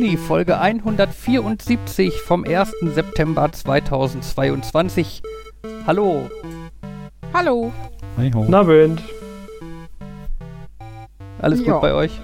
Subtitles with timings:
[0.00, 2.72] Nerd und Uli, Folge 174 vom 1.
[2.94, 5.22] September 2022.
[5.86, 6.30] Hallo.
[7.34, 7.72] Hallo.
[8.16, 8.40] Hi ho.
[8.40, 9.02] Guten Abend.
[11.40, 11.72] Alles Ja.
[11.72, 12.18] gut bei euch?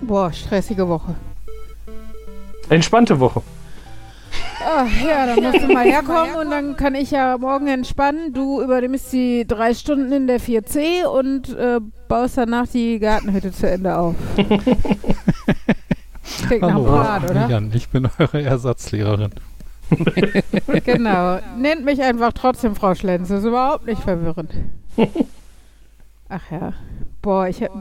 [0.00, 1.14] Boah, stressige Woche.
[2.68, 3.42] Entspannte Woche.
[4.64, 8.32] Ach ja, dann musst du mal herkommen und dann kann ich ja morgen entspannen.
[8.32, 13.68] Du übernimmst die drei Stunden in der 4C und äh, baust danach die Gartenhütte zu
[13.68, 14.14] Ende auf.
[16.46, 16.84] Klingt nach Hallo.
[16.84, 17.48] Plan, oder?
[17.48, 19.30] Jan, ich bin eure Ersatzlehrerin.
[20.84, 21.40] Genau.
[21.58, 23.28] Nennt mich einfach trotzdem Frau Schlenz.
[23.30, 24.52] Ist überhaupt nicht verwirrend.
[26.28, 26.72] Ach ja.
[27.22, 27.72] Boah, ich hab,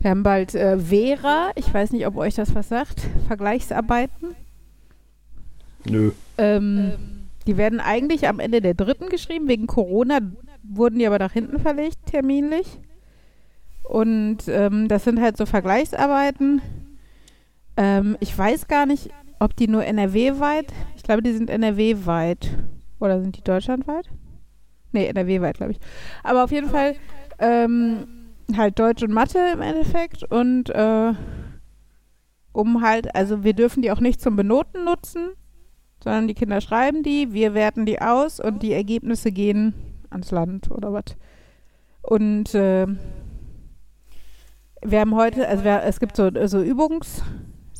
[0.00, 1.50] wir haben bald äh, Vera.
[1.54, 3.02] Ich weiß nicht, ob euch das was sagt.
[3.28, 4.34] Vergleichsarbeiten.
[5.88, 6.12] Nö.
[6.38, 6.92] Ähm,
[7.46, 9.48] die werden eigentlich am Ende der dritten geschrieben.
[9.48, 10.18] Wegen Corona
[10.62, 12.66] wurden die aber nach hinten verlegt, terminlich.
[13.82, 16.62] Und ähm, das sind halt so Vergleichsarbeiten.
[17.76, 20.72] Ähm, ich weiß gar nicht, ob die nur NRW-weit.
[20.96, 22.50] Ich glaube, die sind NRW-weit.
[23.00, 24.08] Oder sind die deutschlandweit?
[24.92, 25.80] Nee, NRW-weit, glaube ich.
[26.22, 26.94] Aber auf jeden Fall
[27.38, 28.06] ähm,
[28.56, 30.22] halt Deutsch und Mathe im Endeffekt.
[30.22, 31.12] Und äh,
[32.52, 35.30] um halt, also wir dürfen die auch nicht zum Benoten nutzen
[36.04, 39.72] sondern die Kinder schreiben die, wir werten die aus und die Ergebnisse gehen
[40.10, 41.16] ans Land oder was.
[42.02, 42.86] Und äh,
[44.82, 46.62] wir haben heute, also wir, es gibt so, so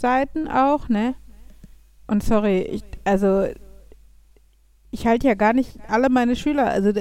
[0.04, 1.14] Übungsseiten auch, ne?
[2.06, 3.46] Und sorry, ich, also
[4.90, 6.92] ich halte ja gar nicht alle meine Schüler, also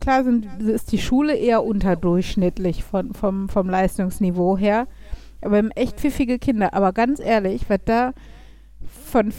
[0.00, 4.86] klar sind, ist die Schule eher unterdurchschnittlich von, vom, vom Leistungsniveau her,
[5.40, 6.72] aber wir haben echt pfiffige Kinder.
[6.74, 8.12] Aber ganz ehrlich, was da
[9.04, 9.32] von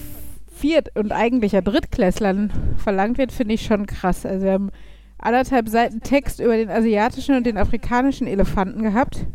[0.53, 4.25] Viert- und eigentlicher Drittklässlern verlangt wird, finde ich schon krass.
[4.25, 4.71] Also wir haben
[5.17, 9.25] anderthalb Seiten Text über den asiatischen und den afrikanischen Elefanten gehabt.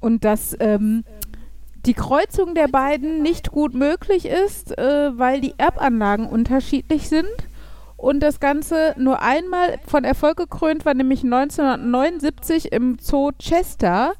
[0.00, 1.04] Und dass ähm,
[1.86, 7.28] die Kreuzung der beiden nicht gut möglich ist, äh, weil die Erbanlagen unterschiedlich sind.
[7.96, 14.12] Und das Ganze nur einmal von Erfolg gekrönt war, nämlich 1979 im Zoo Chester,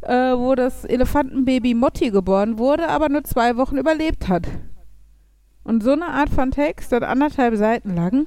[0.00, 4.48] äh, wo das Elefantenbaby Motti geboren wurde, aber nur zwei Wochen überlebt hat.
[5.62, 8.26] Und so eine Art von Text, dann anderthalb Seiten lang.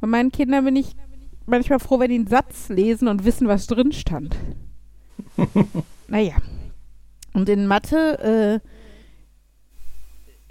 [0.00, 0.94] Bei meinen Kindern bin ich
[1.46, 4.36] manchmal froh, wenn die einen Satz lesen und wissen, was drin stand.
[6.08, 6.34] naja.
[7.32, 8.60] Und in Mathe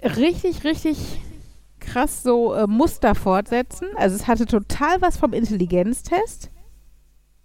[0.02, 1.20] äh, richtig, richtig
[1.80, 3.88] krass so äh, Muster fortsetzen.
[3.96, 6.50] Also es hatte total was vom Intelligenztest.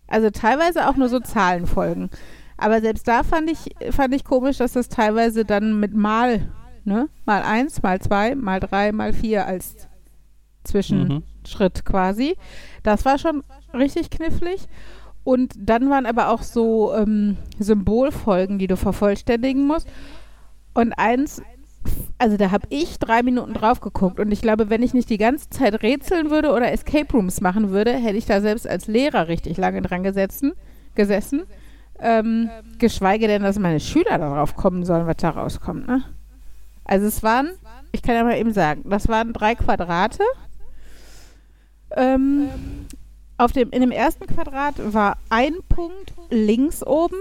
[0.07, 2.09] Also teilweise auch nur so Zahlenfolgen.
[2.57, 6.51] Aber selbst da fand ich, fand ich komisch, dass das teilweise dann mit Mal
[6.87, 7.09] ne?
[7.25, 9.87] Mal eins, mal zwei, mal drei, mal vier als
[10.63, 12.35] Zwischenschritt quasi.
[12.81, 13.43] Das war schon
[13.73, 14.67] richtig knifflig.
[15.27, 19.85] Und dann waren aber auch so ähm, Symbolfolgen, die du vervollständigen musst.
[20.73, 21.41] Und eins,
[22.17, 24.21] also da habe ich drei Minuten drauf geguckt.
[24.21, 27.71] Und ich glaube, wenn ich nicht die ganze Zeit rätseln würde oder Escape Rooms machen
[27.71, 30.53] würde, hätte ich da selbst als Lehrer richtig lange dran gesetzen,
[30.95, 31.43] gesessen.
[31.99, 36.03] Ähm, geschweige denn, dass meine Schüler darauf kommen sollen, was da rauskommt, ne?
[36.85, 37.49] Also es waren,
[37.91, 40.23] ich kann ja mal eben sagen, das waren drei Quadrate.
[41.97, 42.47] Ähm,
[43.37, 47.17] auf dem, in dem ersten Quadrat war ein Punkt links oben.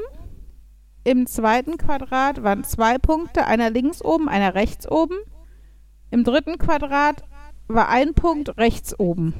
[1.04, 5.16] Im zweiten Quadrat waren zwei Punkte, einer links oben, einer rechts oben.
[6.10, 7.22] Im dritten Quadrat
[7.68, 9.34] war ein Punkt rechts oben.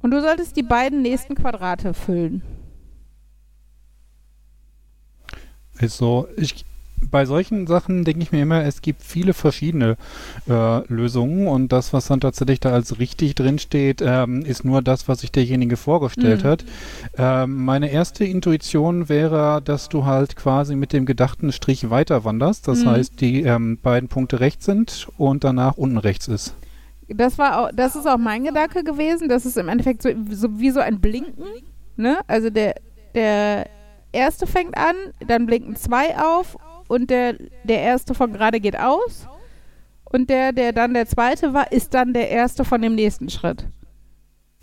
[0.00, 2.42] Und du solltest die beiden nächsten Quadrate füllen.
[5.78, 6.64] Also, ich,
[7.10, 9.96] bei solchen Sachen denke ich mir immer, es gibt viele verschiedene
[10.48, 15.08] äh, Lösungen und das, was dann tatsächlich da als richtig drinsteht, ähm, ist nur das,
[15.08, 16.48] was sich derjenige vorgestellt Mhm.
[16.48, 16.64] hat.
[17.16, 22.68] Ähm, meine erste Intuition wäre, dass du halt quasi mit dem gedachten Strich weiter wanderst.
[22.68, 22.88] Das Mhm.
[22.90, 26.54] heißt, die ähm, beiden Punkte rechts sind und danach unten rechts ist.
[27.08, 29.28] Das war auch, das ist auch mein Gedanke gewesen.
[29.28, 31.44] Das ist im Endeffekt so, so wie so ein Blinken.
[31.96, 32.18] Ne?
[32.26, 32.74] Also der,
[33.14, 33.66] der
[34.12, 34.94] erste fängt an,
[35.26, 36.56] dann blinken zwei auf
[36.94, 39.26] und der, der erste von gerade geht aus.
[40.04, 43.66] Und der, der dann der zweite war, ist dann der erste von dem nächsten Schritt.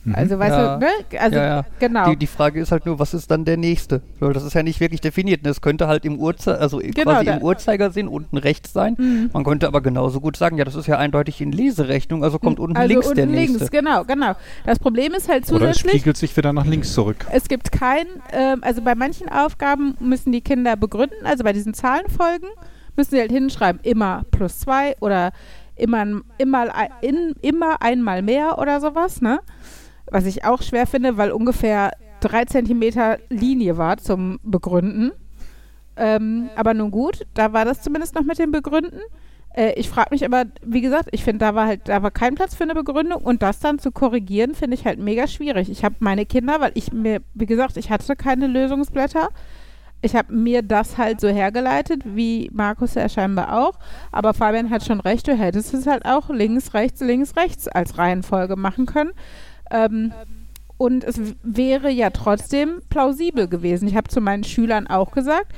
[0.03, 0.15] Mhm.
[0.15, 0.75] Also, weißt Ja.
[0.77, 0.91] du, ne?
[1.19, 1.65] Also, Ja, ja.
[1.79, 2.09] genau.
[2.09, 4.01] Die, die Frage ist halt nur, was ist dann der nächste?
[4.19, 5.45] Weil das ist ja nicht wirklich definiert.
[5.45, 8.95] Es könnte halt im Uhrzeiger, also Genau, quasi im Uhrzeigersinn unten rechts sein.
[8.97, 9.29] Mhm.
[9.31, 12.59] Man könnte aber genauso gut sagen, ja, das ist ja eindeutig in Leserechnung, also kommt
[12.59, 13.57] unten also links unten der nächste.
[13.59, 14.33] links, genau, genau.
[14.65, 17.27] Das Problem ist halt Oder es zusätzlich, spiegelt sich wieder nach links zurück.
[17.31, 21.73] es gibt kein, ähm, also bei manchen Aufgaben müssen die Kinder begründen, also bei diesen
[21.75, 22.49] Zahlenfolgen
[22.95, 25.31] müssen sie halt hinschreiben, immer plus zwei oder
[25.75, 26.05] immer,
[26.37, 26.67] immer,
[27.01, 29.39] in, immer einmal mehr oder sowas, ne?
[30.11, 35.11] Was ich auch schwer finde, weil ungefähr drei Zentimeter Linie war zum Begründen.
[35.95, 38.99] Ähm, aber nun gut, da war das zumindest noch mit dem Begründen.
[39.53, 42.35] Äh, ich frage mich aber, wie gesagt, ich finde, da war halt, da war kein
[42.35, 45.69] Platz für eine Begründung und das dann zu korrigieren, finde ich halt mega schwierig.
[45.69, 49.29] Ich habe meine Kinder, weil ich mir, wie gesagt, ich hatte keine Lösungsblätter.
[50.03, 53.77] Ich habe mir das halt so hergeleitet, wie Markus ja scheinbar auch.
[54.11, 57.99] Aber Fabian hat schon recht, du hättest es halt auch links, rechts, links, rechts als
[57.99, 59.11] Reihenfolge machen können.
[59.71, 60.13] Ähm,
[60.77, 63.87] und es wäre ja trotzdem plausibel gewesen.
[63.87, 65.53] Ich habe zu meinen Schülern auch gesagt,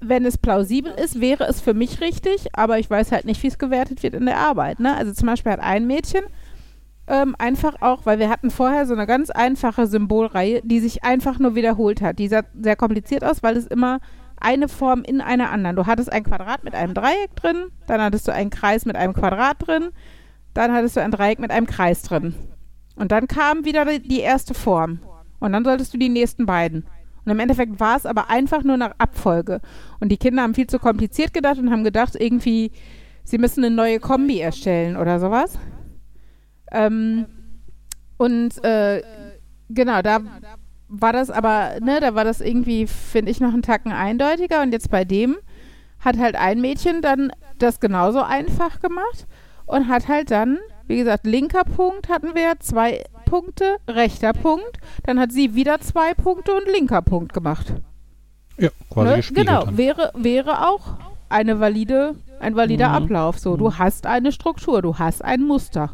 [0.00, 3.48] wenn es plausibel ist, wäre es für mich richtig, aber ich weiß halt nicht, wie
[3.48, 4.80] es gewertet wird in der Arbeit.
[4.80, 4.94] Ne?
[4.94, 6.24] Also zum Beispiel hat ein Mädchen
[7.06, 11.38] ähm, einfach auch, weil wir hatten vorher so eine ganz einfache Symbolreihe, die sich einfach
[11.38, 12.18] nur wiederholt hat.
[12.18, 14.00] Die sah sehr kompliziert aus, weil es immer
[14.40, 15.76] eine Form in einer anderen.
[15.76, 19.14] Du hattest ein Quadrat mit einem Dreieck drin, dann hattest du einen Kreis mit einem
[19.14, 19.90] Quadrat drin,
[20.54, 22.34] dann hattest du ein Dreieck mit einem Kreis drin.
[22.96, 25.00] Und dann kam wieder die erste Form.
[25.40, 26.84] Und dann solltest du die nächsten beiden.
[27.24, 29.60] Und im Endeffekt war es aber einfach nur nach Abfolge.
[30.00, 32.70] Und die Kinder haben viel zu kompliziert gedacht und haben gedacht, irgendwie,
[33.24, 35.58] sie müssen eine neue Kombi erstellen oder sowas.
[36.70, 37.26] Ähm,
[38.18, 39.02] und äh,
[39.70, 40.20] genau, da
[40.88, 44.62] war das aber, ne, da war das irgendwie, finde ich, noch einen Tacken eindeutiger.
[44.62, 45.36] Und jetzt bei dem
[46.00, 49.26] hat halt ein Mädchen dann das genauso einfach gemacht
[49.66, 54.78] und hat halt dann, wie gesagt, linker Punkt hatten wir, zwei Punkte, rechter Punkt.
[55.04, 57.74] Dann hat sie wieder zwei Punkte und linker Punkt gemacht.
[58.58, 59.16] Ja, quasi Ne?
[59.16, 59.76] gespiegelt Genau, dann.
[59.76, 60.94] wäre, wäre auch
[61.28, 62.94] eine valide, ein valider Mhm.
[62.94, 63.38] Ablauf.
[63.38, 65.90] So, du hast eine Struktur, du hast ein Muster.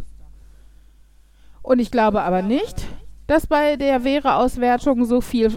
[1.62, 2.86] Und ich glaube aber nicht,
[3.26, 5.56] dass bei der Wäre-Auswertung so viel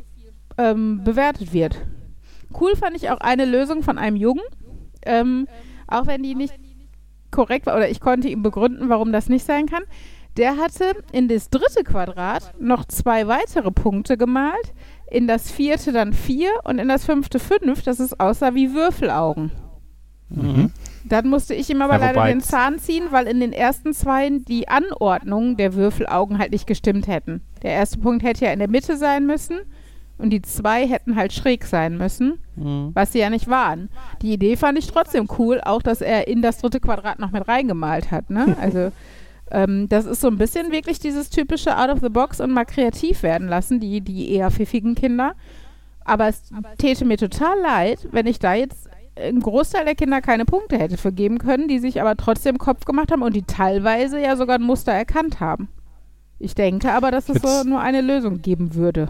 [0.58, 1.82] ähm, bewertet wird.
[2.60, 4.44] Cool fand ich auch eine Lösung von einem Jungen,
[5.06, 5.48] ähm,
[5.88, 6.54] auch wenn die nicht
[7.34, 9.84] korrekt war, oder ich konnte ihm begründen, warum das nicht sein kann.
[10.38, 14.74] Der hatte in das dritte Quadrat noch zwei weitere Punkte gemalt,
[15.12, 19.52] in das vierte dann vier und in das fünfte fünf, dass es aussah wie Würfelaugen.
[20.30, 20.72] Mhm.
[21.04, 24.30] Dann musste ich ihm aber Ja, leider den Zahn ziehen, weil in den ersten zwei
[24.30, 27.42] die Anordnungen der Würfelaugen halt nicht gestimmt hätten.
[27.62, 29.60] Der erste Punkt hätte ja in der Mitte sein müssen
[30.18, 32.92] und die zwei hätten halt schräg sein müssen, Mhm.
[32.94, 33.90] was sie ja nicht waren.
[34.22, 37.48] Die Idee fand ich trotzdem cool, auch dass er in das dritte Quadrat noch mit
[37.48, 38.30] reingemalt hat.
[38.30, 38.56] Ne?
[38.62, 38.92] Also
[39.52, 42.66] ähm, das ist so ein bisschen wirklich dieses typische Out of the Box und mal
[42.66, 45.34] kreativ werden lassen, die, die eher pfiffigen Kinder.
[46.06, 46.44] Aber es
[46.78, 50.98] täte mir total leid, wenn ich da jetzt im Großteil der Kinder keine Punkte hätte
[50.98, 54.64] vergeben können, die sich aber trotzdem Kopf gemacht haben und die teilweise ja sogar ein
[54.64, 55.70] Muster erkannt haben.
[56.40, 59.10] Ich denke aber, dass es so nur eine Lösung geben würde.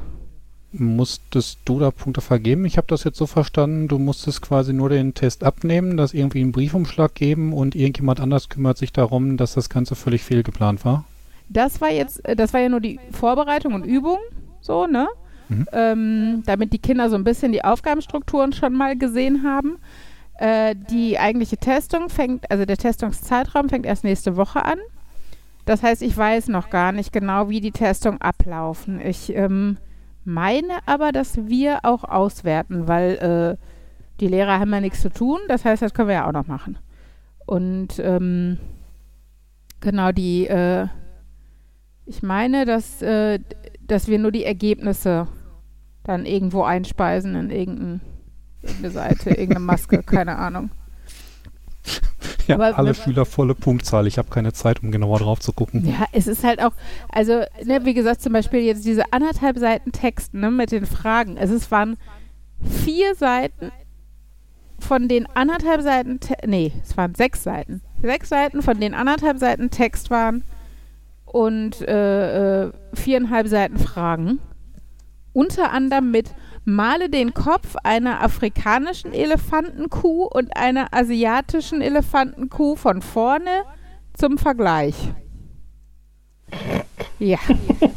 [0.75, 2.65] Musstest du da Punkte vergeben?
[2.65, 6.41] Ich habe das jetzt so verstanden, du musstest quasi nur den Test abnehmen, das irgendwie
[6.41, 11.05] einen Briefumschlag geben und irgendjemand anders kümmert sich darum, dass das Ganze völlig fehlgeplant war.
[11.47, 14.17] Das war jetzt, äh, das war ja nur die Vorbereitung und Übung,
[14.61, 15.07] so, ne?
[15.49, 15.67] Mhm.
[15.73, 19.77] Ähm, damit die Kinder so ein bisschen die Aufgabenstrukturen schon mal gesehen haben.
[20.39, 24.79] Äh, die eigentliche Testung fängt, also der Testungszeitraum fängt erst nächste Woche an.
[25.65, 28.99] Das heißt, ich weiß noch gar nicht genau, wie die Testung ablaufen.
[28.99, 29.77] Ich ähm,
[30.25, 33.65] meine aber, dass wir auch auswerten, weil äh,
[34.19, 35.39] die Lehrer haben ja nichts zu tun.
[35.47, 36.77] Das heißt, das können wir ja auch noch machen.
[37.45, 38.57] Und ähm,
[39.81, 40.87] genau die, äh,
[42.05, 43.39] ich meine, dass, äh,
[43.81, 45.27] dass wir nur die Ergebnisse
[46.03, 48.01] dann irgendwo einspeisen in irgendein,
[48.61, 50.69] irgendeine Seite, irgendeine Maske, keine Ahnung.
[52.47, 54.07] Ja, Aber alle Schüler volle Punktzahl.
[54.07, 55.85] Ich habe keine Zeit, um genauer drauf zu gucken.
[55.85, 56.73] Ja, es ist halt auch,
[57.09, 61.37] also, ne, wie gesagt, zum Beispiel jetzt diese anderthalb Seiten Text, ne, mit den Fragen.
[61.37, 61.97] Es ist, waren
[62.61, 63.71] vier Seiten
[64.79, 67.81] von den anderthalb Seiten, Te nee, es waren sechs Seiten.
[68.01, 70.43] Sechs Seiten von den anderthalb Seiten Text waren
[71.25, 74.39] und äh, äh, viereinhalb Seiten Fragen.
[75.31, 76.31] Unter anderem mit
[76.65, 83.63] Male den Kopf einer afrikanischen Elefantenkuh und einer asiatischen Elefantenkuh von vorne
[84.13, 84.95] zum Vergleich.
[87.19, 87.39] Ja,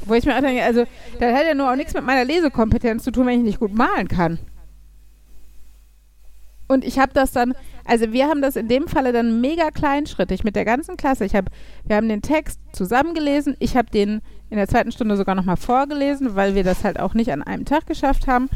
[0.06, 0.84] wo ich mir auch denke, also
[1.18, 3.74] das hat ja nur auch nichts mit meiner Lesekompetenz zu tun, wenn ich nicht gut
[3.74, 4.38] malen kann.
[6.68, 7.54] Und ich habe das dann,
[7.84, 11.24] also wir haben das in dem Falle dann mega kleinschrittig mit der ganzen Klasse.
[11.24, 11.50] Ich habe,
[11.84, 13.56] wir haben den Text zusammengelesen.
[13.60, 17.14] Ich habe den in der zweiten Stunde sogar nochmal vorgelesen, weil wir das halt auch
[17.14, 18.48] nicht an einem Tag geschafft haben.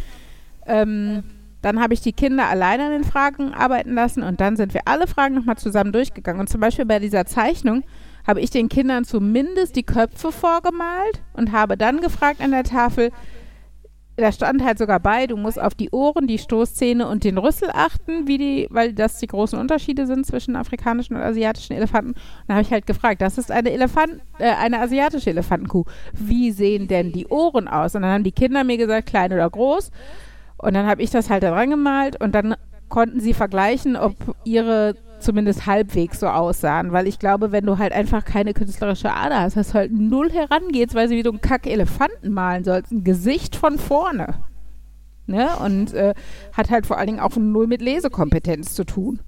[0.67, 1.25] Ähm,
[1.63, 4.83] dann habe ich die Kinder alleine an den Fragen arbeiten lassen und dann sind wir
[4.87, 6.41] alle Fragen nochmal zusammen durchgegangen.
[6.41, 7.83] Und zum Beispiel bei dieser Zeichnung
[8.27, 13.11] habe ich den Kindern zumindest die Köpfe vorgemalt und habe dann gefragt an der Tafel,
[14.21, 17.71] da stand halt sogar bei, du musst auf die Ohren, die Stoßzähne und den Rüssel
[17.73, 22.13] achten, wie die, weil das die großen Unterschiede sind zwischen afrikanischen und asiatischen Elefanten.
[22.13, 25.85] Und da habe ich halt gefragt, das ist eine Elefant, äh, eine asiatische Elefantenkuh.
[26.13, 27.95] Wie sehen denn die Ohren aus?
[27.95, 29.91] Und dann haben die Kinder mir gesagt, klein oder groß.
[30.59, 32.55] Und dann habe ich das halt da dran gemalt und dann
[32.89, 36.93] konnten sie vergleichen, ob ihre zumindest halbwegs so aussahen.
[36.93, 40.31] Weil ich glaube, wenn du halt einfach keine künstlerische Ader hast, hast du halt null
[40.31, 42.93] Herangehensweise, wie du einen Kack-Elefanten malen sollst.
[42.93, 44.43] Ein Gesicht von vorne.
[45.27, 45.49] Ne?
[45.65, 46.15] Und äh,
[46.53, 49.21] hat halt vor allen Dingen auch null mit Lesekompetenz zu tun.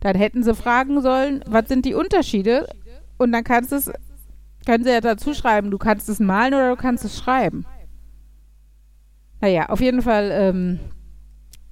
[0.00, 2.68] Dann hätten sie fragen sollen, was sind die Unterschiede?
[3.18, 3.90] Und dann kannst es,
[4.64, 7.66] können sie ja dazu schreiben, du kannst es malen oder du kannst es schreiben.
[9.40, 10.80] Naja, auf jeden Fall, ähm,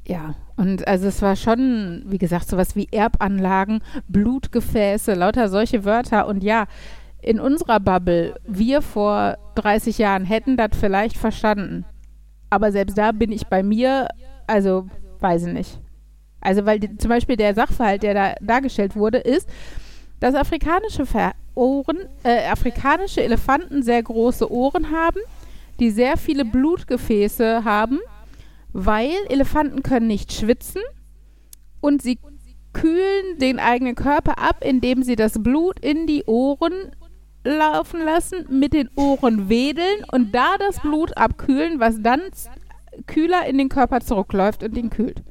[0.07, 0.35] ja.
[0.57, 6.29] Und also es war schon, wie gesagt, sowas wie Erbanlagen, Blutgefäße, lauter solche Wörter.
[6.29, 6.67] Und ja,
[7.21, 11.85] in unserer Bubble, wir vor 30 Jahren hätten das vielleicht verstanden.
[12.51, 14.09] Aber selbst da bin ich bei mir,
[14.47, 14.87] also
[15.21, 15.81] weiß ich nicht.
[16.41, 19.49] Also weil die, zum Beispiel der Sachverhalt, der da dargestellt wurde, ist,
[20.21, 25.21] dass afrikanische Ver Ohren, äh, afrikanische Elefanten sehr große Ohren haben,
[25.79, 28.01] die sehr viele Blutgefäße haben,
[28.75, 30.83] weil Elefanten können nicht schwitzen
[31.81, 32.19] und sie
[32.73, 36.91] kühlen den eigenen Körper ab, indem sie das Blut in die Ohren
[37.45, 42.21] laufen lassen, mit den Ohren wedeln und da das Blut abkühlen, was dann
[43.07, 45.23] kühler in den Körper zurückläuft und ihn kühlt.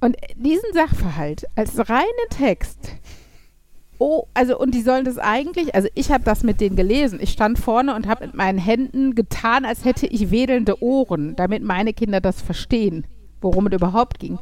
[0.00, 2.92] Und diesen Sachverhalt als reinen Text,
[3.98, 7.18] oh, also und die sollen das eigentlich, also ich habe das mit denen gelesen.
[7.20, 11.62] Ich stand vorne und habe mit meinen Händen getan, als hätte ich wedelnde Ohren, damit
[11.62, 13.06] meine Kinder das verstehen,
[13.40, 14.38] worum es überhaupt ging.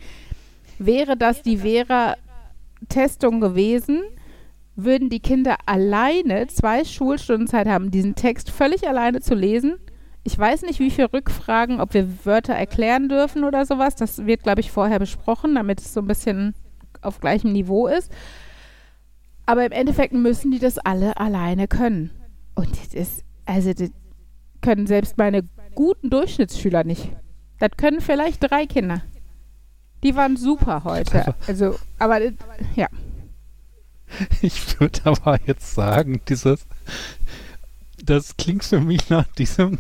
[0.78, 4.02] Wäre das die Vera-Testung gewesen,
[4.76, 9.76] würden die Kinder alleine zwei Schulstunden Zeit haben, diesen Text völlig alleine zu lesen.
[10.22, 13.94] Ich weiß nicht, wie viele Rückfragen, ob wir Wörter erklären dürfen oder sowas.
[13.94, 16.54] Das wird, glaube ich, vorher besprochen, damit es so ein bisschen
[17.00, 18.12] auf gleichem Niveau ist.
[19.46, 22.10] Aber im Endeffekt müssen die das alle alleine können.
[22.54, 23.90] Und das ist, also das
[24.60, 25.42] können selbst meine
[25.74, 27.12] guten Durchschnittsschüler nicht.
[27.58, 29.02] Das können vielleicht drei Kinder.
[30.02, 31.34] Die waren super heute.
[31.46, 32.20] Also, aber
[32.74, 32.88] ja.
[34.40, 36.66] Ich würde aber jetzt sagen, dieses,
[38.04, 39.78] das klingt für mich nach diesem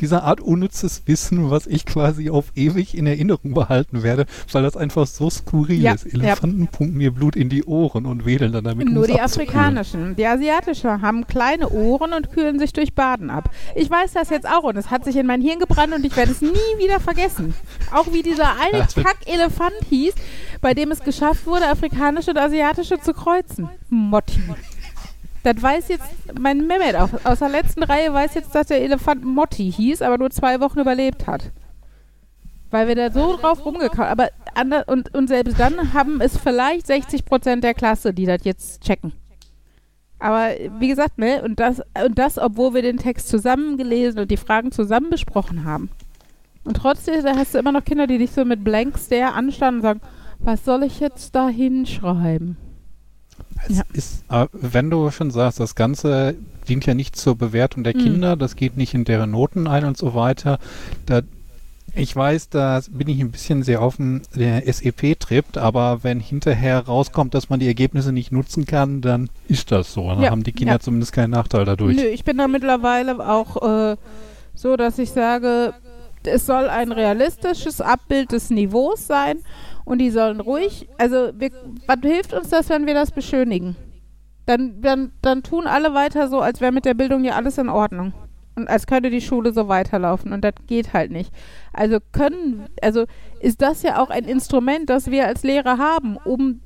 [0.00, 4.76] dieser Art unnützes Wissen, was ich quasi auf ewig in Erinnerung behalten werde, weil das
[4.76, 6.06] einfach so skurril Ja, ist.
[6.12, 8.88] Elefanten pumpen mir Blut in die Ohren und wedeln dann damit.
[8.88, 9.50] Nur die abzukühlen.
[9.50, 10.16] afrikanischen.
[10.16, 13.50] Die asiatischen haben kleine Ohren und kühlen sich durch Baden ab.
[13.74, 16.16] Ich weiß das jetzt auch und es hat sich in mein Hirn gebrannt und ich
[16.16, 16.48] werde es nie
[16.78, 17.54] wieder vergessen.
[17.92, 20.14] Auch wie dieser eine Kack-Elefant hieß,
[20.60, 23.68] bei dem es geschafft wurde, afrikanische und asiatische zu kreuzen.
[23.88, 24.40] Motti.
[25.42, 27.10] Das weiß jetzt mein Mehmet auch.
[27.24, 30.78] Aus der letzten Reihe weiß jetzt, dass der Elefant Motti hieß, aber nur zwei Wochen
[30.78, 31.50] überlebt hat.
[32.70, 36.86] Weil wir da so drauf rumgekaut Aber ander, und, und selbst dann haben es vielleicht
[36.86, 39.12] 60 Prozent der Klasse, die das jetzt checken.
[40.18, 44.30] Aber wie gesagt, ne, und das, und das, obwohl wir den Text zusammen gelesen und
[44.30, 45.90] die Fragen zusammen besprochen haben.
[46.64, 49.80] Und trotzdem, da hast du immer noch Kinder, die dich so mit Blank Stare anstanden
[49.80, 50.00] und sagen,
[50.38, 52.56] was soll ich jetzt da hinschreiben?
[53.68, 53.84] Es Ja.
[53.92, 56.34] ist, wenn du schon sagst, das Ganze
[56.68, 58.00] dient ja nicht zur Bewertung der Mhm.
[58.00, 60.58] Kinder, das geht nicht in deren Noten ein und so weiter.
[61.06, 61.20] Da,
[61.94, 67.34] ich weiß, da bin ich ein bisschen sehr auf dem SEP-Trip, aber wenn hinterher rauskommt,
[67.34, 70.08] dass man die Ergebnisse nicht nutzen kann, dann ist das so.
[70.08, 70.80] Dann Ja, haben die Kinder ja.
[70.80, 71.96] zumindest keinen Nachteil dadurch.
[71.96, 73.96] Nö, ich bin da mittlerweile auch äh,
[74.54, 75.74] so, dass ich sage,
[76.24, 79.38] es soll ein realistisches Abbild des Niveaus sein
[79.84, 81.50] und die sollen ruhig, also wir,
[81.86, 83.76] was hilft uns das, wenn wir das beschönigen?
[84.46, 87.68] Dann, dann, dann tun alle weiter so, als wäre mit der Bildung ja alles in
[87.68, 88.12] Ordnung.
[88.54, 90.32] Und als könnte die Schule so weiterlaufen.
[90.32, 91.32] Und das geht halt nicht.
[91.72, 93.06] Also können, also
[93.40, 96.60] ist das ja auch ein Instrument, das wir als Lehrer haben, um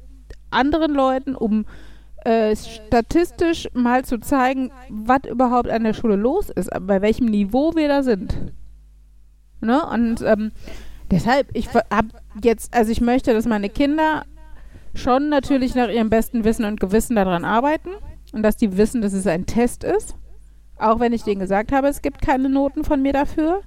[0.50, 1.64] anderen Leuten, um
[2.24, 7.76] äh, statistisch mal zu zeigen, was überhaupt an der Schule los ist, bei welchem Niveau
[7.76, 8.52] wir da sind.
[9.60, 9.80] Ne?
[9.86, 10.50] Und ähm,
[11.10, 12.08] deshalb, ich habe
[12.42, 14.24] jetzt, also ich möchte, dass meine Kinder
[14.94, 17.90] schon natürlich nach ihrem besten Wissen und Gewissen daran arbeiten
[18.32, 20.14] und dass die wissen, dass es ein Test ist.
[20.78, 23.62] Auch wenn ich denen gesagt habe, es gibt keine Noten von mir dafür.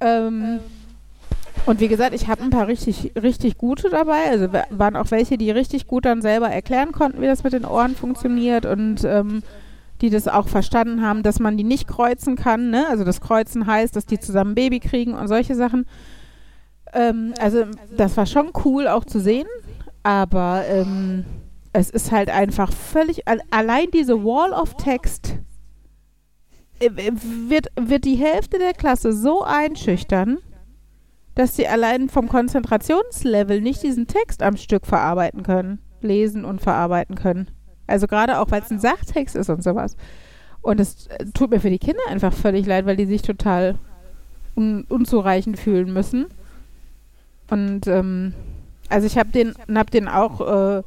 [0.00, 0.60] Ähm,
[1.64, 4.30] und wie gesagt, ich habe ein paar richtig, richtig gute dabei.
[4.30, 7.52] Also wa- waren auch welche, die richtig gut dann selber erklären konnten, wie das mit
[7.52, 9.42] den Ohren funktioniert und ähm,
[10.00, 12.70] die das auch verstanden haben, dass man die nicht kreuzen kann.
[12.70, 12.86] Ne?
[12.88, 15.86] Also das Kreuzen heißt, dass die zusammen Baby kriegen und solche Sachen.
[16.92, 17.64] Ähm, also
[17.96, 19.46] das war schon cool auch zu sehen,
[20.02, 21.24] aber ähm,
[21.72, 25.38] es ist halt einfach völlig, al- allein diese Wall of Text
[26.80, 26.90] äh,
[27.48, 30.38] wird, wird die Hälfte der Klasse so einschüchtern,
[31.34, 37.14] dass sie allein vom Konzentrationslevel nicht diesen Text am Stück verarbeiten können, lesen und verarbeiten
[37.16, 37.50] können.
[37.86, 39.96] Also gerade auch, weil es ein Sachtext ist und sowas.
[40.60, 43.76] Und es äh, tut mir für die Kinder einfach völlig leid, weil die sich total
[44.54, 46.26] un unzureichend fühlen müssen.
[47.50, 48.34] Und ähm,
[48.88, 50.82] also ich habe den, hab den auch äh,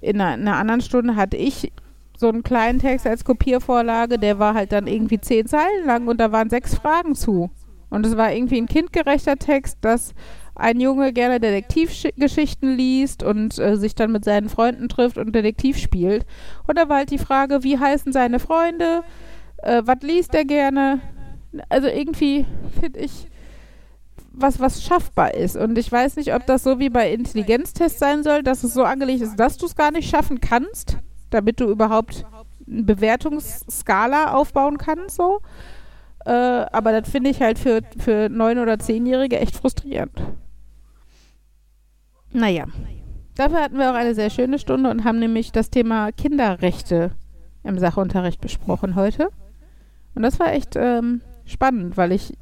[0.00, 1.72] in, einer, in einer anderen Stunde hatte ich
[2.16, 6.18] so einen kleinen Text als Kopiervorlage, der war halt dann irgendwie zehn Zeilen lang und
[6.18, 7.50] da waren sechs Fragen zu.
[7.90, 10.14] Und es war irgendwie ein kindgerechter Text, dass
[10.54, 15.78] ein Junge gerne Detektivgeschichten liest und äh, sich dann mit seinen Freunden trifft und Detektiv
[15.78, 16.26] spielt.
[16.66, 19.02] Und da war halt die Frage, wie heißen seine Freunde?
[19.58, 21.00] Äh, was liest er gerne?
[21.68, 22.46] Also irgendwie
[22.80, 23.28] finde ich
[24.36, 25.56] was, was schaffbar ist.
[25.56, 28.84] Und ich weiß nicht, ob das so wie bei Intelligenztests sein soll, dass es so
[28.84, 30.98] angelegt ist, dass du es gar nicht schaffen kannst,
[31.30, 32.24] damit du überhaupt
[32.66, 35.40] eine Bewertungsskala aufbauen kannst, so.
[36.24, 40.20] Äh, aber das finde ich halt für, für neun- oder zehnjährige echt frustrierend.
[42.32, 42.66] Naja.
[43.36, 47.12] Dafür hatten wir auch eine sehr schöne Stunde und haben nämlich das Thema Kinderrechte
[47.62, 49.28] im Sachunterricht besprochen heute.
[50.14, 52.32] Und das war echt ähm, spannend, weil ich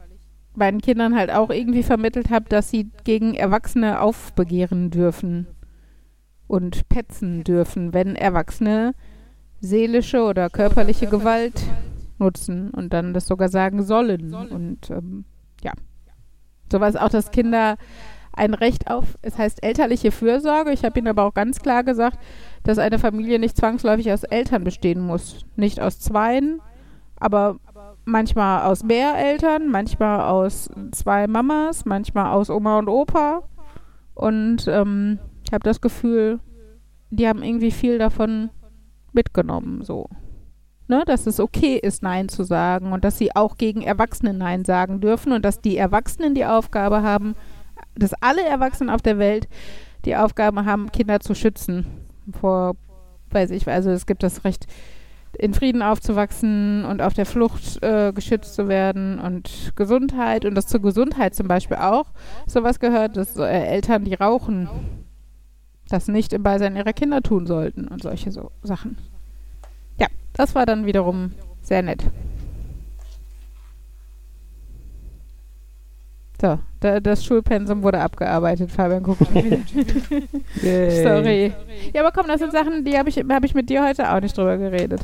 [0.57, 5.47] meinen Kindern halt auch irgendwie vermittelt habe, dass sie gegen Erwachsene aufbegehren dürfen
[6.47, 8.95] und petzen dürfen, wenn Erwachsene
[9.61, 11.63] seelische oder körperliche Gewalt
[12.19, 14.35] nutzen und dann das sogar sagen sollen.
[14.35, 15.25] Und ähm,
[15.63, 15.73] ja,
[16.71, 17.77] sowas auch, dass Kinder
[18.33, 20.73] ein Recht auf, es heißt elterliche Fürsorge.
[20.73, 22.19] Ich habe ihnen aber auch ganz klar gesagt,
[22.65, 25.45] dass eine Familie nicht zwangsläufig aus Eltern bestehen muss.
[25.57, 26.61] Nicht aus zweien,
[27.17, 27.59] aber
[28.05, 33.43] manchmal aus mehr Eltern, manchmal aus zwei Mamas, manchmal aus Oma und Opa.
[34.15, 36.41] Und ähm, ich habe das Gefühl,
[37.11, 38.51] die haben irgendwie viel davon
[39.13, 40.09] mitgenommen, so.
[40.87, 44.67] Ne, dass es okay ist, Nein zu sagen und dass sie auch gegen Erwachsene Nein
[44.67, 47.37] sagen dürfen und dass die Erwachsenen die Aufgabe haben,
[47.95, 49.49] dass alle Erwachsenen auf der Welt
[50.05, 51.87] die Aufgabe haben, Kinder zu schützen
[52.39, 52.77] vor,
[53.31, 54.67] weiß ich, also es gibt das Recht,
[55.37, 60.67] in Frieden aufzuwachsen und auf der Flucht äh, geschützt zu werden und Gesundheit und das
[60.67, 62.07] zur Gesundheit zum Beispiel auch
[62.47, 64.69] sowas gehört, dass äh, Eltern, die rauchen,
[65.89, 68.99] das nicht im Beisein ihrer Kinder tun sollten und solche so Sachen.
[69.99, 72.05] Ja, das war dann wiederum sehr nett.
[76.41, 78.71] So, da, das Schulpensum wurde abgearbeitet.
[78.71, 79.21] Fabian guckt.
[80.61, 81.53] Sorry.
[81.93, 84.21] Ja, aber komm, das sind Sachen, die habe ich, hab ich mit dir heute auch
[84.21, 85.01] nicht drüber geredet.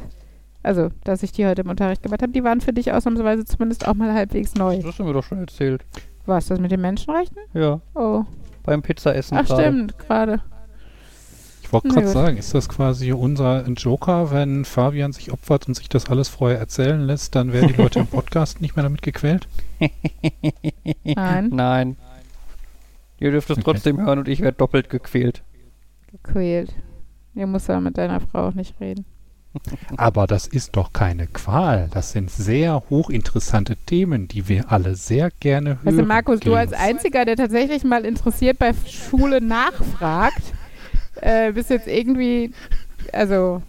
[0.63, 3.89] Also, dass ich die heute im Unterricht gemacht habe, die waren für dich ausnahmsweise zumindest
[3.89, 4.77] auch mal halbwegs neu.
[4.77, 5.85] Das hast du mir doch schon erzählt.
[6.27, 7.39] Was, das mit den Menschenrechten?
[7.55, 8.25] Ja, Oh.
[8.63, 9.63] beim Pizzaessen Ach, gerade.
[9.63, 10.43] stimmt, gerade.
[11.63, 15.89] Ich wollte gerade sagen, ist das quasi unser Joker, wenn Fabian sich opfert und sich
[15.89, 19.47] das alles vorher erzählen lässt, dann werden die Leute im Podcast nicht mehr damit gequält?
[21.05, 21.97] Nein, Nein.
[23.19, 23.65] Ihr dürft es Okay.
[23.65, 25.43] trotzdem hören und ich werde doppelt gequält.
[26.11, 26.75] gequält.
[27.35, 29.05] Ihr musst ja mit deiner Frau auch nicht reden.
[29.97, 31.89] Aber das ist doch keine Qual.
[31.93, 35.87] Das sind sehr hochinteressante Themen, die wir alle sehr gerne hören.
[35.87, 36.73] Also Markus, du als.
[36.73, 40.43] Einziger, der tatsächlich mal interessiert bei Schule nachfragt,
[41.17, 42.53] äh, bist jetzt irgendwie,
[43.13, 43.61] also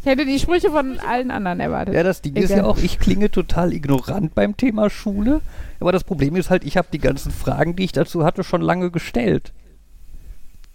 [0.00, 1.94] ich hätte die Sprüche von allen anderen erwartet.
[1.94, 2.68] Ja, das Ding ist ja Egal.
[2.68, 5.40] auch, ich klinge total ignorant beim Thema Schule.
[5.80, 8.60] Aber das Problem ist halt, ich habe die ganzen Fragen, die ich dazu hatte, schon
[8.60, 9.52] lange gestellt.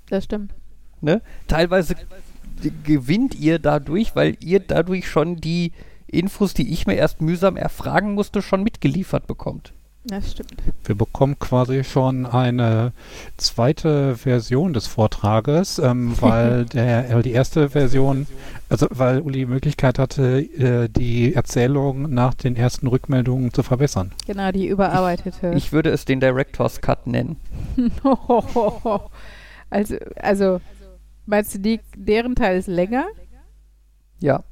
[0.10, 0.53] Das stimmt.
[1.01, 1.21] Ne?
[1.47, 2.01] Teilweise g-
[2.83, 5.71] gewinnt ihr dadurch, weil ihr dadurch schon die
[6.07, 9.73] Infos, die ich mir erst mühsam erfragen musste, schon mitgeliefert bekommt.
[10.07, 10.53] Das stimmt.
[10.85, 12.93] Wir bekommen quasi schon eine
[13.35, 18.25] zweite Version des Vortrages, ähm, weil der, die erste Version,
[18.69, 24.13] also weil Uli die Möglichkeit hatte, äh, die Erzählung nach den ersten Rückmeldungen zu verbessern.
[24.25, 25.51] Genau, die überarbeitete.
[25.55, 27.35] Ich würde es den Director's Cut nennen.
[29.69, 30.61] also, also,
[31.27, 33.05] meinst du, die, deren Teil ist länger?
[34.19, 34.43] Ja.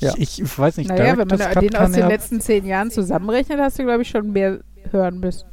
[0.00, 0.14] Ja.
[0.16, 2.90] Ich, ich weiß nicht, naja, wenn man Cut den aus den ja- letzten zehn Jahren
[2.90, 5.46] zusammenrechnet, hast du, glaube ich, schon mehr hören müssen.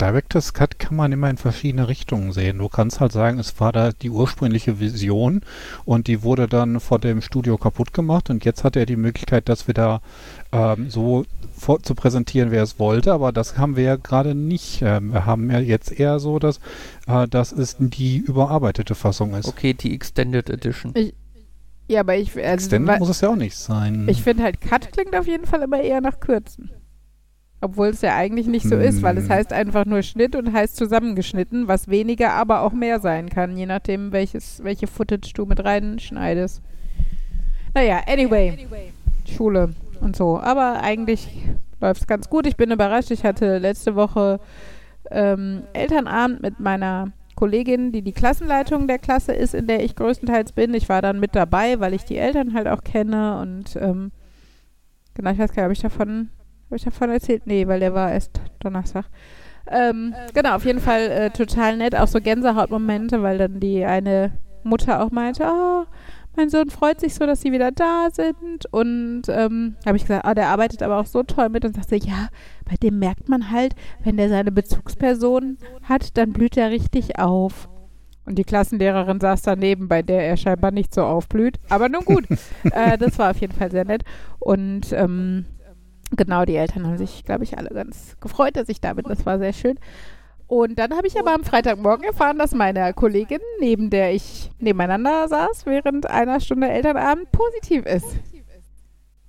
[0.00, 2.58] Director's Cut kann man immer in verschiedene Richtungen sehen.
[2.58, 5.40] Du kannst halt sagen, es war da die ursprüngliche Vision
[5.86, 9.48] und die wurde dann vor dem Studio kaputt gemacht und jetzt hat er die Möglichkeit,
[9.48, 10.02] das wieder
[10.52, 11.24] ähm, so
[11.56, 14.82] vor, zu präsentieren, wer es wollte, aber das haben wir ja gerade nicht.
[14.82, 16.60] Ähm, wir haben ja jetzt eher so, dass,
[17.06, 19.48] äh, dass es die überarbeitete Fassung ist.
[19.48, 20.94] Okay, die Extended Edition.
[21.88, 24.06] Ja, aber ich, also, Extended muss es ja auch nicht sein.
[24.08, 26.70] ich finde halt, Cut klingt auf jeden Fall immer eher nach Kürzen.
[27.62, 29.30] Obwohl es ja eigentlich nicht so ist, weil es Hm.
[29.30, 33.64] heißt einfach nur Schnitt und heißt zusammengeschnitten, was weniger, aber auch mehr sein kann, je
[33.64, 36.60] nachdem, welches, welche Footage du mit reinschneidest.
[37.74, 38.56] Naja, anyway.
[39.26, 40.38] Schule und so.
[40.38, 41.28] Aber eigentlich
[41.80, 42.46] läuft es ganz gut.
[42.46, 43.10] Ich bin überrascht.
[43.10, 44.40] Ich hatte letzte Woche
[45.10, 50.52] ähm, Elternabend mit meiner Kollegin, die die Klassenleitung der Klasse ist, in der ich größtenteils
[50.52, 50.72] bin.
[50.74, 54.10] Ich war dann mit dabei, weil ich die Eltern halt auch kenne und ähm,
[55.14, 56.30] genau, ich weiß gar nicht, habe ich davon
[56.66, 57.46] Habe ich davon erzählt?
[57.46, 59.04] Nee, weil der war erst Donnerstag.
[59.68, 61.94] Ähm, genau, auf jeden Fall äh, total nett.
[61.94, 64.32] Auch so Gänsehautmomente, weil dann die eine
[64.62, 65.84] Mutter auch meinte, oh,
[66.36, 68.66] mein Sohn freut sich so, dass sie wieder da sind.
[68.70, 71.96] Und ähm, habe ich gesagt, ah, der arbeitet aber auch so toll mit und sagte,
[71.96, 72.28] ja,
[72.64, 77.68] bei dem merkt man halt, wenn der seine Bezugsperson hat, dann blüht er richtig auf.
[78.24, 81.58] Und die Klassenlehrerin saß daneben, bei der er scheinbar nicht so aufblüht.
[81.68, 82.24] Aber nun gut,
[82.72, 84.02] äh, das war auf jeden Fall sehr nett.
[84.40, 85.46] Und ähm,
[86.16, 89.04] genau, die Eltern haben sich, glaube ich, alle ganz gefreut, dass ich da bin.
[89.08, 89.78] Das war sehr schön.
[90.48, 95.26] Und dann habe ich aber am Freitagmorgen erfahren, dass meine Kollegin, neben der ich nebeneinander
[95.28, 98.16] saß, während einer Stunde Elternabend positiv ist.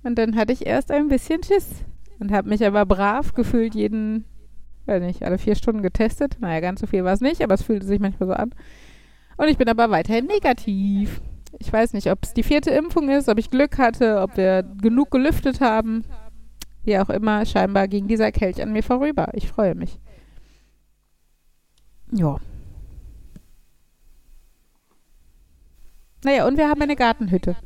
[0.04, 1.84] Und dann hatte ich erst ein bisschen Schiss
[2.20, 4.24] und habe mich aber brav gefühlt jeden,
[4.86, 6.36] weiß nicht, alle vier Stunden getestet.
[6.40, 8.54] Naja, ganz so viel war es nicht, aber es fühlte sich manchmal so an.
[9.36, 11.20] Und ich bin aber weiterhin negativ.
[11.58, 14.62] Ich weiß nicht, ob es die vierte Impfung ist, ob ich Glück hatte, ob wir
[14.62, 16.04] genug gelüftet haben.
[16.84, 19.28] Wie auch immer, scheinbar ging dieser Kelch an mir vorüber.
[19.32, 19.98] Ich freue mich.
[22.12, 22.36] Ja.
[26.24, 27.56] Naja, und wir haben eine Gartenhütte.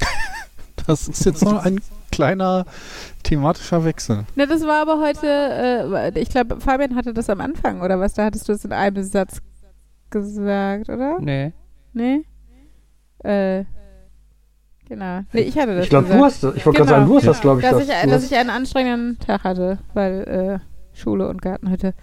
[0.86, 2.64] Das ist jetzt noch ein kleiner
[3.22, 4.24] thematischer Wechsel.
[4.34, 8.14] Ne, das war aber heute, äh, ich glaube, Fabian hatte das am Anfang, oder was?
[8.14, 9.40] Da hattest du es in einem Satz
[10.08, 11.18] gesagt, oder?
[11.20, 11.52] Nee.
[11.92, 12.24] Nee?
[13.22, 13.64] Äh,
[14.88, 15.20] genau.
[15.32, 16.54] Nee, ich hatte das Ich glaube, du hast das.
[16.56, 16.88] Ich wollte Genau.
[16.92, 17.66] gerade sagen, du hast das, glaube ich.
[17.68, 20.60] dass, das, ich, dass ich einen anstrengenden Tag hatte, weil
[20.94, 21.94] äh, Schule und Gartenhütte.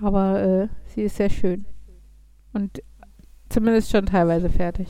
[0.00, 0.06] Ja.
[0.06, 1.64] Aber äh, sie ist sehr schön.
[2.52, 2.82] Und
[3.48, 4.88] zumindest schon teilweise fertig.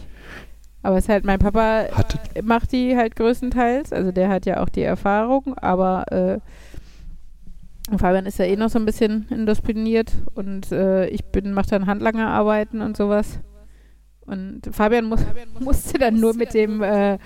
[0.83, 3.92] Aber es ist halt, mein Papa Hatte, macht die halt größtenteils.
[3.92, 6.38] Also der hat ja auch die Erfahrung, aber äh,
[7.99, 11.87] Fabian ist ja eh noch so ein bisschen indiszipliniert und äh, ich bin mache dann
[11.87, 13.40] Handlangerarbeiten und sowas.
[14.20, 15.20] Und Fabian muss,
[15.61, 17.18] musste dann nur mit dem äh,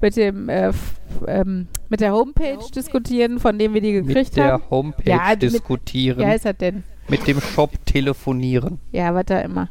[0.00, 4.36] mit dem äh, f- ähm, mit der Homepage diskutieren, von dem wir die gekriegt Mit
[4.36, 4.62] der haben.
[4.70, 6.18] Homepage Ja, mit- diskutieren.
[6.18, 6.82] Wie heißt das denn?
[7.10, 8.78] Mit dem Shop telefonieren.
[8.92, 9.68] Ja, was da immer.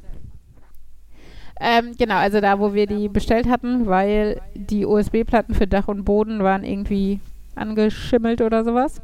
[1.59, 6.05] Ähm, genau, also da, wo wir die bestellt hatten, weil die USB-Platten für Dach und
[6.05, 7.19] Boden waren irgendwie
[7.55, 9.01] angeschimmelt oder sowas.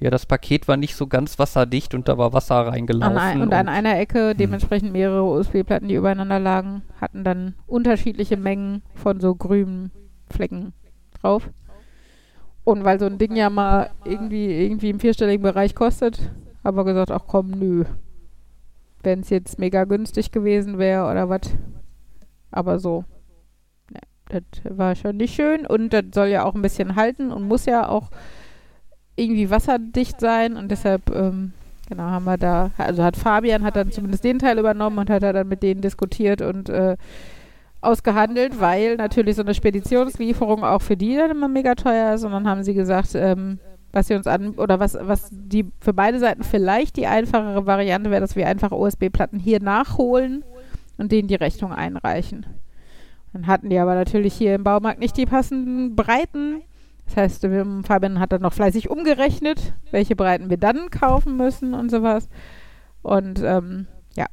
[0.00, 3.16] Ja, das Paket war nicht so ganz wasserdicht und da war Wasser reingelaufen.
[3.16, 8.36] An ein, und an einer Ecke dementsprechend mehrere USB-Platten, die übereinander lagen, hatten dann unterschiedliche
[8.36, 9.90] Mengen von so grünen
[10.30, 10.72] Flecken
[11.20, 11.50] drauf.
[12.62, 16.30] Und weil so ein Ding ja mal irgendwie, irgendwie im vierstelligen Bereich kostet,
[16.68, 17.84] haben wir gesagt, ach komm, nö.
[19.02, 21.40] Wenn es jetzt mega günstig gewesen wäre oder was.
[22.50, 23.04] Aber so.
[23.90, 24.42] Ne, das
[24.76, 27.88] war schon nicht schön und das soll ja auch ein bisschen halten und muss ja
[27.88, 28.10] auch
[29.16, 31.52] irgendwie wasserdicht sein und deshalb, ähm,
[31.88, 35.22] genau, haben wir da, also hat Fabian hat dann zumindest den Teil übernommen und hat
[35.22, 36.96] dann mit denen diskutiert und äh,
[37.80, 42.32] ausgehandelt, weil natürlich so eine Speditionslieferung auch für die dann immer mega teuer ist und
[42.32, 43.58] dann haben sie gesagt, ähm,
[43.98, 48.10] was sie uns an oder was, was die für beide Seiten vielleicht die einfachere Variante
[48.10, 50.44] wäre, dass wir einfach USB-Platten hier nachholen
[50.98, 52.46] und denen die Rechnung einreichen.
[53.32, 56.62] Dann hatten die aber natürlich hier im Baumarkt nicht die passenden Breiten.
[57.06, 61.74] Das heißt, wir, Fabian hat dann noch fleißig umgerechnet, welche Breiten wir dann kaufen müssen
[61.74, 62.28] und sowas.
[63.02, 64.26] Und ähm, ja,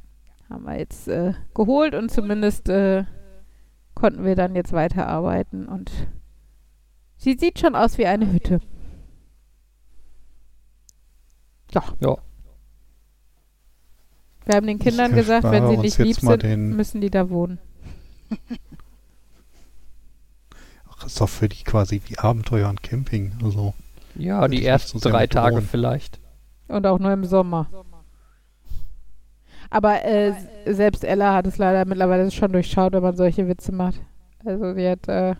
[0.48, 3.04] haben wir jetzt äh, geholt und zumindest äh,
[3.94, 5.90] konnten wir dann jetzt weiterarbeiten und
[7.16, 8.60] sie sieht schon aus wie eine Hütte.
[11.76, 11.84] Ja.
[12.00, 12.16] Ja.
[14.46, 17.58] Wir haben den Kindern gesagt, wenn sie nicht lieb sind, den- müssen die da wohnen.
[20.90, 23.32] Ach, ist doch für die quasi wie Abenteuer und Camping.
[23.44, 23.74] Also,
[24.14, 25.68] Ja, die ersten so drei Tage bewohnen.
[25.68, 26.20] vielleicht.
[26.68, 27.66] Und auch nur im Sommer.
[29.68, 30.32] Aber äh,
[30.66, 34.00] selbst Ella hat es leider mittlerweile schon durchschaut, wenn man solche Witze macht.
[34.44, 35.34] Also sie hat äh,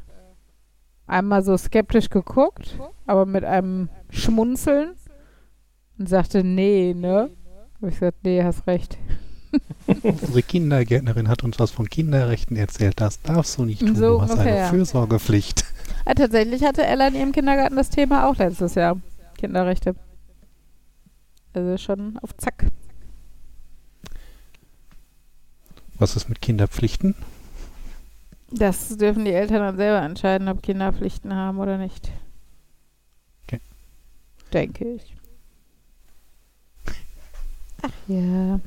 [1.06, 4.95] einmal so skeptisch geguckt, aber mit einem Schmunzeln
[5.98, 7.30] und sagte, nee, ne?
[7.80, 8.98] Hab ich gesagt, nee, hast recht.
[10.02, 13.00] unsere Kindergärtnerin hat uns was von Kinderrechten erzählt.
[13.00, 13.94] Das darfst du nicht tun.
[13.94, 14.68] So du hast ungefähr, eine ja.
[14.68, 15.64] Fürsorgepflicht.
[16.06, 19.00] Ja, tatsächlich hatte Ella in ihrem Kindergarten das Thema auch letztes Jahr.
[19.36, 19.94] Kinderrechte.
[21.52, 22.66] Also schon auf Zack.
[25.98, 27.14] Was ist mit Kinderpflichten?
[28.50, 32.10] Das dürfen die Eltern dann selber entscheiden, ob Kinder Pflichten haben oder nicht.
[33.46, 33.60] Okay.
[34.52, 35.16] Denke ich.
[37.86, 38.60] Ach ja.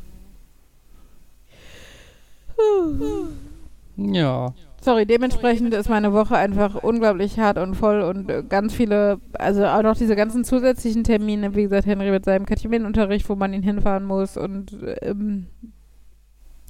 [3.97, 4.53] Ja.
[4.81, 9.81] Sorry, dementsprechend ist meine Woche einfach unglaublich hart und voll und ganz viele, also auch
[9.81, 14.05] noch diese ganzen zusätzlichen Termine, wie gesagt, Henry mit seinem Katechimenunterricht, wo man ihn hinfahren
[14.05, 15.47] muss und ähm,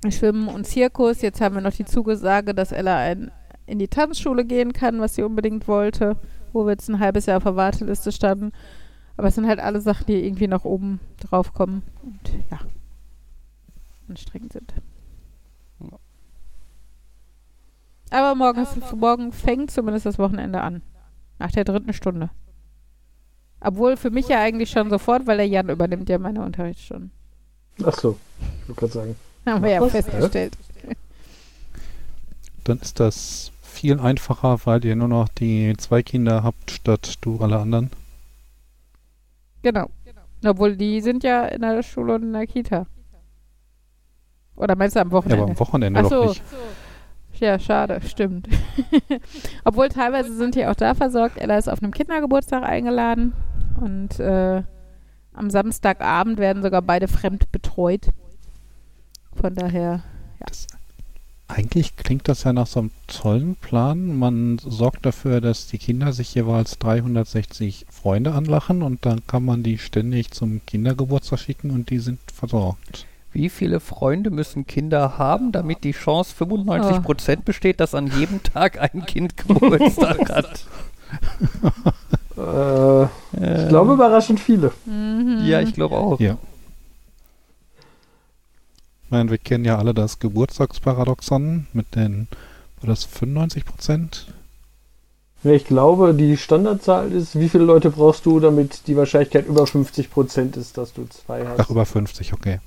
[0.09, 1.21] Schwimmen und Zirkus.
[1.21, 3.31] Jetzt haben wir noch die Zugesage, dass Ella ein
[3.67, 6.17] in die Tanzschule gehen kann, was sie unbedingt wollte,
[6.51, 8.51] wo wir jetzt ein halbes Jahr auf der Warteliste standen.
[9.19, 12.57] Aber es sind halt alle Sachen, die irgendwie nach oben drauf kommen und ja,
[14.07, 14.73] anstrengend sind.
[15.81, 15.99] Ja.
[18.11, 20.81] Aber morgen, morgen fängt zumindest das Wochenende an.
[21.37, 22.29] Nach der dritten Stunde.
[23.59, 27.11] Obwohl für mich ja eigentlich schon sofort, weil der Jan übernimmt ja meine Unterrichtsstunden.
[27.83, 28.17] Ach so,
[28.61, 29.15] ich wollte gerade sagen.
[29.45, 29.91] Haben wir ja Was?
[29.91, 30.57] festgestellt.
[32.63, 37.37] Dann ist das viel einfacher, weil ihr nur noch die zwei Kinder habt, statt du
[37.39, 37.91] alle anderen.
[39.61, 39.87] Genau.
[40.45, 42.85] Obwohl die sind ja in der Schule und in der Kita.
[44.55, 45.51] Oder meinst du am Ja, aber Wochenende?
[45.51, 46.25] am Wochenende Ach so.
[46.25, 46.43] nicht.
[47.39, 48.49] Ja, schade, stimmt.
[49.63, 51.37] Obwohl teilweise sind die auch da versorgt.
[51.37, 53.33] Ella ist auf einem Kindergeburtstag eingeladen
[53.79, 54.63] und äh,
[55.33, 58.09] am Samstagabend werden sogar beide fremd betreut.
[59.33, 60.03] Von daher,
[60.45, 60.67] Das,
[61.49, 64.15] eigentlich klingt das ja nach so einem tollen Plan.
[64.17, 69.63] Man sorgt dafür, dass die Kinder sich jeweils 360 Freunde anlachen und dann kann man
[69.63, 73.05] die ständig zum Kindergeburtstag schicken und die sind versorgt.
[73.31, 78.79] Wie viele Freunde müssen Kinder haben, damit die Chance 95% besteht, dass an jedem Tag
[78.79, 80.65] ein Kind Geburtstag hat?
[82.37, 83.03] Äh,
[83.37, 84.71] Äh, ich glaube überraschend viele.
[84.85, 85.41] mhm.
[85.43, 86.19] Ja, ich glaube auch.
[86.19, 86.37] Ja.
[89.09, 92.27] Ich meine, wir kennen ja alle das Geburtstagsparadoxon mit den,
[92.79, 94.27] war das 95 Prozent?
[95.43, 99.63] Ja, ich glaube, die Standardzahl ist, wie viele Leute brauchst du, damit die Wahrscheinlichkeit über
[99.63, 101.59] 50% ist, dass du zwei hast.
[101.59, 102.59] Ach, über 50, okay.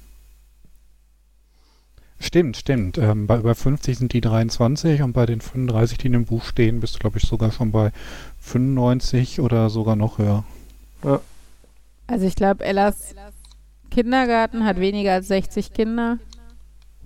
[2.18, 2.98] Stimmt, stimmt.
[2.98, 6.44] Ähm, bei über 50 sind die 23 und bei den 35, die in dem Buch
[6.44, 7.92] stehen, bist du, glaube ich, sogar schon bei
[8.40, 10.42] 95 oder sogar noch höher.
[12.08, 13.14] Also ich glaube, Ellas
[13.92, 16.18] Kindergarten hat weniger als 60 Kinder.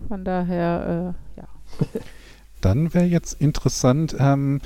[0.09, 1.49] Von daher, äh, ja.
[2.61, 4.61] Dann wäre jetzt interessant, ähm,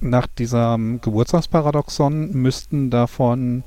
[0.00, 3.62] nach diesem Geburtstagsparadoxon müssten davon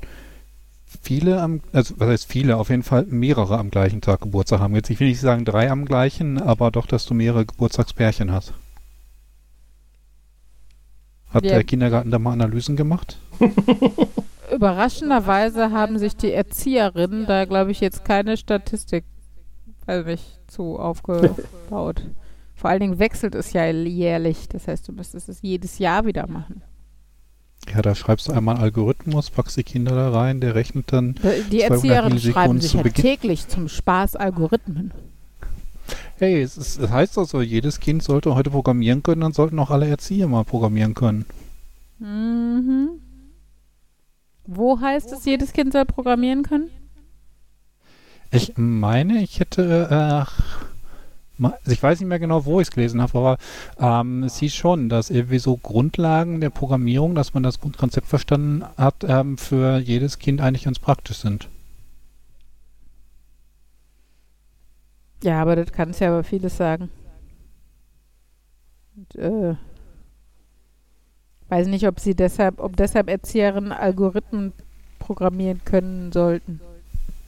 [1.02, 4.74] viele am, also was heißt viele, auf jeden Fall mehrere am gleichen Tag Geburtstag haben.
[4.74, 8.52] Jetzt ich will nicht sagen drei am gleichen, aber doch, dass du mehrere Geburtstagspärchen hast.
[11.30, 11.54] Hat Ja.
[11.54, 13.18] der Kindergarten da mal Analysen gemacht?
[14.52, 19.04] Überraschenderweise haben sich die Erzieherinnen da, glaube ich, jetzt keine Statistik,
[19.86, 22.02] weiß nicht, zu aufgebaut.
[22.54, 24.48] Vor allen Dingen wechselt es ja jährlich.
[24.48, 26.62] Das heißt, du müsstest es jedes Jahr wieder machen.
[27.72, 31.14] Ja, da schreibst du einmal einen Algorithmus, packst die Kinder da rein, der rechnet dann.
[31.50, 33.02] Die 200 Erzieherinnen schreiben sich ja Beginn.
[33.02, 34.92] täglich zum Spaß Algorithmen.
[36.18, 39.70] Hey, es, ist, es heißt also, jedes Kind sollte heute programmieren können, dann sollten auch
[39.70, 41.26] alle Erzieher mal programmieren können.
[41.98, 43.00] Mhm.
[44.46, 46.70] Wo heißt es, jedes Kind soll programmieren können?
[48.30, 50.26] Ich meine, ich hätte,
[51.38, 53.38] äh, also ich weiß nicht mehr genau, wo ich es gelesen habe, aber
[53.78, 58.64] ähm, es hieß schon, dass irgendwie so Grundlagen der Programmierung, dass man das Grundkonzept verstanden
[58.76, 61.48] hat, ähm, für jedes Kind eigentlich ganz praktisch sind.
[65.22, 66.90] Ja, aber das kannst ja aber vieles sagen.
[68.96, 69.56] Und, äh,
[71.48, 74.52] weiß nicht, ob sie deshalb, ob deshalb Erzieherinnen Algorithmen
[74.98, 76.60] programmieren können sollten,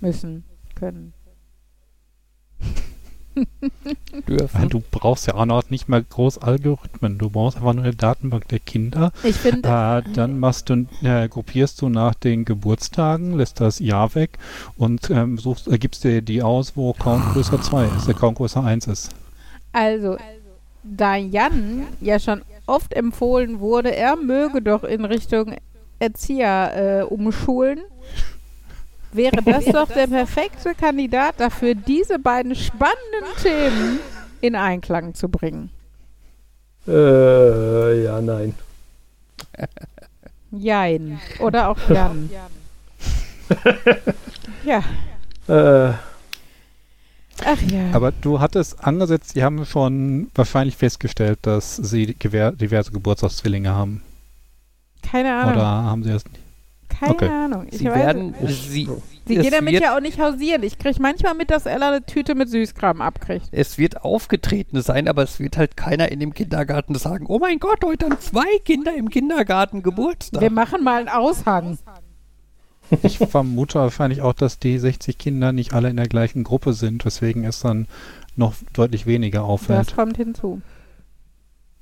[0.01, 0.45] müssen,
[0.79, 1.13] können.
[3.37, 4.69] Weil Dürfen.
[4.69, 7.19] du brauchst ja auch noch nicht mal groß Algorithmen.
[7.19, 9.13] Du brauchst einfach nur eine Datenbank der Kinder.
[9.23, 14.15] Ich finde, Äh, dann machst du, äh, gruppierst du nach den Geburtstagen, lässt das Jahr
[14.17, 14.39] weg
[14.77, 18.39] und ähm, suchst, äh, gibst dir die aus, wo Count größer 2 ist, der Count
[18.39, 19.11] größer 1 ist.
[19.73, 20.17] also,
[20.83, 25.55] da Jan ja schon oft empfohlen wurde, er möge doch in Richtung
[26.01, 27.81] Erzieher äh, umschulen,
[29.13, 33.99] wäre das doch der perfekte Kandidat dafür, diese beiden spannenden Themen
[34.41, 35.71] in Einklang zu bringen.
[36.87, 38.55] Äh, ja, nein.
[40.51, 41.21] Jein.
[41.41, 42.31] Oder auch Jan.
[44.65, 44.83] ja.
[45.49, 45.93] Äh,
[47.45, 47.91] Ach ja.
[47.93, 54.03] Aber du hattest angesetzt, die haben schon wahrscheinlich festgestellt, dass sie diverse Geburtstagszwillinge haben.
[55.03, 55.55] keine Ahnung.
[55.55, 56.41] Oder haben sie das nicht?
[56.99, 57.29] Keine okay.
[57.29, 57.67] Ahnung.
[57.71, 58.89] Ich Sie weiß, werden, sie,
[59.27, 60.63] sie es gehen damit wird- ja auch nicht hausieren.
[60.63, 63.49] Ich kriege manchmal mit, dass Ella eine Tüte mit Süßkram abkriegt.
[63.53, 67.59] es wird aufgetreten sein, aber es wird halt keiner in dem Kindergarten sagen, oh mein
[67.59, 70.41] Gott, heute haben zwei Kinder im Kindergarten Geburtstag.
[70.41, 71.79] Wir machen mal einen Aushang.
[73.03, 77.05] Ich vermute wahrscheinlich auch, dass die 60 Kinder nicht alle in der gleichen Gruppe sind,
[77.05, 77.87] weswegen es dann
[78.35, 79.95] noch deutlich weniger Das auffällt.
[79.95, 80.63] kommt hinzu.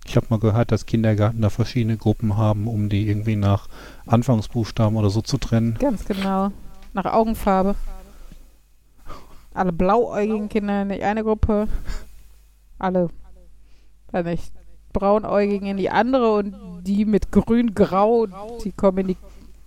[0.07, 3.69] Ich habe mal gehört, dass Kindergärten da verschiedene Gruppen haben, um die irgendwie nach
[4.07, 5.77] Anfangsbuchstaben oder so zu trennen.
[5.79, 6.53] Ganz genau.
[6.95, 7.75] Nach Augenfarbe.
[9.53, 11.69] Alle blauäugigen Kinder in die eine Gruppe.
[12.79, 13.09] Alle,
[14.13, 14.53] weiß nicht,
[14.93, 18.27] Braunäugigen in die andere und die mit Grün-Grau,
[18.65, 19.17] die kommen in die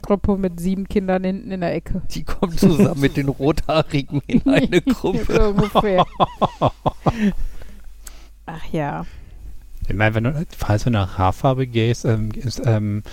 [0.02, 2.02] Gruppe mit sieben Kindern hinten in der Ecke.
[2.12, 5.50] Die kommen zusammen mit den Rothaarigen in eine so Gruppe.
[5.50, 6.06] ungefähr.
[8.46, 9.06] Ach ja.
[9.90, 13.04] Ich meine, wenn du, falls du nach Haarfarbe gehst, ähm, ist, ähm,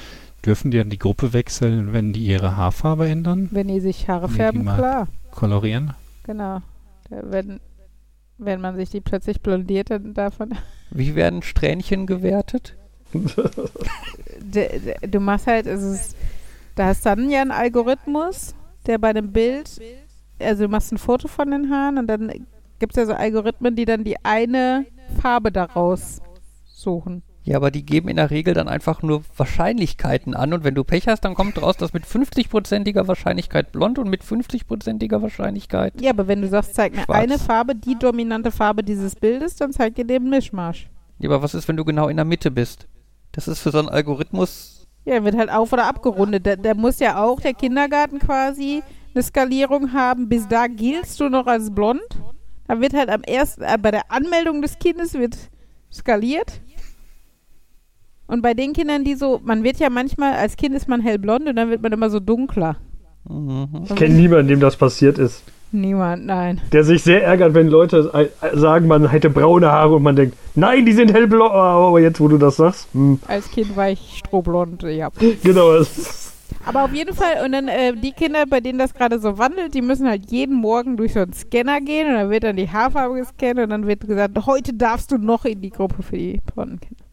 [0.44, 3.48] dürfen die dann die Gruppe wechseln, wenn die ihre Haarfarbe ändern?
[3.50, 5.08] Wenn die sich Haare färben, klar.
[5.30, 5.94] Kolorieren?
[6.24, 6.60] Genau.
[7.08, 7.60] Wenn,
[8.38, 10.50] wenn man sich die plötzlich blondiert, dann man.
[10.90, 12.76] Wie werden Strähnchen gewertet?
[13.14, 16.16] D- d- Du machst halt, es ist,
[16.74, 18.54] da hast dann ja einen Algorithmus,
[18.86, 19.80] der bei dem Bild,
[20.38, 22.30] also du machst ein Foto von den Haaren und dann
[22.78, 24.84] gibt es ja so Algorithmen, die dann die eine
[25.22, 26.20] Farbe daraus
[26.86, 27.24] suchen.
[27.42, 30.84] Ja, aber die geben in der Regel dann einfach nur Wahrscheinlichkeiten an und wenn du
[30.84, 36.00] Pech hast, dann kommt raus, dass mit 50%iger Wahrscheinlichkeit blond und mit 50%iger Wahrscheinlichkeit.
[36.00, 37.18] Ja, aber wenn du sagst, zeig mir Schwarz.
[37.18, 40.88] eine Farbe, die dominante Farbe dieses Bildes, dann zeigt dir den Mischmasch.
[41.18, 42.88] Ja, aber was ist, wenn du genau in der Mitte bist?
[43.32, 44.86] Das ist für so einen Algorithmus.
[45.04, 46.46] Ja, wird halt auf- oder abgerundet.
[46.46, 48.82] Der, der muss ja auch, der Kindergarten quasi,
[49.14, 50.28] eine Skalierung haben.
[50.28, 52.00] Bis da giltst du noch als blond.
[52.66, 55.36] Da wird halt am ersten, äh, bei der Anmeldung des Kindes wird
[55.92, 56.60] skaliert.
[58.26, 61.48] Und bei den Kindern, die so, man wird ja manchmal, als Kind ist man hellblond
[61.48, 62.76] und dann wird man immer so dunkler.
[63.28, 63.68] Mhm.
[63.84, 65.42] Ich kenne niemanden, dem das passiert ist.
[65.72, 66.60] Niemand, nein.
[66.72, 70.36] Der sich sehr ärgert, wenn Leute äh, sagen, man hätte braune Haare und man denkt,
[70.54, 71.50] nein, die sind hellblau.
[71.50, 75.10] Aber jetzt, wo du das sagst, hm, Als Kind war ich strohblond, ja.
[75.42, 75.82] genau.
[76.64, 79.74] Aber auf jeden Fall, und dann äh, die Kinder, bei denen das gerade so wandelt,
[79.74, 82.68] die müssen halt jeden Morgen durch so einen Scanner gehen und dann wird dann die
[82.68, 86.40] Haarfarbe gescannt und dann wird gesagt, heute darfst du noch in die Gruppe für die
[86.54, 87.05] blonden Kinder.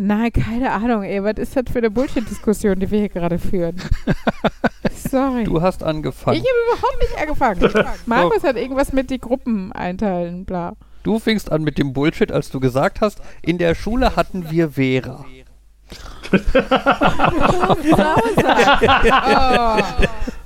[0.00, 3.74] Nein, keine Ahnung, ey, was ist das für eine Bullshit-Diskussion, die wir hier gerade führen?
[4.94, 5.42] Sorry.
[5.42, 6.38] Du hast ich angefangen.
[6.38, 7.88] habe überhaupt nicht angefangen.
[8.06, 10.74] Markus hat irgendwas mit die Gruppen einteilen, bla.
[11.02, 14.70] Du fingst an mit dem Bullshit, als du gesagt hast, in der Schule hatten wir
[14.70, 15.24] Vera.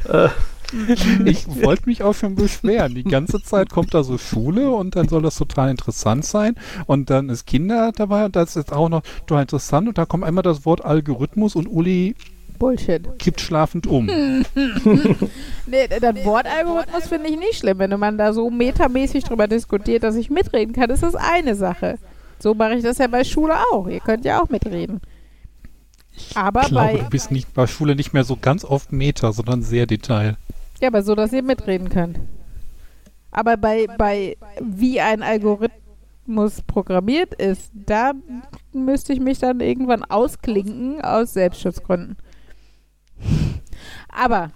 [0.09, 0.29] Oh.
[1.25, 2.95] Ich wollte mich auch schon beschweren.
[2.95, 6.55] Die ganze Zeit kommt da so Schule und dann soll das total interessant sein.
[6.87, 9.89] Und dann ist Kinder dabei und das ist auch noch total interessant.
[9.89, 12.15] Und da kommt einmal das Wort Algorithmus und Uli
[12.59, 13.19] Bullshit.
[13.19, 14.07] kippt schlafend um.
[15.67, 17.79] Nee, das Wortalgorithmus finde ich nicht schlimm.
[17.79, 21.99] Wenn man da so metamäßig drüber diskutiert, dass ich mitreden kann, ist das eine Sache.
[22.39, 23.89] So mache ich das ja bei Schule auch.
[23.89, 25.01] Ihr könnt ja auch mitreden.
[26.35, 29.33] Aber Ich glaube, bei, du bist nicht bei Schule nicht mehr so ganz oft Meta,
[29.33, 30.37] sondern sehr Detail.
[30.83, 32.19] Ja, aber so, dass ihr mitreden könnt.
[33.31, 38.13] Aber bei, bei wie ein Algorithmus programmiert ist, da
[38.73, 42.17] müsste ich mich dann irgendwann ausklinken aus Selbstschutzgründen.
[44.09, 44.51] Aber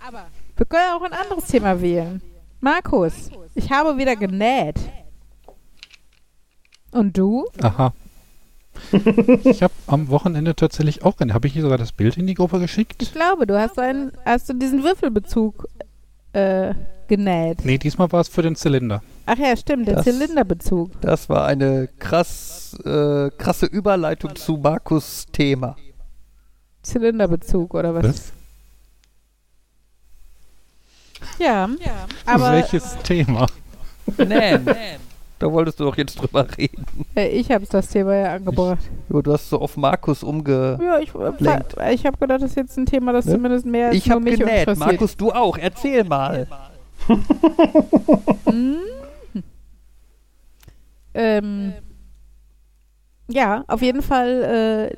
[0.56, 2.20] wir können auch ein anderes Thema wählen.
[2.60, 4.80] Markus, ich habe wieder genäht.
[6.90, 7.46] Und du?
[7.62, 7.92] Aha.
[9.44, 12.58] ich habe am Wochenende tatsächlich auch, habe ich hier sogar das Bild in die Gruppe
[12.58, 13.02] geschickt?
[13.02, 15.68] Ich glaube, du hast einen, hast du diesen Würfelbezug
[16.36, 16.74] äh,
[17.08, 17.64] genäht.
[17.64, 19.02] Nee, diesmal war es für den Zylinder.
[19.26, 21.00] Ach ja, stimmt, der Das- Zylinderbezug.
[21.00, 25.76] Das war eine krass, äh, krasse Überleitung zu Markus Thema.
[26.82, 28.04] Zylinderbezug oder was?
[28.04, 28.32] Was?
[31.38, 31.68] Ja,
[32.26, 33.46] aber Welches Thema?
[34.18, 34.66] Nähen.
[35.38, 36.86] Da wolltest du doch jetzt drüber reden.
[37.14, 38.78] äh, ich habe das Thema ja angebracht.
[39.10, 40.78] Jo, du hast so auf Markus umge...
[40.82, 43.32] Ja, ich, äh, ich habe gedacht, das ist jetzt ein Thema, das Ne?
[43.32, 44.60] zumindest mehr Ich nur habe mich genäht.
[44.60, 44.78] interessiert.
[44.78, 45.58] Markus, du auch.
[45.58, 46.46] Erzähl mal.
[48.50, 48.76] Mhm.
[51.18, 51.72] Ähm,
[53.28, 54.96] ja, auf jeden Fall äh,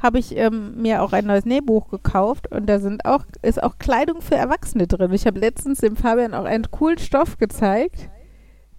[0.00, 3.78] habe ich ähm, mir auch ein neues Nähbuch gekauft und da sind auch, ist auch
[3.78, 5.12] Kleidung für Erwachsene drin.
[5.12, 8.08] Ich habe letztens dem Fabian auch einen coolen Stoff gezeigt,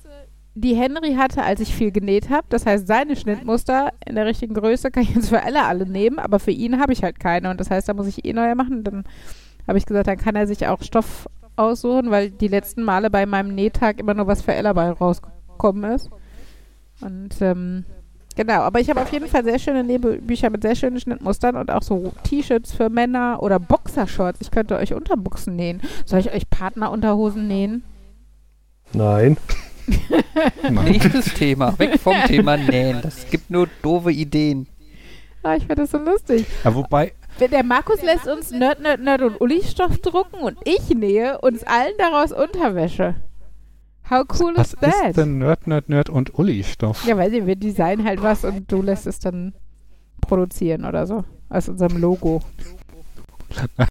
[0.54, 2.46] die Henry hatte, als ich viel genäht habe.
[2.48, 6.18] Das heißt, seine Schnittmuster in der richtigen Größe kann ich jetzt für Ella alle nehmen,
[6.18, 7.50] aber für ihn habe ich halt keine.
[7.50, 8.84] Und das heißt, da muss ich eh neue machen.
[8.84, 9.04] Dann
[9.68, 13.26] habe ich gesagt, dann kann er sich auch Stoff aussuchen, weil die letzten Male bei
[13.26, 16.10] meinem Nähtag immer nur was für Ella bei rausgekommen ist.
[17.00, 17.84] Und ähm,
[18.36, 21.70] genau, aber ich habe auf jeden Fall sehr schöne Nähbücher mit sehr schönen Schnittmustern und
[21.70, 24.40] auch so T-Shirts für Männer oder Boxershorts.
[24.40, 25.80] Ich könnte euch Unterbuchsen nähen.
[26.04, 27.82] Soll ich euch Partnerunterhosen nähen?
[28.92, 29.36] Nein.
[30.70, 31.78] Nächstes Thema.
[31.78, 33.00] Weg vom Thema Nähen.
[33.02, 34.66] Das gibt nur doofe Ideen.
[35.42, 36.44] Ah, ich finde das so lustig.
[36.64, 41.38] Ja, wobei, Der Markus lässt uns Nerd, Nerd, Nerd und Uli-Stoff drucken und ich nähe
[41.38, 43.14] uns allen daraus Unterwäsche.
[44.08, 45.10] How cool was is that?
[45.10, 47.04] ist denn Nerd, Nerd, Nerd und Uli-Stoff?
[47.06, 49.54] Ja, weiß ich, wir designen halt was und du lässt es dann
[50.20, 51.24] produzieren oder so.
[51.48, 52.42] Aus unserem Logo.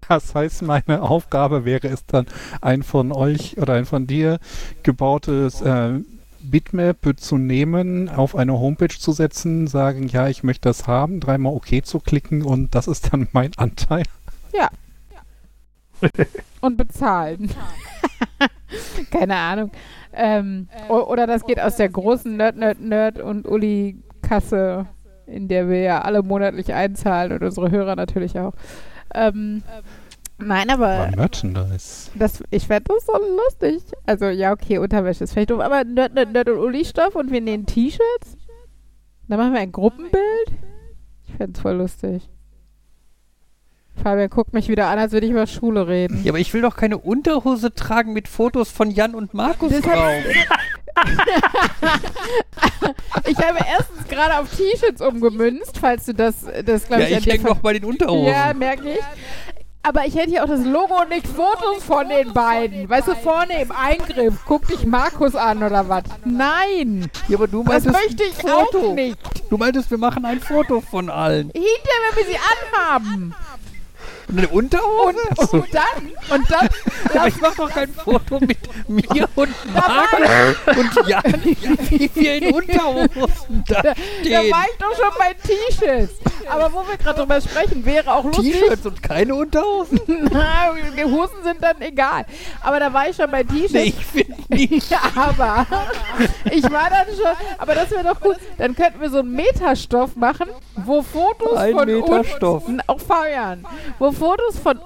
[0.09, 2.27] Das heißt, meine Aufgabe wäre es dann,
[2.61, 4.39] ein von euch oder ein von dir
[4.83, 6.01] gebautes äh,
[6.41, 11.53] Bitmap zu nehmen, auf eine Homepage zu setzen, sagen, ja, ich möchte das haben, dreimal
[11.53, 14.03] OK zu klicken und das ist dann mein Anteil.
[16.61, 17.51] Und bezahlen.
[19.11, 19.71] Keine Ahnung.
[20.13, 24.87] Ähm, oder das geht aus der großen Nerd, Nerd, Nerd und Uli-Kasse,
[25.27, 28.53] in der wir ja alle monatlich einzahlen und unsere Hörer natürlich auch.
[29.13, 29.63] Ähm,
[30.37, 32.11] nein, aber Aber Merchandise.
[32.15, 33.13] das, ich fände das so
[33.45, 33.83] lustig.
[34.05, 37.41] Also, ja, okay, Unterwäsche ist vielleicht doof, aber Nerd, Nerd, Nerd und Uli-Stoff und wir
[37.41, 38.37] nähen T-Shirts.
[39.27, 40.51] Dann machen wir ein Gruppenbild.
[41.27, 42.29] Ich fände es voll lustig.
[44.01, 46.21] Fabian guckt mich wieder an, als würde ich über Schule reden.
[46.23, 49.81] Ja, aber ich will doch keine Unterhose tragen mit Fotos von Jan und Markus Das
[49.81, 50.11] drauf.
[53.27, 56.35] Ich habe erstens gerade auf T-Shirts umgemünzt, falls du das,
[56.65, 58.27] das glaube Ja, ich, an ich hänge noch bei den Unterhosen.
[58.31, 58.99] Ja, merke ich.
[59.83, 62.89] Aber ich hätte hier auch das Logo und nicht Fotos von den beiden.
[62.89, 64.33] Weißt du, vorne im Eingriff.
[64.45, 66.03] Guck dich Markus an oder was?
[66.23, 68.89] Nein, Ja, aber du das meintest möchte ich Foto.
[68.91, 69.17] auch nicht.
[69.49, 71.51] Du meintest, wir machen ein Foto von allen.
[71.53, 71.71] Hinterher,
[72.15, 72.39] wenn wir sie
[72.73, 73.35] anhaben.
[74.27, 75.17] Und eine Unterhose?
[75.37, 76.69] Und, und dann, und dann,
[77.13, 78.57] aber ich mach doch kein Foto mit
[78.87, 84.51] mir und Markus und Jan, wie wir in Unterhosen da da stehen.
[84.51, 86.13] war ich doch schon bei T-Shirts.
[86.49, 88.53] Aber wo wir gerade drüber sprechen, wäre auch lustig.
[88.53, 89.99] T-Shirts und keine Unterhosen?
[90.31, 92.25] Na, die Hosen sind dann egal.
[92.61, 93.73] Aber da war ich schon bei T-Shirts.
[93.73, 94.95] Nee, ich finde nicht.
[95.15, 95.65] Aber
[96.51, 98.35] ich war dann schon, aber das wäre doch gut.
[98.57, 102.67] Dann könnten wir so einen Metastoff machen, wo Fotos Ein von Metastoff.
[102.67, 103.65] uns, auch Fabian,
[103.99, 104.79] wo Fotos von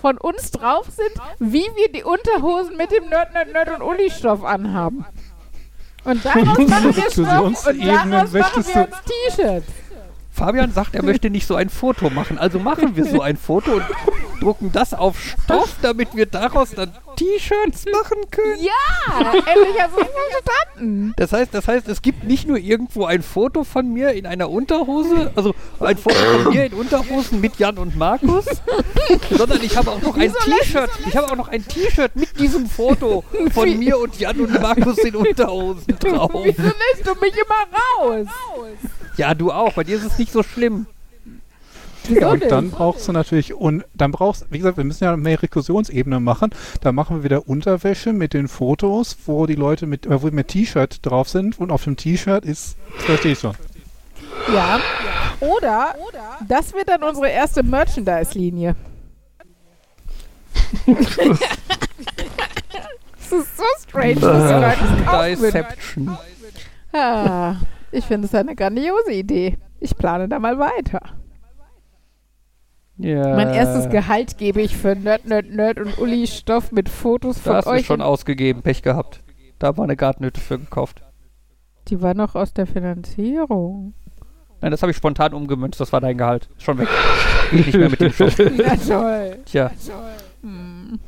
[0.00, 4.44] von uns drauf sind, wie wir die Unterhosen mit dem Nerd, Nerd, Nerd und Uli-Stoff
[4.44, 5.04] anhaben.
[6.04, 8.96] Und daraus machen wir Stoff und daraus machen wir uns
[9.36, 9.66] T-Shirts.
[10.40, 12.38] Fabian sagt, er möchte nicht so ein Foto machen.
[12.38, 13.84] Also machen wir so ein Foto und
[14.40, 18.56] drucken das auf Stoff, damit wir daraus dann T-Shirts machen können.
[18.58, 20.08] Ja, endlich hast du es
[20.42, 21.12] verstanden.
[21.18, 24.48] Das heißt, das heißt, es gibt nicht nur irgendwo ein Foto von mir in einer
[24.48, 28.46] Unterhose, also ein Foto von mir in Unterhosen mit Jan und Markus,
[29.30, 30.90] sondern ich habe auch noch ein T-Shirt.
[31.06, 34.96] Ich habe auch noch ein T-Shirt mit diesem Foto von mir und Jan und Markus
[35.04, 36.30] in Unterhosen drauf.
[36.32, 38.26] Wieso lässt du mich immer raus?
[39.20, 39.74] Ja, du auch.
[39.74, 40.86] Bei dir ist es nicht so schlimm.
[42.04, 45.42] Wieso und dann brauchst du natürlich, und dann brauchst, wie gesagt, wir müssen ja mehr
[45.42, 46.52] Rekursionsebene machen.
[46.80, 50.48] Da machen wir wieder Unterwäsche mit den Fotos, wo die Leute mit, äh, wo mit
[50.48, 53.52] T-Shirt drauf sind und auf dem T-Shirt ist, verstehst du.
[54.54, 54.80] Ja.
[55.40, 55.94] Oder,
[56.48, 58.74] das wird dann unsere erste Merchandise-Linie.
[60.86, 60.98] das
[63.32, 66.18] ist so strange, dass die Leute es kaufen.
[66.94, 67.56] Ah,
[67.92, 69.58] ich finde es eine grandiose Idee.
[69.80, 71.00] Ich plane da mal weiter.
[72.98, 73.34] Ja.
[73.34, 77.42] Mein erstes Gehalt gebe ich für Nerd, Nerd, Nerd und Uli Stoff mit Fotos Da
[77.42, 77.86] von hast du euch.
[77.86, 79.20] schon ausgegeben, Pech gehabt.
[79.58, 81.02] Da war eine Gartnöte für gekauft.
[81.88, 83.94] Die war noch aus der Finanzierung.
[84.60, 86.50] Nein, das habe ich spontan umgemünzt, das war dein Gehalt.
[86.58, 86.88] Ist schon weg.
[87.50, 88.36] Geht nicht mehr mit dem Stoff.
[88.58, 89.38] Na toll.
[89.46, 89.70] Tja,
[90.42, 90.98] Hm.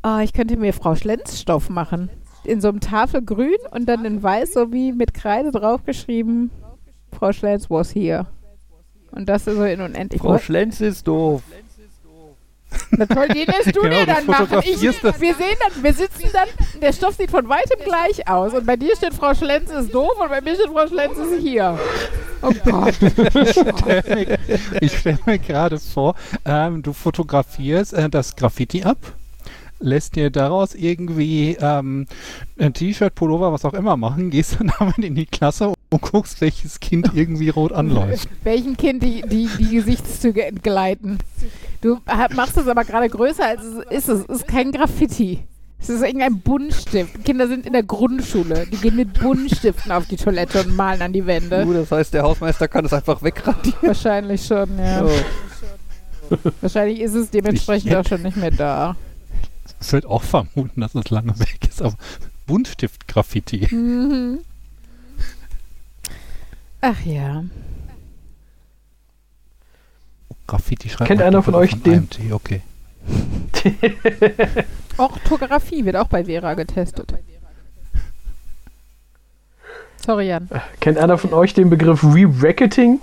[0.00, 2.08] Ah, ich könnte mir Frau Schlenz Stoff machen.
[2.44, 6.50] In so einem Tafelgrün und dann in weiß, so wie mit Kreide draufgeschrieben,
[7.16, 8.26] Frau Schlenz was here.
[9.12, 10.20] Und das ist so in unendlich.
[10.20, 11.42] Frau Schlenz ist doof.
[12.90, 14.60] Na toll, den lässt du Genau, dir dann machen.
[14.64, 16.48] Ich, wir sehen dann, wir sitzen dann,
[16.80, 18.54] der Stoff sieht von weitem gleich aus.
[18.54, 21.40] Und bei dir steht Frau Schlenz ist doof und bei mir steht Frau Schlenz ist
[21.40, 21.78] hier.
[22.42, 22.94] Oh Gott.
[24.80, 26.14] Ich stelle mir gerade vor,
[26.44, 28.98] ähm, du fotografierst äh, das Graffiti ab,
[29.82, 32.06] lässt dir daraus irgendwie ähm,
[32.58, 36.40] ein T-Shirt, Pullover, was auch immer machen, gehst dann damit in die Klasse und guckst,
[36.40, 38.28] welches Kind irgendwie rot anläuft.
[38.44, 41.18] Welchem Kind die, die, die Gesichtszüge entgleiten.
[41.80, 44.08] Du ha- machst es aber gerade größer, als es ist.
[44.08, 45.44] Es ist kein Graffiti.
[45.80, 47.24] Es ist irgendein Buntstift.
[47.24, 48.66] Kinder sind in der Grundschule.
[48.70, 51.66] Die gehen mit Buntstiften auf die Toilette und malen an die Wände.
[51.66, 53.74] Uh, das heißt, der Hausmeister kann es einfach wegradieren.
[53.82, 55.04] Wahrscheinlich schon, ja.
[55.04, 56.38] Oh.
[56.60, 58.96] Wahrscheinlich ist es dementsprechend auch schon nicht mehr da.
[59.82, 61.94] Ich würde auch vermuten, dass es lange weg ist, aber
[62.46, 63.74] Buntstift-Graffiti.
[63.74, 64.38] Mhm.
[66.80, 67.44] Ach ja.
[70.46, 72.62] Graffiti schreibt Kennt einer von euch von den- IMT, Okay.
[74.96, 77.12] Orthographie wird auch bei Vera getestet.
[80.04, 80.48] Sorry, Jan.
[80.80, 83.00] Kennt einer von euch den Begriff Re-Bracketing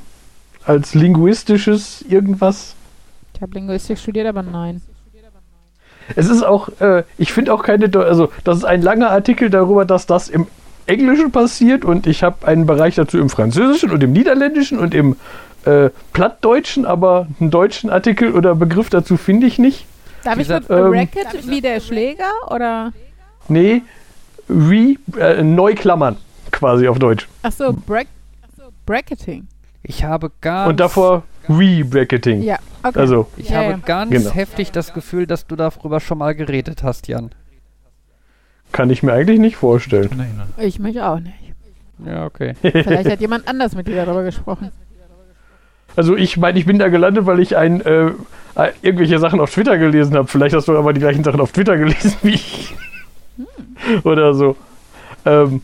[0.66, 2.76] als linguistisches irgendwas?
[3.34, 4.82] Ich habe Linguistik studiert, aber nein.
[6.16, 9.86] Es ist auch, äh, ich finde auch keine, also das ist ein langer Artikel darüber,
[9.86, 10.48] dass das im
[10.86, 15.16] Englischen passiert und ich habe einen Bereich dazu im Französischen und im Niederländischen und im
[15.66, 19.86] äh, Plattdeutschen, aber einen deutschen Artikel oder Begriff dazu finde ich nicht.
[20.24, 22.92] Darf ich mit ähm, Racket wie der Schläger oder?
[23.48, 23.84] Nee,
[24.50, 26.18] Re, äh, Neuklammern
[26.52, 27.28] quasi auf Deutsch.
[27.44, 28.08] Achso, Brack
[28.86, 29.48] Bracketing.
[29.84, 32.44] Ich habe ganz, Und davor Re-Bracketing.
[32.44, 33.00] Ja, okay.
[33.00, 33.78] Also, ich Ja, habe ja.
[33.84, 34.32] ganz Genau.
[34.32, 37.32] heftig das Gefühl, dass du darüber schon mal geredet hast, Jan.
[38.72, 40.10] kann ich mir eigentlich nicht vorstellen.
[40.16, 40.48] Nein, nein.
[40.66, 41.34] ich mich auch nicht.
[42.06, 42.54] Ja, okay.
[42.62, 44.72] Vielleicht hat jemand anders mit dir darüber gesprochen.
[45.96, 48.12] Also ich meine, ich bin da gelandet, weil ich ein, äh,
[48.56, 50.28] äh, irgendwelche Sachen auf Twitter gelesen habe.
[50.28, 52.76] Vielleicht hast du aber die gleichen Sachen auf Twitter gelesen wie ich.
[54.04, 54.56] Oder so.
[55.26, 55.62] Ähm,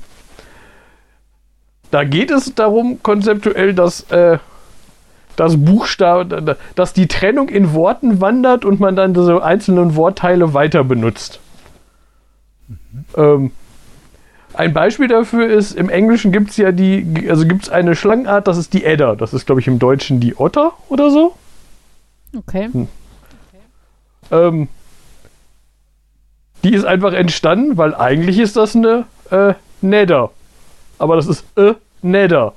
[1.91, 4.39] da geht es darum, konzeptuell, dass dass
[5.35, 10.83] das Buchstabe, dass die Trennung in Worten wandert und man dann diese einzelnen Wortteile weiter
[10.83, 11.39] benutzt.
[13.15, 13.51] Ähm,
[14.53, 18.47] ein Beispiel dafür ist, im Englischen gibt es ja die, also gibt es eine Schlangenart,
[18.47, 19.15] das ist die Edda.
[19.15, 21.35] Das ist, glaube ich, im Deutschen die Otter oder so.
[22.37, 22.69] Okay.
[24.31, 24.67] Ähm,
[26.63, 30.31] die ist einfach entstanden, weil eigentlich ist das eine äh, Nether.
[30.97, 32.53] Aber das ist äh, Nether.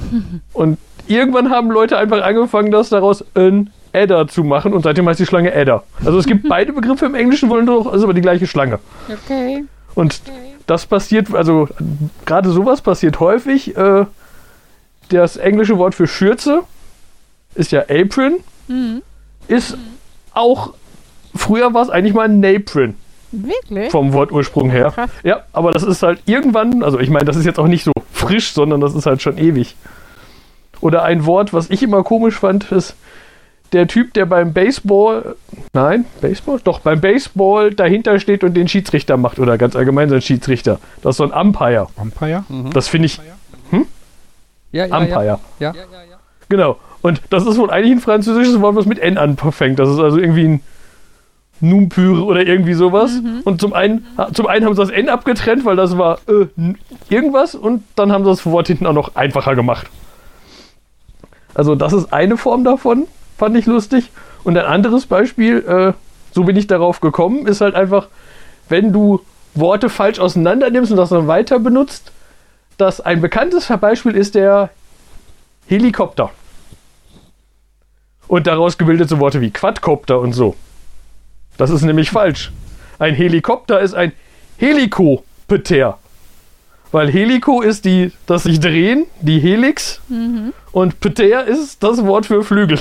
[0.52, 5.20] Und irgendwann haben Leute einfach angefangen, das daraus ein Edda zu machen und seitdem heißt
[5.20, 5.82] die Schlange Edda.
[6.04, 8.78] Also es gibt beide Begriffe im Englischen, wollen doch, ist aber die gleiche Schlange.
[9.08, 9.64] Okay.
[9.94, 10.22] Und
[10.66, 11.68] das passiert, also
[12.24, 13.76] gerade sowas passiert häufig.
[13.76, 14.06] Äh,
[15.10, 16.60] das englische Wort für Schürze
[17.54, 18.36] ist ja Apron,
[18.68, 19.02] Mhm.
[19.48, 19.76] ist
[20.32, 20.72] auch,
[21.34, 22.94] früher war es eigentlich mal ein Napron
[23.32, 23.90] Wirklich?
[23.90, 24.92] vom Wortursprung her.
[24.94, 25.10] Krass.
[25.24, 27.92] Ja, aber das ist halt irgendwann, also ich meine, das ist jetzt auch nicht so
[28.12, 29.74] frisch, sondern das ist halt schon ewig.
[30.82, 32.96] Oder ein Wort, was ich immer komisch fand, ist
[33.72, 35.36] der Typ, der beim Baseball,
[35.72, 36.60] nein, Baseball?
[36.62, 40.78] Doch, beim Baseball dahinter steht und den Schiedsrichter macht oder ganz allgemein sein Schiedsrichter.
[41.02, 41.86] Das ist so ein Umpire.
[41.96, 42.44] Umpire?
[42.48, 42.70] Mhm.
[42.72, 43.18] Das finde ich
[44.72, 45.24] Ja, ja, Umpire.
[45.24, 45.38] ja.
[45.58, 45.72] ja.
[46.48, 46.78] Genau.
[47.00, 49.78] Und das ist wohl eigentlich ein französisches Wort, was mit N anfängt.
[49.78, 50.60] Das ist also irgendwie ein
[51.60, 53.12] Numpyre oder irgendwie sowas.
[53.44, 56.46] Und zum einen, zum einen haben sie das N abgetrennt, weil das war äh,
[57.08, 59.88] irgendwas und dann haben sie das Wort hinten auch noch einfacher gemacht.
[61.54, 64.10] Also das ist eine Form davon, fand ich lustig.
[64.44, 65.92] Und ein anderes Beispiel, äh,
[66.32, 68.08] so bin ich darauf gekommen, ist halt einfach,
[68.68, 69.20] wenn du
[69.54, 72.12] Worte falsch auseinander nimmst und das dann weiter benutzt,
[72.78, 74.70] dass ein bekanntes Beispiel ist der
[75.66, 76.30] Helikopter.
[78.28, 80.56] Und daraus gebildete Worte wie Quadcopter und so.
[81.58, 82.50] Das ist nämlich falsch.
[82.98, 84.12] Ein Helikopter ist ein
[84.56, 85.98] Helikopter.
[86.92, 90.00] Weil Helico ist die, das sich drehen, die Helix.
[90.08, 90.52] Mhm.
[90.72, 92.78] Und Peter ist das Wort für Flügel.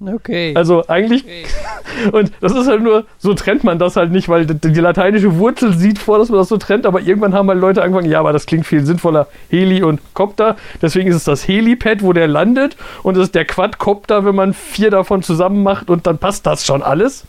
[0.00, 0.54] Okay.
[0.56, 1.24] Also eigentlich.
[2.12, 5.36] Und das ist halt nur, so trennt man das halt nicht, weil die, die lateinische
[5.36, 8.20] Wurzel sieht vor, dass man das so trennt, aber irgendwann haben halt Leute angefangen, ja,
[8.20, 10.56] aber das klingt viel sinnvoller, Heli und Copter.
[10.80, 14.54] Deswegen ist es das Helipad, wo der landet, und es ist der Quadcopter, wenn man
[14.54, 17.24] vier davon zusammen macht und dann passt das schon alles.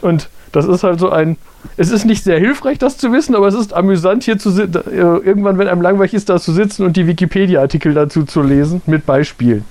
[0.00, 1.36] Und das ist halt so ein.
[1.76, 4.82] Es ist nicht sehr hilfreich, das zu wissen, aber es ist amüsant, hier zu sitzen,
[4.90, 8.82] äh, irgendwann, wenn einem langweilig ist, da zu sitzen und die Wikipedia-Artikel dazu zu lesen
[8.86, 9.64] mit Beispielen.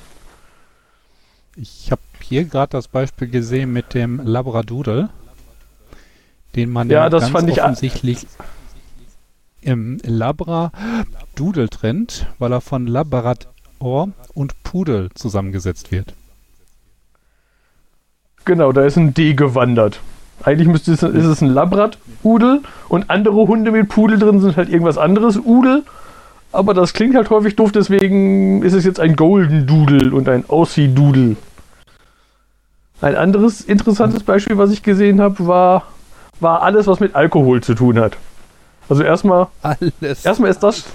[1.55, 5.09] Ich habe hier gerade das Beispiel gesehen mit dem Labradoodle,
[6.55, 8.27] den man Ja, ja, das ganz fand ich offensichtlich
[9.61, 16.13] im Labradoodle trennt, weil er von Labrador und Pudel zusammengesetzt wird.
[18.45, 19.99] Genau, da ist ein D gewandert.
[20.43, 24.69] Eigentlich müsste es, ist es ein Labradudel und andere Hunde mit Pudel drin sind halt
[24.69, 25.83] irgendwas anderes Udel.
[26.51, 30.45] Aber das klingt halt häufig doof, deswegen ist es jetzt ein Golden Doodle und ein
[30.47, 31.35] Aussie Doodle.
[33.01, 35.83] Ein anderes interessantes Beispiel, was ich gesehen habe, war,
[36.39, 38.17] war alles, was mit Alkohol zu tun hat.
[38.89, 40.25] Also erstmal Alles.
[40.25, 40.85] Erstmal ist das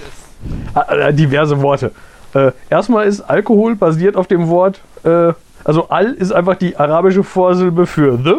[0.74, 1.92] Ah, äh, diverse Worte.
[2.34, 5.32] Äh, erstmal ist Alkohol basiert auf dem Wort äh,
[5.64, 8.34] Also Al ist einfach die arabische Vorsilbe für the.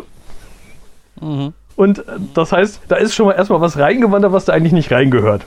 [1.22, 1.54] Mhm.
[1.76, 2.04] Und äh,
[2.34, 5.46] das heißt, da ist schon mal erstmal was reingewandert, was da eigentlich nicht reingehört.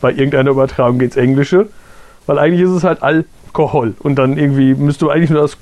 [0.00, 1.68] Bei irgendeiner Übertragung ins Englische.
[2.26, 3.94] Weil eigentlich ist es halt Alkohol.
[4.00, 5.56] Und dann irgendwie müsste man eigentlich nur das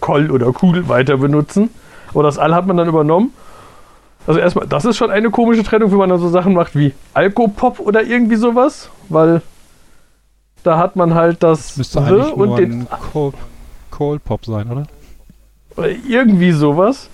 [0.00, 1.70] Koll oder Kugel weiter benutzen.
[2.12, 3.32] Aber das Al hat man dann übernommen.
[4.26, 6.92] Also erstmal, das ist schon eine komische Trennung, wenn man dann so Sachen macht wie
[7.14, 8.90] Alkopop oder irgendwie sowas.
[9.08, 9.42] Weil
[10.62, 13.34] da hat man halt das Müsste The eigentlich und nur den ein Cold,
[13.90, 14.84] Cold Pop sein, oder?
[15.76, 17.08] Oder irgendwie sowas.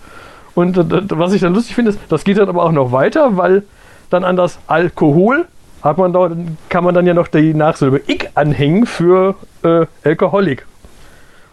[0.57, 3.37] Und äh, was ich dann lustig finde, ist, das geht dann aber auch noch weiter,
[3.37, 3.63] weil
[4.11, 5.45] dann an das Alkohol
[5.83, 6.31] hat man da,
[6.71, 10.67] kann man dann ja noch die Nachsilbe ik anhängen für äh, Alkoholik.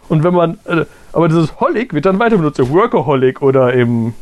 [0.08, 4.16] Und wenn man, äh, aber dieses Holic wird dann weiter benutzt, Workaholic oder eben,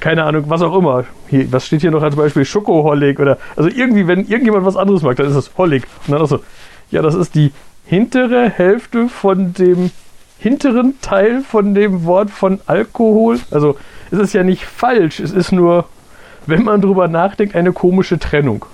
[0.00, 1.04] keine Ahnung, was auch immer.
[1.28, 2.44] Hier, was steht hier noch als Beispiel?
[2.44, 5.84] Schokoholic oder, also irgendwie, wenn irgendjemand was anderes mag, dann ist es Holic.
[6.06, 6.40] Und dann auch so,
[6.90, 7.52] ja, das ist die
[7.86, 9.90] hintere Hälfte von dem
[10.38, 13.40] hinteren Teil von dem Wort von Alkohol.
[13.50, 13.76] Also
[14.10, 15.86] es ist ja nicht falsch, es ist nur,
[16.46, 18.64] wenn man drüber nachdenkt, eine komische Trennung.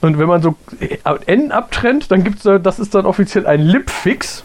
[0.00, 0.56] Und wenn man so
[1.26, 4.42] N abtrennt, dann gibt es da, das ist dann offiziell ein Lipfix.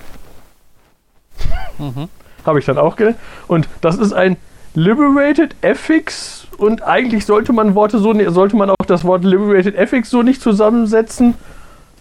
[1.79, 2.09] Mhm.
[2.45, 3.17] Habe ich dann auch gelernt.
[3.47, 4.37] Und das ist ein
[4.75, 6.45] Liberated Affix.
[6.57, 10.21] Und eigentlich sollte man Worte so, ne- sollte man auch das Wort Liberated Affix so
[10.21, 11.33] nicht zusammensetzen.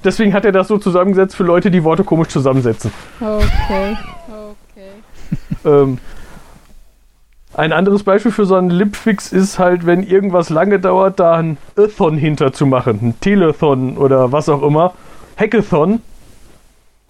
[0.05, 2.93] Deswegen hat er das so zusammengesetzt für Leute, die Worte komisch zusammensetzen.
[3.21, 3.97] Okay.
[5.65, 5.99] Ähm,
[7.57, 11.57] ein anderes Beispiel für so einen Lipfix ist halt, wenn irgendwas lange dauert, da ein
[11.77, 12.99] Athon hinter zu machen.
[13.03, 14.93] Ein Telethon oder was auch immer.
[15.39, 16.03] Hackathon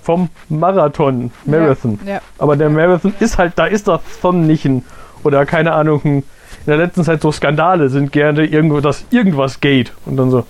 [0.01, 1.99] vom Marathon, Marathon.
[2.05, 2.21] Ja, ja.
[2.39, 4.85] Aber der Marathon ist halt, da ist das Thon nicht ein,
[5.25, 6.25] oder keine Ahnung, ein, in
[6.67, 9.93] der letzten Zeit so Skandale sind gerne irgendwo, dass irgendwas geht.
[10.05, 10.47] Und dann so,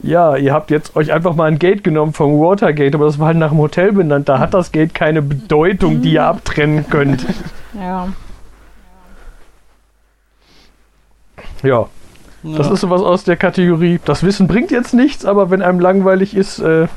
[0.00, 3.26] ja, ihr habt jetzt euch einfach mal ein Gate genommen vom Watergate, aber das war
[3.26, 4.28] halt nach dem Hotel benannt.
[4.28, 7.26] Da hat das Gate keine Bedeutung, die ihr abtrennen könnt.
[7.74, 8.06] ja.
[11.62, 11.88] Ja,
[12.42, 12.72] das Ja.
[12.72, 14.00] ist sowas aus der Kategorie.
[14.04, 16.88] Das Wissen bringt jetzt nichts, aber wenn einem langweilig ist, äh,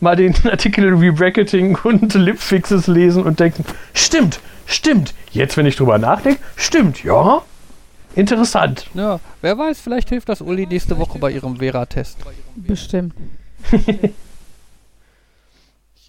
[0.00, 3.64] mal den Artikel Rebracketing und Lipfixes lesen und denken,
[3.94, 5.14] stimmt, stimmt.
[5.30, 7.42] Jetzt, wenn ich drüber nachdenke, stimmt, ja.
[8.14, 8.88] Interessant.
[8.94, 12.18] Ja, wer weiß, vielleicht hilft das Uli nächste Woche bei ihrem Vera-Test.
[12.54, 13.14] Bestimmt.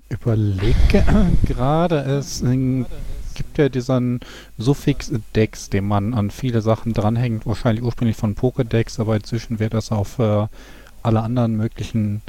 [0.09, 1.03] überlege
[1.45, 2.85] gerade, es äh,
[3.33, 4.19] gibt ja diesen
[4.57, 9.73] Suffix Dex, den man an viele Sachen dranhängt, wahrscheinlich ursprünglich von Pokédex, aber inzwischen wird
[9.73, 10.49] das auch für
[11.01, 12.21] alle anderen möglichen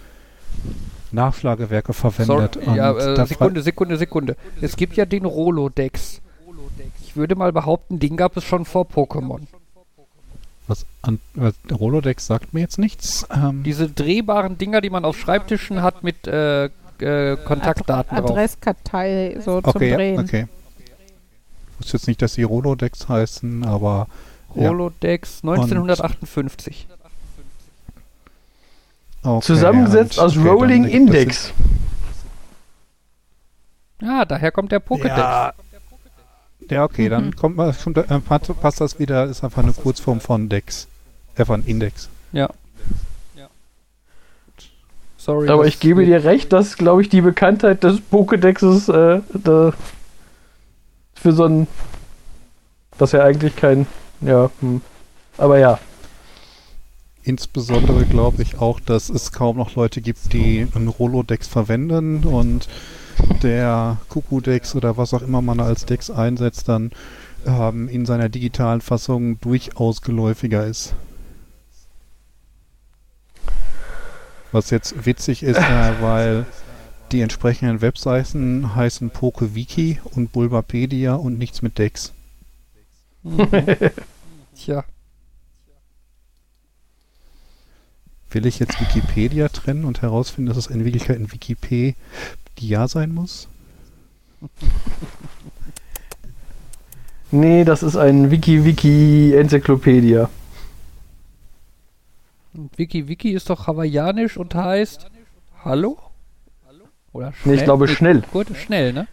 [1.12, 2.58] Nachschlagewerke verwendet.
[2.62, 4.36] Sorry, ja, äh, Sekunde, Sekunde, Sekunde.
[4.60, 6.20] Es gibt ja den Rolodex.
[7.02, 9.42] Ich würde mal behaupten, den gab es schon vor Pokémon.
[10.66, 13.26] Was an, was, Rolodex sagt mir jetzt nichts.
[13.30, 18.30] Ähm, Diese drehbaren Dinger, die man auf Schreibtischen hat mit äh, äh, Kontaktdaten drauf.
[18.30, 20.20] Adresskartei so zum okay, ja, Drehen.
[20.20, 20.46] okay.
[21.74, 24.06] Ich wusste jetzt nicht, dass die Rolodex heißen, aber
[24.54, 24.68] ja.
[24.68, 26.86] Rolodex 1958.
[29.22, 31.52] okay, Zusammengesetzt ja, aus Rolling Index.
[34.00, 35.16] Ja, daher kommt der Pokédex.
[35.16, 35.52] Ja,
[36.70, 40.48] ja okay, dann kommt man schon, äh, passt, das wieder, ist einfach eine Kurzform von
[40.48, 40.86] Dex.
[41.36, 42.08] Äh, von Index.
[45.24, 45.48] Sorry.
[45.48, 49.72] Aber ich gebe dir recht, dass, glaube ich, die Bekanntheit des Pokédexes äh, da
[51.24, 51.66] für so ein.
[52.98, 53.86] Das ja eigentlich kein.
[54.20, 54.82] Ja, hm.
[55.38, 55.78] Aber ja.
[57.22, 62.68] Insbesondere glaube ich auch, dass es kaum noch Leute gibt, die einen Rolodex verwenden und
[63.42, 66.90] der Kuku-Dex oder was auch immer man als Dex einsetzt, dann
[67.46, 70.94] ähm, in seiner digitalen Fassung durchaus geläufiger ist.
[74.52, 76.44] Was jetzt witzig ist, äh, weil
[77.14, 82.12] die entsprechenden Webseiten heißen PokeWiki und Bulbapedia und nichts mit Dex.
[84.56, 84.84] Tja.
[88.30, 93.48] Will ich jetzt Wikipedia trennen und herausfinden, dass es in Wirklichkeit ein Wikipedia sein muss?
[97.30, 100.28] Nee, das ist ein Wiki-Wiki-Enzyklopädia.
[102.52, 105.10] Und Wiki Wiki ist doch hawaiianisch und heißt
[105.64, 105.98] Hallo?
[107.14, 107.54] Oder schnell?
[107.54, 108.22] Nee, ich glaube schnell.
[108.32, 109.06] Gut, schnell, ne?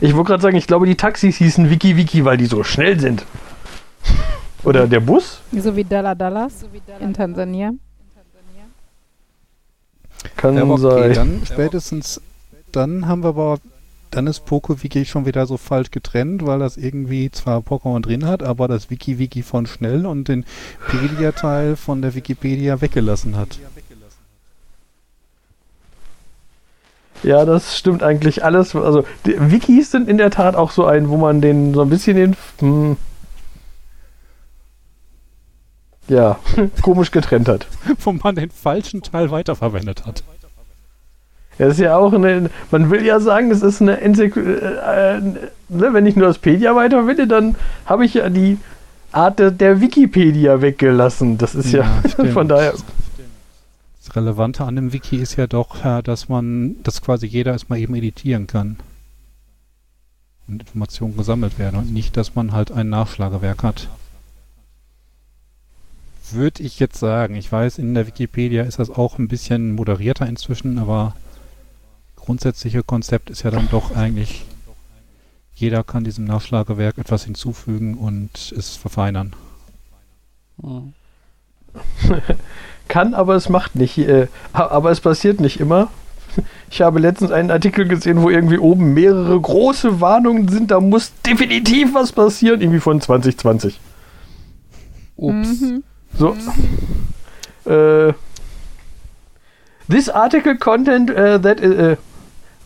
[0.00, 3.24] Ich wollte gerade sagen, ich glaube, die Taxis hießen Wiki-Wiki, weil die so schnell sind.
[4.62, 5.40] Oder der Bus?
[5.52, 6.66] So wie Dalla Dallas
[7.00, 7.72] in Tansania.
[10.36, 11.14] Kann Ja, okay, sein.
[11.14, 12.20] dann spätestens,
[12.72, 13.58] dann haben wir aber,
[14.10, 18.42] dann ist PokeWiki schon wieder so falsch getrennt, weil das irgendwie zwar Pokémon drin hat,
[18.42, 20.44] aber das WikiWiki von schnell und den
[20.88, 23.58] Pedia-Teil von der Wikipedia weggelassen hat.
[27.22, 28.74] Ja, das stimmt eigentlich alles.
[28.74, 31.88] Also, die Wikis sind in der Tat auch so ein, wo man den so ein
[31.88, 32.36] bisschen den.
[32.60, 32.96] Hm,
[36.08, 36.38] ja,
[36.82, 37.66] komisch getrennt hat.
[38.00, 40.22] wo man den falschen Teil weiterverwendet hat.
[41.58, 42.50] Ja, das ist ja auch eine.
[42.70, 44.60] Man will ja sagen, es ist eine Enzyklopädie.
[44.62, 45.20] Äh, äh,
[45.68, 47.56] ne, wenn ich nur das Pedia weiterverwende, dann
[47.86, 48.58] habe ich ja die
[49.12, 51.38] Art der, der Wikipedia weggelassen.
[51.38, 52.32] Das ist ja, stimmt.
[52.32, 52.74] von daher.
[54.16, 57.94] Das Relevante an dem Wiki ist ja doch, dass man, dass quasi jeder erstmal eben
[57.94, 58.78] editieren kann.
[60.48, 63.90] Und Informationen gesammelt werden und nicht, dass man halt ein Nachschlagewerk hat.
[66.30, 67.34] Würde ich jetzt sagen.
[67.34, 71.14] Ich weiß, in der Wikipedia ist das auch ein bisschen moderierter inzwischen, aber
[72.14, 74.46] grundsätzliche Konzept ist ja dann doch eigentlich,
[75.54, 79.36] jeder kann diesem Nachschlagewerk etwas hinzufügen und es verfeinern.
[80.62, 80.94] Hm.
[82.88, 83.98] Kann, aber es macht nicht.
[83.98, 85.88] Äh, aber es passiert nicht immer.
[86.68, 90.72] Ich habe letztens einen Artikel gesehen, wo irgendwie oben mehrere große Warnungen sind.
[90.72, 92.60] Da muss definitiv was passieren.
[92.60, 93.78] Irgendwie von 2020.
[95.16, 95.60] Ups.
[95.60, 95.84] Mhm.
[96.18, 96.36] So.
[97.64, 98.12] Äh,
[99.88, 101.96] this article content uh, that uh,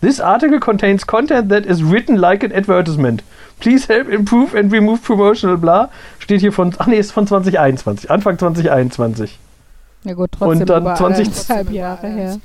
[0.00, 3.22] this article contains content that is written like an advertisement.
[3.60, 5.90] Please help improve and remove promotional blah.
[6.18, 9.38] Steht hier von ach nee, ist von 2021, Anfang 2021.
[10.05, 12.38] Ja gut, trotzdem Und dann über 20 eineinhalb Jahre her.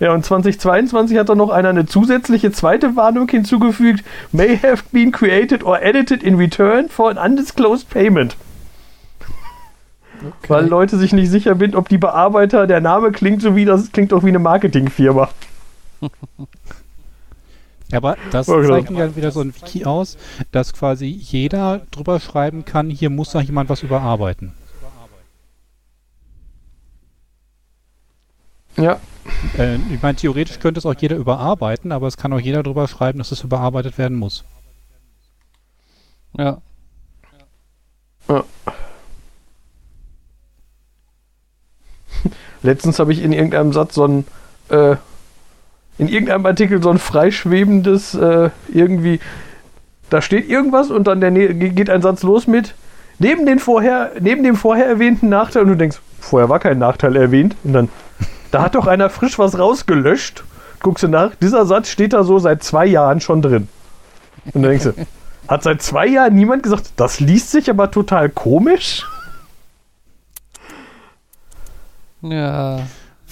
[0.00, 4.04] Ja, und 2022 hat dann noch einer eine zusätzliche zweite Warnung hinzugefügt.
[4.32, 8.36] May have been created or edited in return for an undisclosed payment.
[10.16, 10.48] Okay.
[10.48, 13.92] Weil Leute sich nicht sicher sind, ob die Bearbeiter, der Name klingt so wie, das
[13.92, 15.28] klingt doch wie eine Marketingfirma.
[17.92, 18.68] Aber das Ja, genau.
[18.74, 20.16] zeichnet ja wieder so ein Wiki aus,
[20.50, 24.52] dass quasi jeder drüber schreiben kann, hier muss da jemand was überarbeiten.
[28.76, 28.98] Ja.
[29.56, 32.88] Äh, ich meine, theoretisch könnte es auch jeder überarbeiten, aber es kann auch jeder drüber
[32.88, 34.44] schreiben, dass es überarbeitet werden muss.
[36.36, 36.58] Ja.
[42.62, 44.26] Letztens habe ich in irgendeinem Satz so ein,
[44.70, 44.96] äh,
[45.98, 49.20] in irgendeinem Artikel so ein freischwebendes, äh, irgendwie,
[50.10, 52.74] da steht irgendwas und dann der, nä- geht ein Satz los mit,
[53.18, 57.14] neben, den vorher, neben dem vorher erwähnten Nachteil, und du denkst, vorher war kein Nachteil
[57.16, 57.88] erwähnt, und dann,
[58.54, 60.44] da hat doch einer frisch was rausgelöscht,
[60.80, 63.66] guckst du nach, dieser Satz steht da so seit zwei Jahren schon drin.
[64.52, 64.94] Und dann denkst du,
[65.48, 69.04] hat seit zwei Jahren niemand gesagt, das liest sich aber total komisch?
[72.22, 72.78] Ja.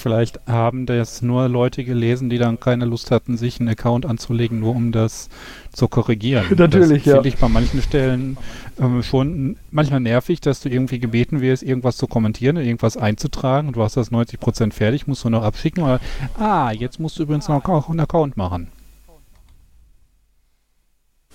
[0.03, 4.59] Vielleicht haben das nur Leute gelesen, die dann keine Lust hatten, sich einen Account anzulegen,
[4.59, 5.29] nur um das
[5.73, 6.45] zu korrigieren.
[6.57, 7.15] Natürlich, das ja.
[7.15, 8.37] finde ich bei manchen Stellen
[8.81, 13.77] ähm, schon manchmal nervig, dass du irgendwie gebeten wirst, irgendwas zu kommentieren, irgendwas einzutragen und
[13.77, 15.85] du hast das 90% fertig, musst du noch abschicken.
[15.85, 16.01] Oder,
[16.37, 18.73] ah, jetzt musst du übrigens noch einen Account machen.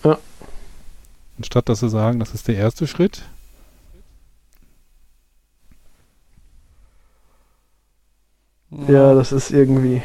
[0.03, 0.17] Ja.
[1.37, 3.23] Anstatt dass sie sagen, das ist der erste Schritt,
[8.71, 10.01] Ja, das ist irgendwie.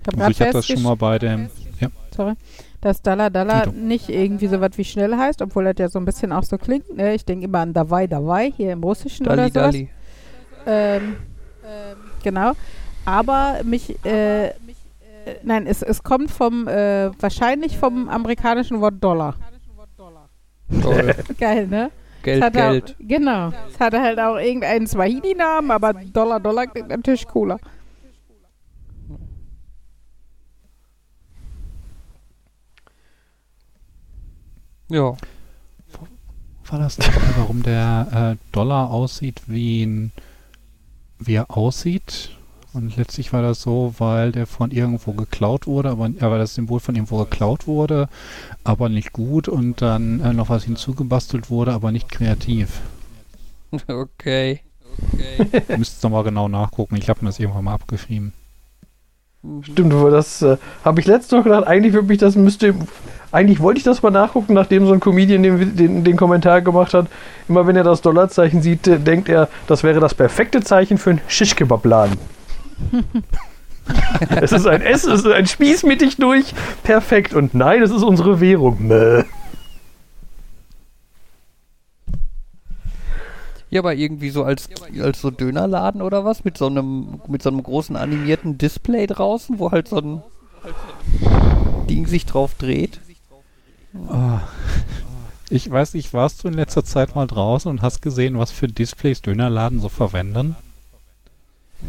[0.00, 1.48] Ich habe also habe das schon mal bei dem,
[1.80, 2.34] ja, sorry,
[2.80, 6.04] dass Dalla Dalla nicht irgendwie so was wie schnell heißt, obwohl das ja so ein
[6.04, 6.96] bisschen auch so klingt.
[6.96, 7.14] Ne?
[7.14, 9.72] Ich denke immer an Davai Davai hier im Russischen Dalli, oder sowas.
[9.72, 9.88] Dalli.
[10.66, 11.16] Ähm,
[12.22, 12.52] genau.
[13.04, 14.52] Aber mich, äh, äh,
[15.42, 19.36] nein, es, es kommt vom, äh, wahrscheinlich vom amerikanischen Wort Dollar.
[20.80, 21.14] Toll.
[21.38, 21.90] Geil, ne?
[22.22, 22.90] Geld, Es hatte Geld.
[22.90, 23.52] Auch, genau.
[23.70, 27.58] Es hatte halt auch irgendeinen Swahili-Namen, aber Dollar, Dollar klingt natürlich cooler.
[34.88, 35.16] Ja.
[36.66, 37.06] war das noch,
[37.38, 40.12] warum der äh, Dollar aussieht, wie, ein,
[41.18, 42.30] wie er aussieht.
[42.74, 46.54] Und letztlich war das so, weil der von irgendwo geklaut wurde, aber äh, weil das
[46.54, 48.08] Symbol von irgendwo geklaut wurde,
[48.64, 52.80] aber nicht gut und dann äh, noch was hinzugebastelt wurde, aber nicht kreativ.
[53.88, 54.60] Okay.
[55.16, 56.96] Ihr müsst es nochmal genau nachgucken.
[56.96, 58.34] Ich habe mir das irgendwann mal abgeschrieben.
[59.62, 62.74] Stimmt, aber das äh, habe ich letztens noch gedacht, eigentlich würde mich das müsste.
[63.32, 66.94] Eigentlich wollte ich das mal nachgucken, nachdem so ein Comedian den, den, den Kommentar gemacht
[66.94, 67.06] hat.
[67.48, 71.10] Immer wenn er das Dollarzeichen sieht, äh, denkt er, das wäre das perfekte Zeichen für
[71.10, 72.18] einen Shish-Kebab-Laden.
[74.40, 76.54] es ist ein S, es ist ein Spieß mittig durch.
[76.82, 77.34] Perfekt.
[77.34, 78.86] Und nein, es ist unsere Währung.
[78.86, 79.24] Mäh.
[83.70, 84.68] Ja, aber irgendwie so als,
[85.00, 89.58] als so Dönerladen oder was mit so einem mit so einem großen animierten Display draußen,
[89.58, 90.22] wo halt so ein
[91.88, 93.00] Ding sich drauf dreht.
[94.08, 94.40] Ah.
[95.48, 98.68] Ich weiß nicht, warst du in letzter Zeit mal draußen und hast gesehen, was für
[98.68, 100.56] Displays Dönerladen so verwenden?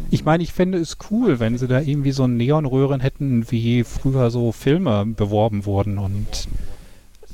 [0.09, 4.29] Ich meine, ich fände es cool, wenn sie da irgendwie so Neonröhren hätten, wie früher
[4.29, 6.47] so Filme beworben wurden und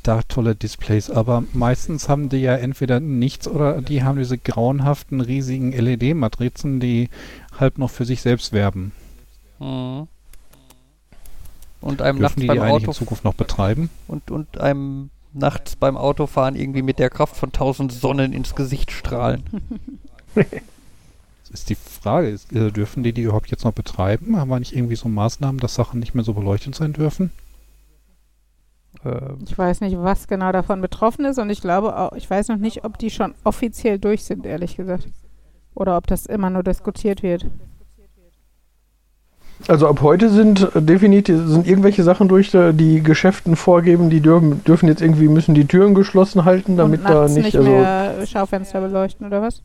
[0.03, 1.10] da tolle Displays.
[1.10, 7.10] Aber meistens haben die ja entweder nichts oder die haben diese grauenhaften, riesigen LED-Matrizen, die
[7.57, 8.91] halt noch für sich selbst werben.
[9.60, 10.07] Mhm.
[11.82, 13.89] Und einem Dürfen nachts die die beim eigentlich Auto in Zukunft noch betreiben?
[14.07, 18.91] und, und einem nachts beim Autofahren irgendwie mit der Kraft von tausend Sonnen ins Gesicht
[18.91, 19.43] strahlen.
[21.52, 24.38] Ist die Frage, ist, äh, dürfen die die überhaupt jetzt noch betreiben?
[24.38, 27.32] Haben wir nicht irgendwie so Maßnahmen, dass Sachen nicht mehr so beleuchtet sein dürfen?
[29.04, 32.50] Ähm, Ich weiß nicht, was genau davon betroffen ist und ich glaube auch, ich weiß
[32.50, 35.08] noch nicht, ob die schon offiziell durch sind, ehrlich gesagt.
[35.74, 37.45] Oder ob das immer nur diskutiert wird.
[39.68, 44.22] Also ab heute sind äh, definitiv sind irgendwelche Sachen durch, äh, die Geschäften vorgeben, die
[44.22, 47.70] dürfen, dürfen jetzt irgendwie müssen die Türen geschlossen halten, damit und da nicht, nicht also
[47.70, 49.62] mehr Schaufenster beleuchten oder was?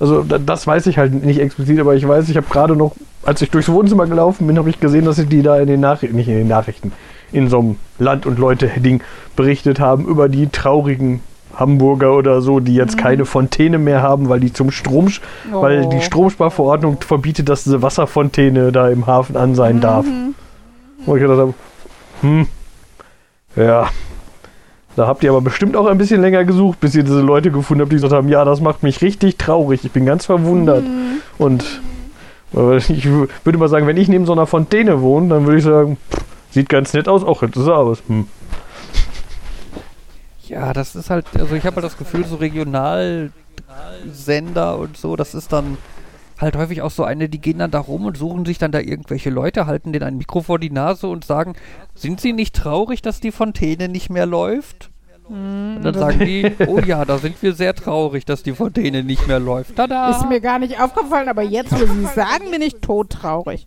[0.00, 2.96] Also da, das weiß ich halt nicht explizit, aber ich weiß, ich habe gerade noch,
[3.22, 5.80] als ich durchs Wohnzimmer gelaufen bin, habe ich gesehen, dass sie die da in den
[5.80, 6.92] Nachrichten, nicht in den Nachrichten,
[7.32, 9.02] in so einem Land- und Leute-Ding
[9.36, 11.20] berichtet haben über die traurigen
[11.56, 15.08] Hamburger oder so, die jetzt keine Fontäne mehr haben, weil die zum Strom,
[15.52, 16.00] weil die Oh.
[16.00, 20.04] Stromsparverordnung verbietet, dass diese Wasserfontäne da im Hafen an sein darf.
[21.06, 21.54] Wo ich gedacht habe,
[22.22, 22.46] hm,
[23.56, 23.88] ja.
[24.96, 27.82] Da habt ihr aber bestimmt auch ein bisschen länger gesucht, bis ihr diese Leute gefunden
[27.82, 29.84] habt, die gesagt haben, ja, das macht mich richtig traurig.
[29.84, 30.84] Ich bin ganz verwundert.
[31.36, 31.64] Und
[32.54, 35.64] äh, ich würde mal sagen, wenn ich neben so einer Fontäne wohne, dann würde ich
[35.64, 38.02] sagen, pff, sieht ganz nett aus, auch hätte sie aus.
[38.06, 38.28] Hm.
[40.46, 43.32] Ja, das ist halt, also ich habe halt das Gefühl, so Regionalsender
[44.78, 45.78] und so, das ist dann
[46.44, 48.80] halt häufig auch so eine, die gehen dann da rum und suchen sich dann da
[48.80, 51.54] irgendwelche Leute, halten denen ein Mikro vor die Nase und sagen,
[51.94, 54.90] sind sie nicht traurig, dass die Fontäne nicht mehr läuft?
[55.28, 59.26] Und dann sagen die, oh ja, da sind wir sehr traurig, dass die Fontäne nicht
[59.26, 59.76] mehr läuft.
[59.76, 60.10] Tada!
[60.10, 63.66] Ist mir gar nicht aufgefallen, aber jetzt, wo Sie es sagen, bin ich todtraurig.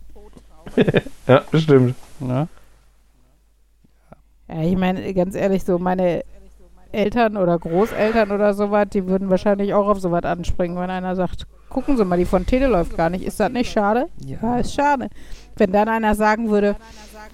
[1.26, 1.94] Ja, das stimmt.
[2.20, 2.46] Na?
[4.48, 6.22] Ja, ich meine, ganz ehrlich, so meine
[6.92, 11.46] Eltern oder Großeltern oder sowas, die würden wahrscheinlich auch auf sowas anspringen, wenn einer sagt,
[11.68, 13.24] gucken Sie mal, die Fontäne läuft gar nicht.
[13.24, 14.06] Ist das nicht schade?
[14.24, 15.08] Ja, ist schade.
[15.56, 16.76] Wenn dann einer sagen würde,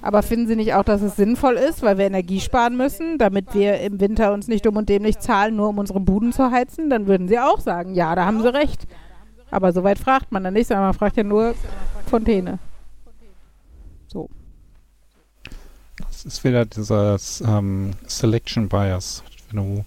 [0.03, 3.55] aber finden Sie nicht auch, dass es sinnvoll ist, weil wir Energie sparen müssen, damit
[3.55, 6.91] wir im Winter uns nicht dumm und dämlich zahlen, nur um unsere Buden zu heizen,
[6.91, 8.87] dann würden Sie auch sagen, ja, da haben Sie recht.
[9.51, 11.55] Aber so weit fragt man dann nicht, sondern man fragt ja nur
[12.07, 12.59] Fontäne.
[14.09, 14.29] So.
[15.99, 19.23] Das ist wieder dieses ähm, Selection Bias.
[19.57, 19.85] Du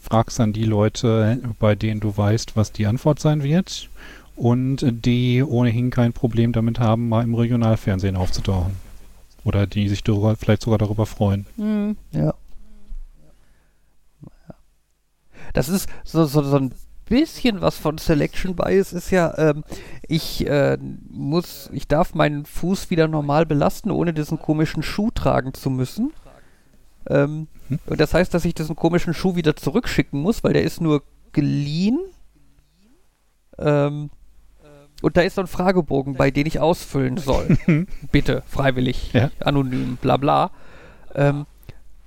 [0.00, 3.88] fragst dann die Leute, bei denen du weißt, was die Antwort sein wird
[4.36, 8.76] und die ohnehin kein Problem damit haben, mal im Regionalfernsehen aufzutauchen.
[9.44, 11.46] Oder die sich darüber, vielleicht sogar darüber freuen.
[11.56, 11.96] Hm.
[12.12, 12.34] Ja.
[15.52, 16.72] Das ist so, so, so ein
[17.06, 19.62] bisschen was von Selection Bias ist ja, ähm,
[20.08, 20.78] ich äh,
[21.10, 26.12] muss, ich darf meinen Fuß wieder normal belasten, ohne diesen komischen Schuh tragen zu müssen.
[27.08, 27.78] Ähm, Hm.
[27.86, 31.02] und das heißt, dass ich diesen komischen Schuh wieder zurückschicken muss, weil der ist nur
[31.32, 31.98] geliehen.
[33.58, 34.10] Ähm,
[35.02, 37.56] und da ist so ein Fragebogen, bei dem ich ausfüllen soll.
[38.12, 39.30] Bitte, freiwillig, Ja.
[39.40, 40.50] anonym, bla bla.
[41.14, 41.46] Ähm,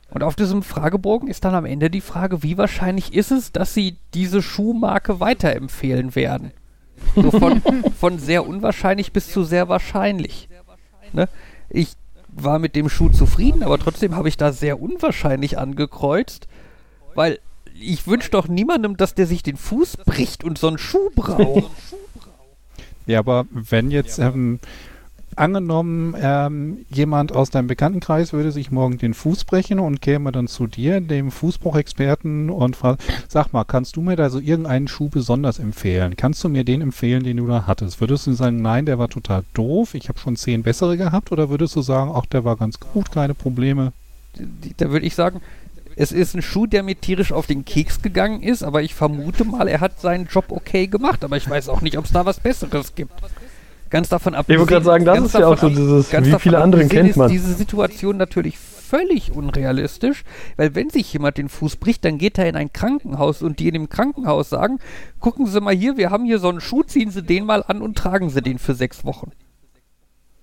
[0.10, 3.74] und auf diesem Fragebogen ist dann am Ende die Frage, wie wahrscheinlich ist es, dass
[3.74, 6.52] Sie diese Schuhmarke weiterempfehlen werden?
[7.16, 7.62] So von,
[8.00, 10.50] von sehr unwahrscheinlich bis zu sehr wahrscheinlich.
[11.14, 11.28] Ne?
[11.70, 11.94] Ich
[12.44, 16.48] war mit dem Schuh zufrieden, aber trotzdem habe ich da sehr unwahrscheinlich angekreuzt,
[17.16, 17.40] weil
[17.80, 21.72] ich wünsche doch niemandem, dass der sich den Fuß bricht und so einen Schuh braucht.
[23.06, 24.60] Ja, aber wenn jetzt ähm,
[25.38, 30.48] angenommen, ähm, jemand aus deinem Bekanntenkreis würde sich morgen den Fuß brechen und käme dann
[30.48, 35.10] zu dir, dem Fußbruchexperten, und fragt, sag mal, kannst du mir da so irgendeinen Schuh
[35.10, 36.16] besonders empfehlen?
[36.18, 38.02] Kannst du mir den empfehlen, den du da hattest?
[38.02, 41.50] Würdest du sagen, nein, der war total doof, ich habe schon zehn bessere gehabt, oder
[41.50, 43.94] würdest du sagen, ach, der war ganz gut, keine Probleme?
[44.78, 45.42] Da würde ich sagen,
[45.96, 49.46] es ist ein Schuh, der mir tierisch auf den Keks gegangen ist, aber ich vermute
[49.46, 52.26] mal, er hat seinen Job okay gemacht, aber ich weiß auch nicht, ob es da
[52.26, 53.14] was Besseres gibt.
[53.90, 54.46] Ganz davon ab.
[54.50, 57.28] Ich wollte gerade sagen, das ist ja auch so dieses, wie viele anderen kennt man.
[57.28, 60.24] Ist diese Situation natürlich völlig unrealistisch,
[60.56, 63.68] weil wenn sich jemand den Fuß bricht, dann geht er in ein Krankenhaus und die
[63.68, 64.80] in dem Krankenhaus sagen,
[65.20, 67.82] gucken Sie mal hier, wir haben hier so einen Schuh, ziehen Sie den mal an
[67.82, 69.32] und tragen Sie den für sechs Wochen.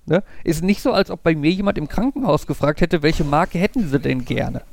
[0.07, 0.23] Ne?
[0.45, 3.89] Ist nicht so, als ob bei mir jemand im Krankenhaus gefragt hätte, welche Marke hätten
[3.89, 4.63] Sie denn gerne?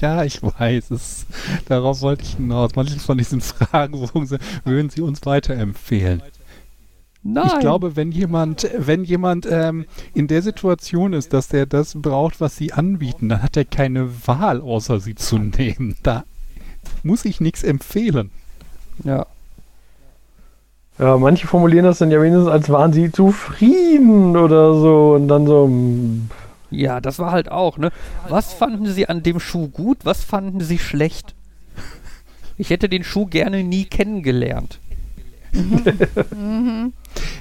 [0.00, 1.24] Ja, ich weiß, es,
[1.66, 2.72] darauf wollte ich hinaus.
[2.74, 3.98] Manche von diesen Fragen
[4.64, 6.22] würden sie uns weiterempfehlen.
[7.24, 7.46] Nein.
[7.46, 12.40] Ich glaube, wenn jemand, wenn jemand ähm, in der Situation ist, dass er das braucht,
[12.40, 15.96] was sie anbieten, dann hat er keine Wahl, außer sie zu nehmen.
[16.02, 16.24] Da
[17.02, 18.30] muss ich nichts empfehlen.
[19.04, 19.26] Ja.
[20.98, 25.14] Ja, manche formulieren das dann ja wenigstens, als waren sie zufrieden oder so.
[25.14, 25.66] Und dann so.
[25.66, 26.28] mm,
[26.70, 27.90] Ja, das war halt auch, ne?
[28.28, 29.98] Was fanden Sie an dem Schuh gut?
[30.04, 31.34] Was fanden Sie schlecht?
[32.56, 34.78] Ich hätte den Schuh gerne nie kennengelernt.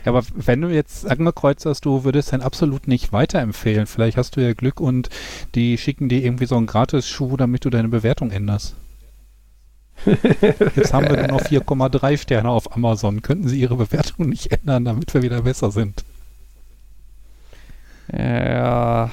[0.05, 3.87] Ja, aber wenn du jetzt angekreuzt hast, du würdest den absolut nicht weiterempfehlen.
[3.87, 5.09] Vielleicht hast du ja Glück und
[5.55, 8.75] die schicken dir irgendwie so einen Gratis-Schuh, damit du deine Bewertung änderst.
[10.75, 13.21] Jetzt haben wir nur noch 4,3 Sterne auf Amazon.
[13.21, 16.03] Könnten sie ihre Bewertung nicht ändern, damit wir wieder besser sind?
[18.11, 19.11] Ja.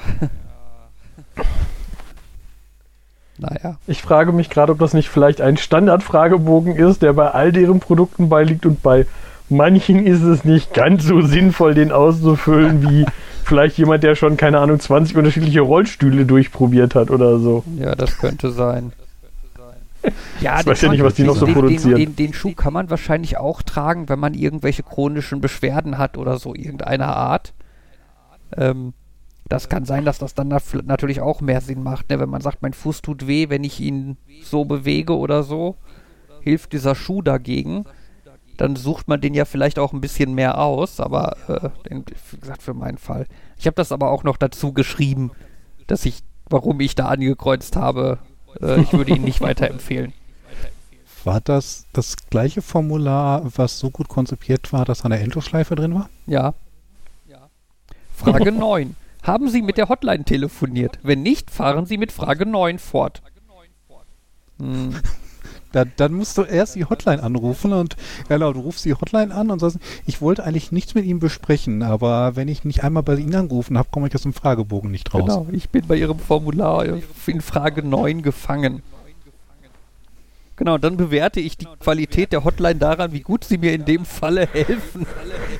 [3.41, 3.77] Naja.
[3.87, 7.79] Ich frage mich gerade, ob das nicht vielleicht ein Standardfragebogen ist, der bei all deren
[7.79, 9.07] Produkten beiliegt und bei
[9.49, 13.05] manchen ist es nicht ganz so sinnvoll, den auszufüllen, wie
[13.43, 17.63] vielleicht jemand, der schon, keine Ahnung, 20 unterschiedliche Rollstühle durchprobiert hat oder so.
[17.77, 18.93] Ja, das könnte sein.
[20.41, 21.95] Ja, Ich den weiß ja nicht, was die noch so den, produzieren.
[21.95, 26.17] Den, den, den Schuh kann man wahrscheinlich auch tragen, wenn man irgendwelche chronischen Beschwerden hat
[26.17, 27.53] oder so irgendeiner Art.
[28.57, 28.93] Ähm,
[29.51, 32.19] das kann sein, dass das dann natürlich auch mehr Sinn macht, ne?
[32.21, 35.75] wenn man sagt, mein Fuß tut weh, wenn ich ihn so bewege oder so.
[36.39, 37.85] Hilft dieser Schuh dagegen?
[38.55, 42.37] Dann sucht man den ja vielleicht auch ein bisschen mehr aus, aber äh, den, wie
[42.37, 43.27] gesagt, für meinen Fall.
[43.57, 45.31] Ich habe das aber auch noch dazu geschrieben,
[45.85, 48.19] dass ich, warum ich da angekreuzt habe,
[48.61, 50.13] äh, ich würde ihn nicht weiterempfehlen.
[51.25, 56.09] War das das gleiche Formular, was so gut konzipiert war, dass eine Endlosschleife drin war?
[56.25, 56.53] Ja.
[58.15, 58.95] Frage 9.
[59.23, 60.99] Haben Sie mit der Hotline telefoniert?
[61.03, 63.21] Wenn nicht, fahren Sie mit Frage 9 fort.
[64.59, 64.95] Hm.
[65.71, 67.95] Da, dann musst du erst die Hotline anrufen und
[68.27, 71.81] genau, du rufst die Hotline an und sagst, ich wollte eigentlich nichts mit ihm besprechen,
[71.81, 75.13] aber wenn ich nicht einmal bei Ihnen angerufen habe, komme ich aus dem Fragebogen nicht
[75.13, 75.21] raus.
[75.21, 78.83] Genau, ich bin bei Ihrem Formular in Frage 9 gefangen.
[80.57, 84.05] Genau, dann bewerte ich die Qualität der Hotline daran, wie gut Sie mir in dem
[84.05, 85.07] Falle helfen,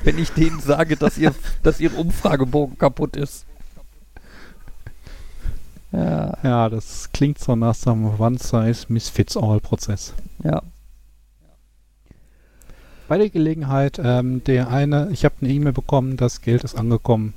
[0.04, 3.46] wenn ich denen sage, dass Ihr, dass Ihr Umfragebogen kaputt ist.
[5.92, 10.14] Ja, Ja, das klingt so nach so einem One-Size-Misfits-All-Prozess.
[10.44, 10.62] ja.
[13.08, 17.34] Bei der Gelegenheit, ähm, der eine, ich habe eine E-Mail bekommen, das Geld ist angekommen.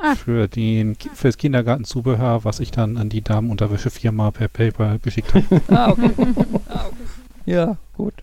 [0.00, 0.16] Ah.
[0.16, 5.60] Für den, Ki- fürs Kindergartenzubehör, was ich dann an die Damenunterwäschefirma per PayPal geschickt habe.
[5.68, 6.10] Ah, okay.
[7.46, 8.14] Ja, gut.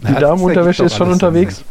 [0.00, 1.64] Die Damenunterwäsche ist schon unterwegs.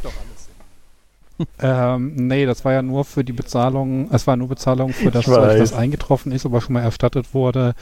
[1.59, 5.25] Ähm, nee, das war ja nur für die Bezahlung, es war nur Bezahlung für das
[5.25, 7.75] Zeug, das eingetroffen ist, aber schon mal erstattet wurde,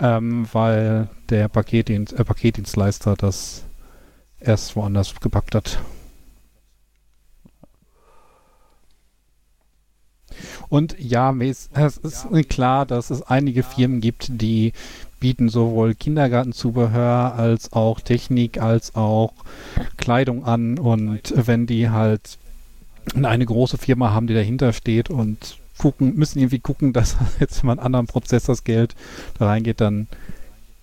[0.00, 3.64] ähm, weil der Paketdienst, äh, Paketdienstleister das
[4.40, 5.78] erst woanders gepackt hat.
[10.68, 14.72] Und ja, es ist klar, dass es einige Firmen gibt, die
[15.20, 19.32] bieten sowohl Kindergartenzubehör als auch Technik als auch
[19.96, 20.78] Kleidung an.
[20.78, 22.38] Und wenn die halt
[23.14, 27.72] eine große Firma haben, die dahinter steht und gucken, müssen irgendwie gucken, dass jetzt mal
[27.72, 28.94] einen anderen Prozess das Geld
[29.38, 30.08] da reingeht, dann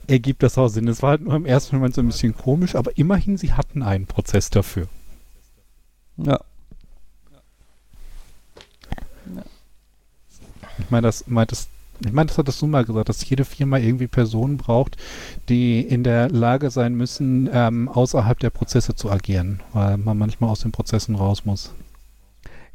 [0.07, 0.87] ergibt das auch Sinn.
[0.87, 3.81] Es war halt nur im ersten Moment so ein bisschen komisch, aber immerhin, sie hatten
[3.81, 4.87] einen Prozess dafür.
[6.17, 6.39] Ja.
[10.79, 11.69] Ich meine, das meintest
[12.05, 14.97] ich meine, das hattest du mal gesagt, dass jede Firma irgendwie Personen braucht,
[15.47, 20.49] die in der Lage sein müssen, ähm, außerhalb der Prozesse zu agieren, weil man manchmal
[20.49, 21.73] aus den Prozessen raus muss.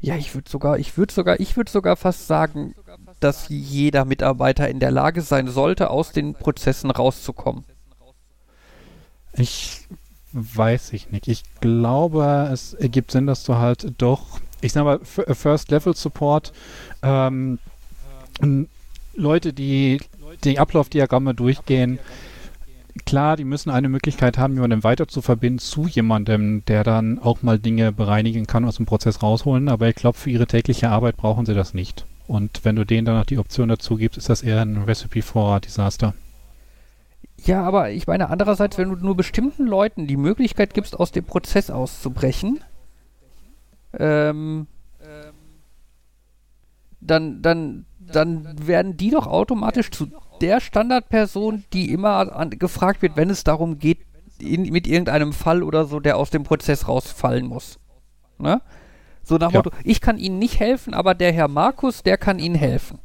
[0.01, 2.73] Ja, ich würde sogar, ich würde sogar, ich würde sogar fast sagen,
[3.19, 7.65] dass jeder Mitarbeiter in der Lage sein sollte, aus den Prozessen rauszukommen.
[9.33, 9.81] Ich
[10.31, 11.27] weiß ich nicht.
[11.27, 15.95] Ich glaube, es ergibt Sinn, dass du halt doch, ich sag mal, F- First Level
[15.95, 16.53] Support,
[17.03, 17.59] ähm,
[19.15, 19.99] Leute, die
[20.43, 21.99] die Ablaufdiagramme durchgehen,
[23.05, 27.41] klar, die müssen eine Möglichkeit haben, jemanden weiter zu verbinden zu jemandem, der dann auch
[27.41, 29.69] mal Dinge bereinigen kann, aus dem Prozess rausholen.
[29.69, 32.05] Aber ich glaube, für ihre tägliche Arbeit brauchen sie das nicht.
[32.27, 35.21] Und wenn du denen dann noch die Option dazu gibst, ist das eher ein Recipe
[35.21, 36.13] for Disaster.
[37.37, 41.25] Ja, aber ich meine, andererseits, wenn du nur bestimmten Leuten die Möglichkeit gibst, aus dem
[41.25, 42.59] Prozess auszubrechen,
[43.97, 44.67] ähm,
[47.01, 50.07] dann, dann, dann werden die doch automatisch zu
[50.41, 53.99] der Standardperson, die immer an, gefragt wird, wenn es darum geht,
[54.39, 57.77] in, mit irgendeinem Fall oder so, der aus dem Prozess rausfallen muss.
[58.37, 58.61] Ne?
[59.23, 59.59] So nach Ja.
[59.59, 62.99] Motto, ich kann Ihnen nicht helfen, aber der Herr Markus, der kann Ihnen helfen.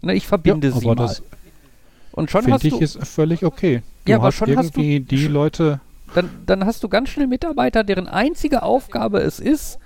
[0.00, 1.16] Ne, ich verbinde Sie aber mal.
[2.12, 3.82] Und schon hast ich du, ist völlig okay.
[4.04, 5.80] Du Ja, aber schon hast du- die Leute,
[6.14, 9.78] dann, dann hast du ganz schnell Mitarbeiter, deren einzige Aufgabe es ist,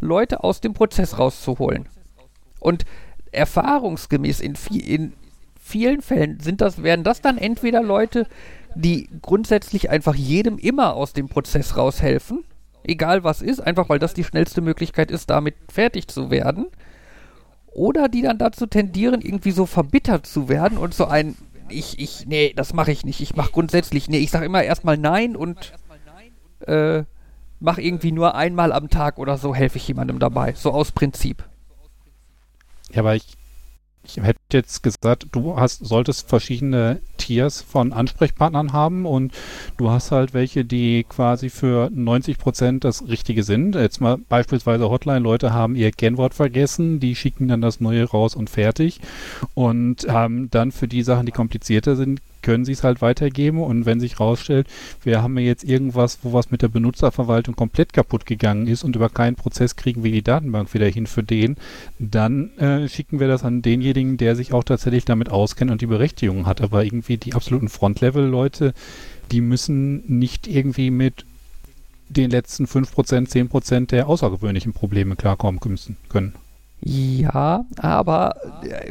[0.00, 1.86] Leute aus dem Prozess rauszuholen.
[2.58, 2.84] Und
[3.32, 5.12] erfahrungsgemäß in, vi in
[5.60, 8.26] vielen Fällen sind das, werden das dann entweder Leute,
[8.74, 12.44] die grundsätzlich einfach jedem immer aus dem Prozess raushelfen,
[12.82, 16.66] egal was ist, einfach weil das die schnellste Möglichkeit ist, damit fertig zu werden.
[17.72, 21.36] Oder die dann dazu tendieren, irgendwie so verbittert zu werden und so ein,
[21.68, 23.20] ich, ich, nee, das mache ich nicht.
[23.20, 25.72] Ich mache grundsätzlich, nee, ich sage immer erstmal nein und
[26.66, 27.04] äh,
[27.60, 30.54] mache irgendwie nur einmal am Tag oder so, helfe ich jemandem dabei.
[30.54, 31.44] So aus Prinzip.
[32.92, 33.24] Ja, aber ich,
[34.04, 39.32] ich hätte jetzt gesagt, du hast, solltest verschiedene Tiers von Ansprechpartnern haben und
[39.76, 43.74] du hast halt welche, die quasi für 90 Prozent das Richtige sind.
[43.74, 48.50] Jetzt mal beispielsweise Hotline-Leute haben ihr Kennwort vergessen, die schicken dann das Neue raus und
[48.50, 49.00] fertig.
[49.54, 53.86] Und ähm, dann für die Sachen, die komplizierter sind, können sie es halt weitergeben und
[53.86, 54.66] wenn sich rausstellt,
[55.02, 58.96] wir haben ja jetzt irgendwas, wo was mit der Benutzerverwaltung komplett kaputt gegangen ist und
[58.96, 61.56] über keinen Prozess kriegen wir die Datenbank wieder hin für den,
[61.98, 65.86] dann äh, schicken wir das an denjenigen, der sich auch tatsächlich damit auskennt und die
[65.86, 66.60] Berechtigung hat.
[66.60, 68.74] Aber irgendwie die absoluten Front-Level-Leute,
[69.30, 71.24] die müssen nicht irgendwie mit
[72.08, 75.60] den letzten 5%, 10% der außergewöhnlichen Probleme klarkommen
[76.08, 76.34] können.
[76.82, 78.90] Ja, aber äh,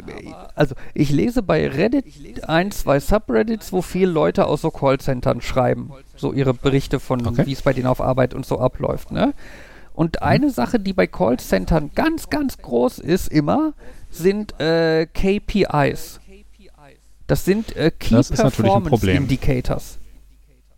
[0.54, 5.90] also ich lese bei Reddit ein, zwei Subreddits, wo viele Leute aus so Callcentern schreiben,
[6.16, 7.46] so ihre Berichte von, Okay.
[7.46, 9.10] wie es bei denen auf Arbeit und so abläuft.
[9.10, 9.34] Ne?
[9.92, 13.74] Und eine Sache, die bei Callcentern ganz, ganz groß ist immer,
[14.08, 16.20] sind äh, KPIs.
[17.26, 19.16] Das sind äh, Key Das ist natürlich ein Performance Problem.
[19.24, 19.98] Indicators.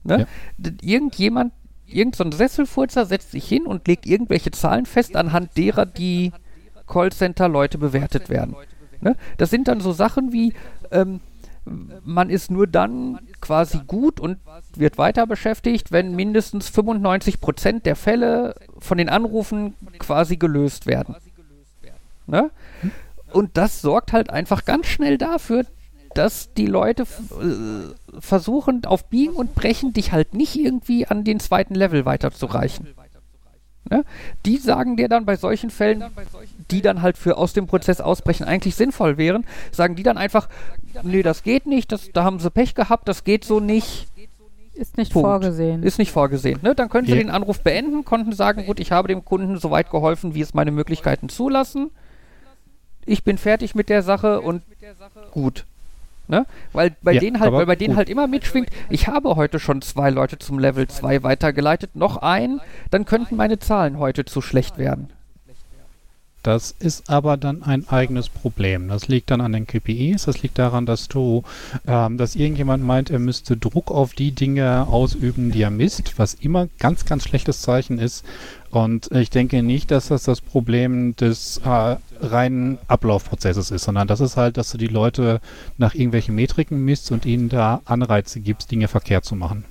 [0.04, 0.26] Ne?
[0.58, 0.70] Ja.
[0.82, 1.52] Irgendjemand,
[1.86, 6.32] irgend so Sesselfurzer setzt sich hin und legt irgendwelche Zahlen fest, anhand derer die
[6.92, 8.54] Callcenter-Leute bewertet werden.
[9.00, 9.16] Ne?
[9.38, 10.52] Das sind dann so Sachen wie,
[10.90, 11.20] ähm,
[12.04, 14.38] man ist nur dann quasi gut und
[14.76, 21.16] wird weiter beschäftigt, wenn mindestens 95% der Fälle von den Anrufen quasi gelöst werden.
[22.26, 22.50] Ne?
[23.32, 25.64] Und das sorgt halt einfach ganz schnell dafür,
[26.14, 31.40] dass die Leute äh, versuchen, auf Biegen und Brechen dich halt nicht irgendwie an den
[31.40, 32.88] zweiten Level weiterzureichen.
[33.92, 34.04] Ne?
[34.46, 36.02] Die sagen dir dann bei solchen Fällen,
[36.70, 40.48] die dann halt für aus dem Prozess ausbrechen eigentlich sinnvoll wären, sagen die dann einfach,
[41.02, 44.08] nee, das geht nicht, das, da haben sie Pech gehabt, das geht so nicht,
[44.74, 45.28] Ist nicht Punkt.
[45.28, 45.82] vorgesehen.
[45.82, 46.58] ist nicht vorgesehen.
[46.62, 46.74] Ne?
[46.74, 47.18] Dann können sie Ja.
[47.18, 50.54] den Anruf beenden, konnten sagen, gut, ich habe dem Kunden so weit geholfen, wie es
[50.54, 51.90] meine Möglichkeiten zulassen.
[53.04, 54.62] Ich bin fertig mit der Sache und
[55.32, 55.66] gut.
[56.28, 56.46] Ne?
[56.72, 57.98] Weil bei Ja, denen halt, weil bei denen gut.
[57.98, 62.60] halt immer mitschwingt, ich habe heute schon zwei Leute zum Level 2 weitergeleitet, noch ein,
[62.90, 65.10] dann könnten meine Zahlen heute zu schlecht werden.
[66.42, 68.88] Das ist aber dann ein eigenes Problem.
[68.88, 70.24] Das liegt dann an den KPIs.
[70.24, 71.44] Das liegt daran, dass du,
[71.86, 76.34] ähm, dass irgendjemand meint, er müsste Druck auf die Dinge ausüben, die er misst, was
[76.34, 78.24] immer ganz, ganz schlechtes Zeichen ist.
[78.72, 84.20] Und ich denke nicht, dass das das Problem des äh, reinen Ablaufprozesses ist, sondern das
[84.20, 85.42] ist halt, dass du die Leute
[85.76, 89.66] nach irgendwelchen Metriken misst und ihnen da Anreize gibst, Dinge verkehrt zu machen.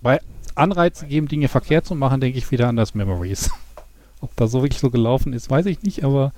[0.00, 0.20] Bei
[0.54, 3.50] Anreize geben, Dinge verkehrt zu machen, denke ich wieder an das Memories.
[4.22, 6.32] Ob das so wirklich so gelaufen ist, weiß ich nicht, aber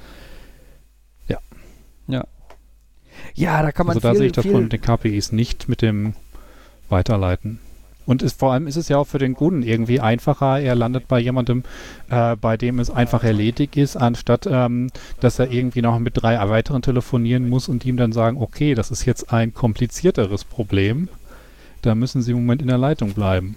[3.37, 5.69] Ja, da kann man also da viel, sehe ich das viel mit den KPIs nicht
[5.69, 6.15] mit dem
[6.89, 7.61] Weiterleiten.
[8.11, 10.59] Und es, vor allem ist es ja auch für den Kunden irgendwie einfacher.
[10.59, 11.63] Er landet bei jemandem,
[12.09, 16.37] äh, bei dem es einfach erledigt ist, anstatt ähm, dass er irgendwie noch mit drei
[16.49, 21.09] weiteren telefonieren muss und ihm dann sagen, okay, das ist jetzt ein komplizierteres Problem.
[21.83, 23.55] Da müssen Sie im Moment in der Leitung bleiben.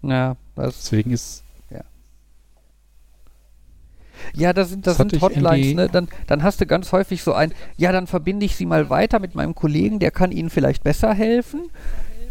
[0.00, 1.44] Ja, das, Deswegen ist
[4.34, 5.88] ja, das sind, das Das sind Hotlines, ne?
[5.92, 9.18] Dann, dann hast du ganz häufig so ein, ja, dann verbinde ich sie mal weiter
[9.18, 11.70] mit meinem Kollegen, der kann Ihnen vielleicht besser helfen.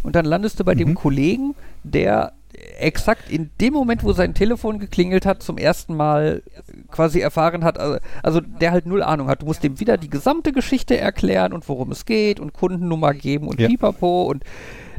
[0.03, 0.95] Und dann landest du bei dem Mhm.
[0.95, 2.33] Kollegen, der
[2.79, 6.43] exakt in dem Moment, wo sein Telefon geklingelt hat, zum ersten Mal
[6.91, 9.41] quasi erfahren hat, also, also der halt null Ahnung hat.
[9.41, 13.47] Du musst dem wieder die gesamte Geschichte erklären und worum es geht und Kundennummer geben
[13.47, 13.67] und Ja.
[13.67, 14.43] pipapo und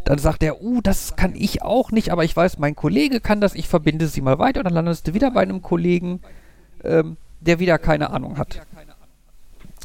[0.04, 3.40] dann sagt er, uh, das kann ich auch nicht, aber ich weiß, mein Kollege kann
[3.40, 6.20] das, ich verbinde sie mal weiter und dann landest du wieder bei einem Kollegen,
[6.82, 8.60] ähm, der wieder keine Ahnung hat.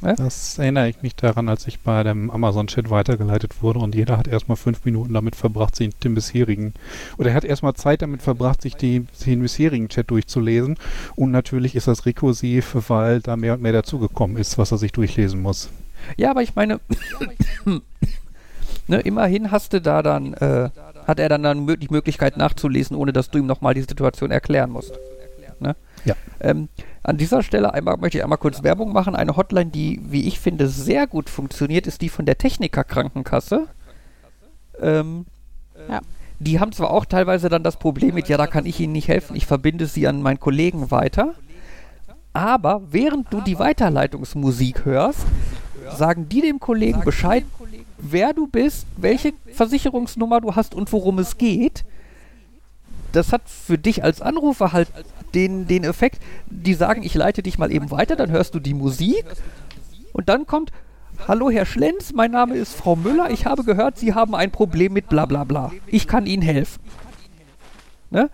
[0.02, 4.28] Das erinnere ich mich daran, als ich bei dem Amazon-Chat weitergeleitet wurde und jeder hat
[4.28, 6.74] erstmal fünf Minuten damit verbracht, sich den bisherigen,
[7.18, 10.78] oder er hat erstmal Zeit damit verbracht, sich die, den bisherigen Chat durchzulesen.
[11.15, 14.91] Und natürlich ist das rekursiv, weil da mehr und mehr dazugekommen ist, was er sich
[14.91, 15.69] durchlesen muss.
[16.15, 16.80] Ja, aber ich meine,
[18.88, 20.69] ne, immerhin hast du da dann, äh,
[21.07, 24.69] hat er dann, dann die Möglichkeit nachzulesen, ohne dass du ihm nochmal die Situation erklären
[24.69, 24.94] musst.
[26.06, 26.15] Ja.
[26.40, 26.69] Ähm,
[27.03, 29.15] an dieser Stelle einmal, möchte ich einmal kurz Werbung machen.
[29.15, 33.68] Eine Hotline, die, wie ich finde, sehr gut funktioniert, ist die von der Techniker Krankenkasse.
[34.82, 35.26] Ähm,
[35.90, 36.02] Ja.
[36.40, 39.07] Die haben zwar auch teilweise dann das Problem mit, ja, da kann ich Ihnen nicht
[39.07, 41.34] helfen, ich verbinde Sie an meinen Kollegen weiter.
[42.34, 45.26] Aber während du die Weiterleitungsmusik hörst,
[45.95, 47.44] sagen die dem Kollegen Bescheid,
[47.98, 51.84] wer du bist, welche Versicherungsnummer du hast und worum es geht.
[53.12, 54.90] Das hat für dich als Anrufer halt
[55.34, 58.74] den, den Effekt, die sagen, ich leite dich mal eben weiter, dann hörst du die
[58.74, 59.26] Musik
[60.14, 60.72] und dann kommt,
[61.28, 64.94] hallo Herr Schlenz, mein Name ist Frau Müller, ich habe gehört, Sie haben ein Problem
[64.94, 65.72] mit bla bla bla.
[65.88, 66.82] Ich kann Ihnen helfen.
[68.10, 68.30] Ne?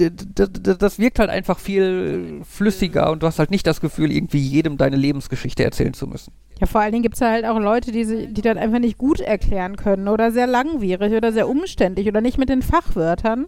[0.00, 4.76] Das wirkt halt einfach viel flüssiger und du hast halt nicht das Gefühl, irgendwie jedem
[4.78, 6.32] deine Lebensgeschichte erzählen zu müssen.
[6.60, 8.98] Ja, vor allen Dingen gibt es halt auch Leute, die, sie- die das einfach nicht
[8.98, 13.46] gut erklären können oder sehr langwierig oder sehr umständlich oder nicht mit den Fachwörtern.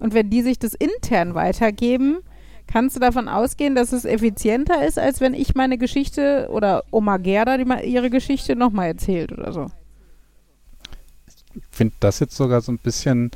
[0.00, 2.18] Und wenn die sich das intern weitergeben,
[2.66, 7.16] kannst du davon ausgehen, dass es effizienter ist, als wenn ich meine Geschichte oder Oma
[7.18, 9.66] Gerda die mal ihre Geschichte nochmal erzählt oder so.
[11.56, 13.30] Ich finde das jetzt sogar so ein bisschen.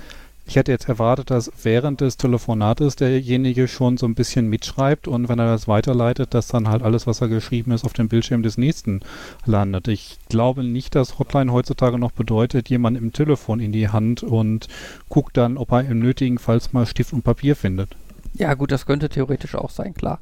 [0.49, 5.29] Ich hätte jetzt erwartet, dass während des Telefonates derjenige schon so ein bisschen mitschreibt und
[5.29, 8.43] wenn er das weiterleitet, dass dann halt alles, was er geschrieben ist, auf dem Bildschirm
[8.43, 9.01] des nächsten
[9.45, 9.89] landet.
[9.89, 14.69] Ich glaube nicht, dass Hotline heutzutage noch bedeutet, jemand im Telefon in die Hand und
[15.11, 17.91] guckt dann, ob er im nötigenfalls mal Stift und Papier findet.
[18.33, 20.19] Ja, gut, das könnte theoretisch auch sein, klar.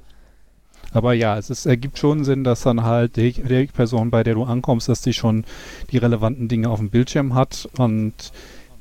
[0.93, 4.35] Aber ja, es ist, ergibt schon Sinn, dass dann halt die, die Person, bei der
[4.35, 5.45] du ankommst, dass die schon
[5.93, 7.69] die relevanten Dinge auf dem Bildschirm hat.
[7.79, 8.33] Und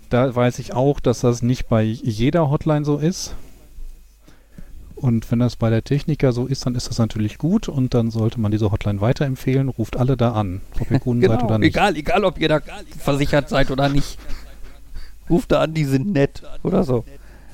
[0.10, 3.34] da weiß ich auch, dass das nicht bei jeder Hotline so ist.
[4.96, 8.12] Und wenn das bei der Techniker so ist, dann ist das natürlich gut und dann
[8.12, 9.68] sollte man diese Hotline weiterempfehlen.
[9.70, 11.76] Ruft alle da an, ob ihr Kunden seid Genau, oder nicht.
[11.76, 12.62] egal, egal, ob ihr da
[12.98, 14.18] versichert seid oder nicht.
[15.30, 17.04] Ruft da an, die sind nett oder so.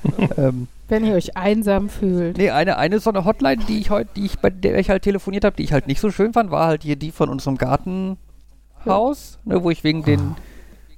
[0.36, 2.36] ähm, Wenn ihr euch einsam fühlt.
[2.38, 5.02] nee, eine, eine so eine Hotline, die ich heute, die ich bei der ich halt
[5.02, 7.56] telefoniert habe, die ich halt nicht so schön fand, war halt hier die von unserem
[7.58, 10.34] Gartenhaus, ne, wo ich wegen den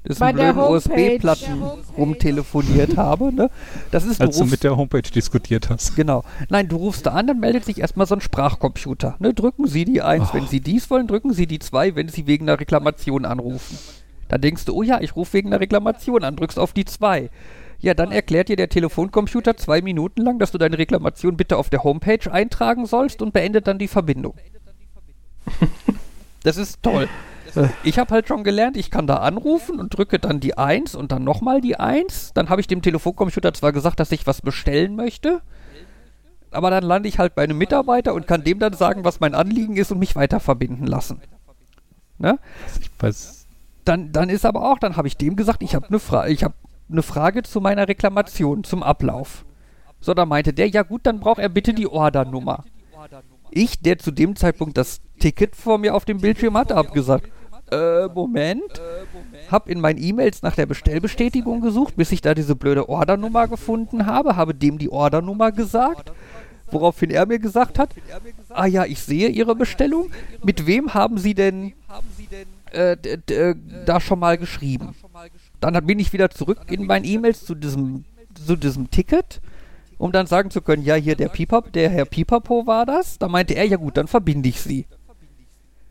[0.05, 0.59] der blöden.
[0.59, 1.63] USB-Platten
[1.97, 3.33] rumtelefoniert habe.
[3.33, 3.51] Ne?
[3.91, 5.97] Das ist, du Als du rufst- mit der Homepage diskutiert hast.
[5.97, 6.25] Genau.
[6.51, 9.17] Nein, du rufst da an, dann meldet sich erstmal so ein Sprachcomputer.
[9.19, 10.35] Ne, drücken Sie die 1, Oh.
[10.35, 13.79] wenn Sie dies wollen, drücken Sie die 2, wenn Sie wegen einer Reklamation anrufen.
[14.29, 17.31] Dann denkst du, oh ja, ich rufe wegen einer Reklamation an, drückst auf die 2.
[17.81, 21.69] Ja, dann erklärt dir der Telefoncomputer zwei Minuten lang, dass du deine Reklamation bitte auf
[21.69, 24.35] der Homepage eintragen sollst und beendet dann die Verbindung.
[26.43, 27.09] Das ist toll.
[27.83, 31.13] Ich habe halt schon gelernt, ich kann da anrufen und drücke dann die 1 und
[31.13, 32.33] dann nochmal die 1.
[32.35, 35.41] Dann habe ich dem Telefoncomputer zwar gesagt, dass ich was bestellen möchte,
[36.51, 39.35] aber dann lande ich halt bei einem Mitarbeiter und kann dem dann sagen, was mein
[39.35, 41.21] Anliegen ist und mich weiter verbinden lassen.
[42.19, 42.39] Ne?
[43.85, 46.45] Dann, dann ist aber auch, dann habe ich dem gesagt, ich habe eine Frage, ich
[46.45, 46.55] habe
[46.91, 49.45] eine Frage zu meiner Reklamation, zum Ablauf.
[50.01, 52.65] So, da meinte der, ja gut, dann braucht er bitte die Ordernummer.
[53.57, 57.31] Ich, der zu dem Zeitpunkt das Ticket vor mir auf dem Bildschirm hatte, habe gesagt,
[57.71, 58.83] äh, Moment,
[59.49, 64.07] habe in meinen E-Mails nach der Bestellbestätigung gesucht, bis ich da diese blöde Ordernummer gefunden
[64.07, 66.13] habe, habe dem die Ordernummer gesagt,
[66.73, 67.91] woraufhin er mir gesagt hat,
[68.49, 70.11] ah ja, ich sehe Ihre Bestellung,
[70.43, 71.75] mit wem haben Sie denn
[72.73, 73.55] äh, äh,
[73.87, 74.97] da schon mal geschrieben?
[75.61, 78.05] Dann bin ich wieder zurück in meinen E-Mails zu diesem,
[78.35, 79.41] zu diesem Ticket,
[79.99, 83.19] um dann sagen zu können, ja, hier der Pipap, der Herr Pipapo war das.
[83.19, 84.87] Da meinte er, ja gut, dann verbinde ich sie.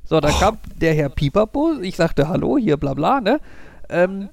[0.03, 3.39] So, dann kam der Herr Pipapo, ich sagte, hallo, hier bla bla, ne?
[3.89, 4.29] Ähm,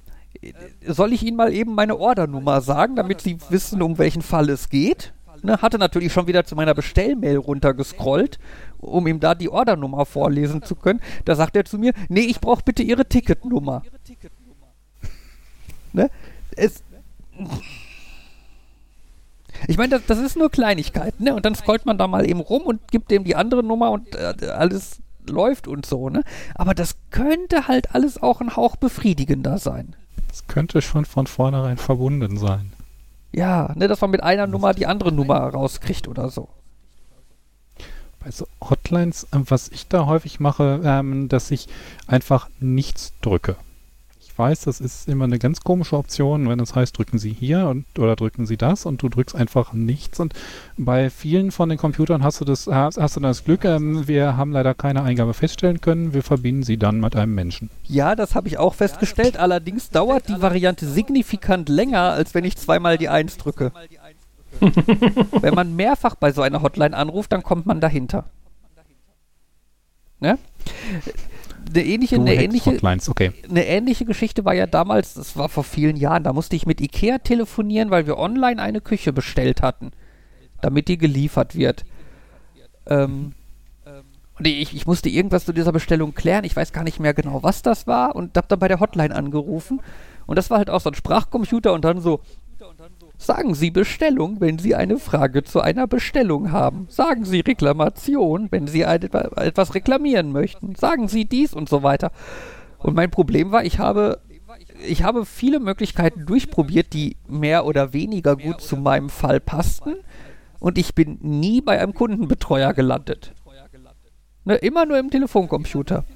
[0.86, 4.68] soll ich Ihnen mal eben meine Ordernummer sagen, damit Sie wissen, um welchen Fall es
[4.68, 5.12] geht?
[5.42, 8.38] Ne, hatte natürlich schon wieder zu meiner Bestellmail runtergescrollt,
[8.78, 11.00] um ihm da die Ordernummer vorlesen zu können.
[11.24, 13.82] Da sagt er zu mir, nee, ich brauche bitte Ihre Ticketnummer.
[15.92, 16.10] Ne?
[16.56, 16.82] Es,
[19.68, 21.34] ich meine, das, das ist nur Kleinigkeit, ne?
[21.34, 24.14] Und dann scrollt man da mal eben rum und gibt dem die andere Nummer und
[24.14, 26.22] äh, alles läuft und so, ne?
[26.54, 29.94] Aber das könnte halt alles auch ein Hauch befriedigender sein.
[30.32, 32.72] es könnte schon von vornherein verbunden sein.
[33.32, 36.48] Ja, ne, dass man mit einer Nummer die andere Nummer rauskriegt oder so.
[38.18, 41.68] Bei so Hotlines, ähm, was ich da häufig mache, ähm, dass ich
[42.06, 43.56] einfach nichts drücke.
[44.40, 47.68] Ich weiß, das ist immer eine ganz komische Option, wenn es heißt, drücken Sie hier
[47.68, 50.18] und, oder drücken Sie das und du drückst einfach nichts.
[50.18, 50.32] Und
[50.78, 54.38] bei vielen von den Computern hast du das, hast, hast du das Glück, ähm, wir
[54.38, 57.68] haben leider keine Eingabe feststellen können, wir verbinden sie dann mit einem Menschen.
[57.84, 59.36] Ja, das habe ich auch festgestellt.
[59.36, 63.72] Allerdings dauert die Variante signifikant länger, als wenn ich zweimal die Eins drücke.
[64.60, 68.24] wenn man mehrfach bei so einer Hotline anruft, dann kommt man dahinter.
[70.18, 70.38] Ne?
[71.70, 72.76] Eine ähnliche, Du eine ähnliche,
[73.08, 73.32] okay.
[73.48, 76.80] eine ähnliche Geschichte war ja damals, das war vor vielen Jahren, da musste ich mit
[76.80, 79.92] Ikea telefonieren, weil wir online eine Küche bestellt hatten,
[80.60, 81.84] damit die geliefert wird.
[82.86, 83.34] Ähm,
[84.40, 87.42] und ich, ich musste irgendwas zu dieser Bestellung klären, ich weiß gar nicht mehr genau,
[87.42, 89.80] was das war und hab dann bei der Hotline angerufen
[90.26, 92.20] und das war halt auch so ein Sprachcomputer und dann so,
[93.20, 96.86] Sagen Sie Bestellung, wenn Sie eine Frage zu einer Bestellung haben.
[96.88, 100.74] Sagen Sie Reklamation, wenn Sie etwas reklamieren möchten.
[100.74, 102.12] Sagen Sie dies und so weiter.
[102.78, 104.22] Und mein Problem war, ich habe,
[104.88, 109.96] ich habe viele Möglichkeiten durchprobiert, die mehr oder weniger gut zu meinem Fall passten.
[110.58, 113.34] Und ich bin nie bei einem Kundenbetreuer gelandet.
[114.46, 116.06] Ne, immer nur im Telefoncomputer.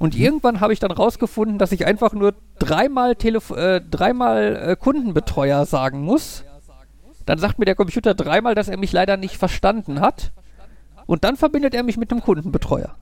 [0.00, 4.74] Und irgendwann habe ich dann rausgefunden, dass ich einfach nur dreimal, Telef äh, dreimal äh,
[4.74, 6.42] Kundenbetreuer sagen muss.
[7.26, 10.32] Dann sagt mir der Computer dreimal, dass er mich leider nicht verstanden hat.
[11.04, 12.96] Und dann verbindet er mich mit dem Kundenbetreuer.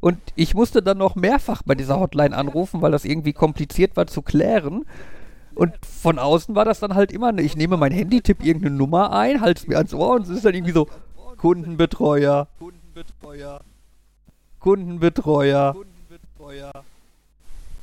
[0.00, 4.08] Und ich musste dann noch mehrfach bei dieser Hotline anrufen, weil das irgendwie kompliziert war
[4.08, 4.84] zu klären.
[5.54, 9.12] Und von außen war das dann halt immer, ich nehme mein Handy, tippe irgendeine Nummer
[9.12, 10.88] ein, halte es mir ans Ohr und es ist dann irgendwie so,
[11.36, 13.60] Kundenbetreuer, Kundenbetreuer,
[14.64, 15.76] Kundenbetreuer,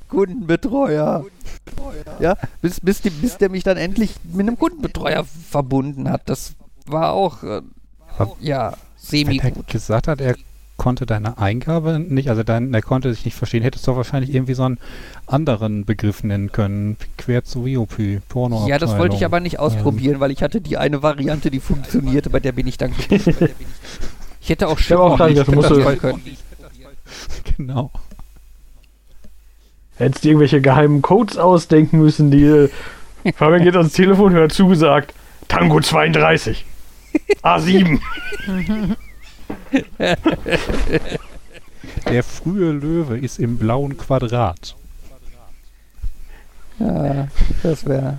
[0.09, 1.23] Kundenbetreuer.
[2.19, 6.23] Ja, bis, bis, die, bis der mich dann endlich mit einem Kundenbetreuer verbunden hat.
[6.25, 6.55] Das
[6.87, 7.61] war auch, äh,
[8.39, 9.67] ja, Wenn er semi-gut.
[9.67, 10.33] gesagt hat, er
[10.77, 14.55] konnte deine Eingabe nicht, also dein, er konnte dich nicht verstehen, hättest du wahrscheinlich irgendwie
[14.55, 14.79] so einen
[15.27, 16.97] anderen Begriff nennen können.
[17.19, 18.67] Quer zu Riopy, Porno.
[18.67, 22.31] Ja, das wollte ich aber nicht ausprobieren, weil ich hatte die eine Variante, die funktionierte,
[22.31, 22.91] bei der bin ich dann.
[24.43, 26.21] Ich hätte auch habe auch Schiffer dran gedacht, du musst probieren so- können.
[27.57, 27.91] Genau.
[29.97, 32.69] Hättest dir irgendwelche geheimen Codes ausdenken müssen, die.
[33.35, 35.13] Fabian geht ans Telefon, hört zugesagt.
[35.47, 36.65] Tango 32.
[37.43, 37.99] A7.
[42.09, 44.75] Der frühe Löwe ist im blauen Quadrat.
[46.79, 47.27] Ja,
[47.61, 48.17] das wäre.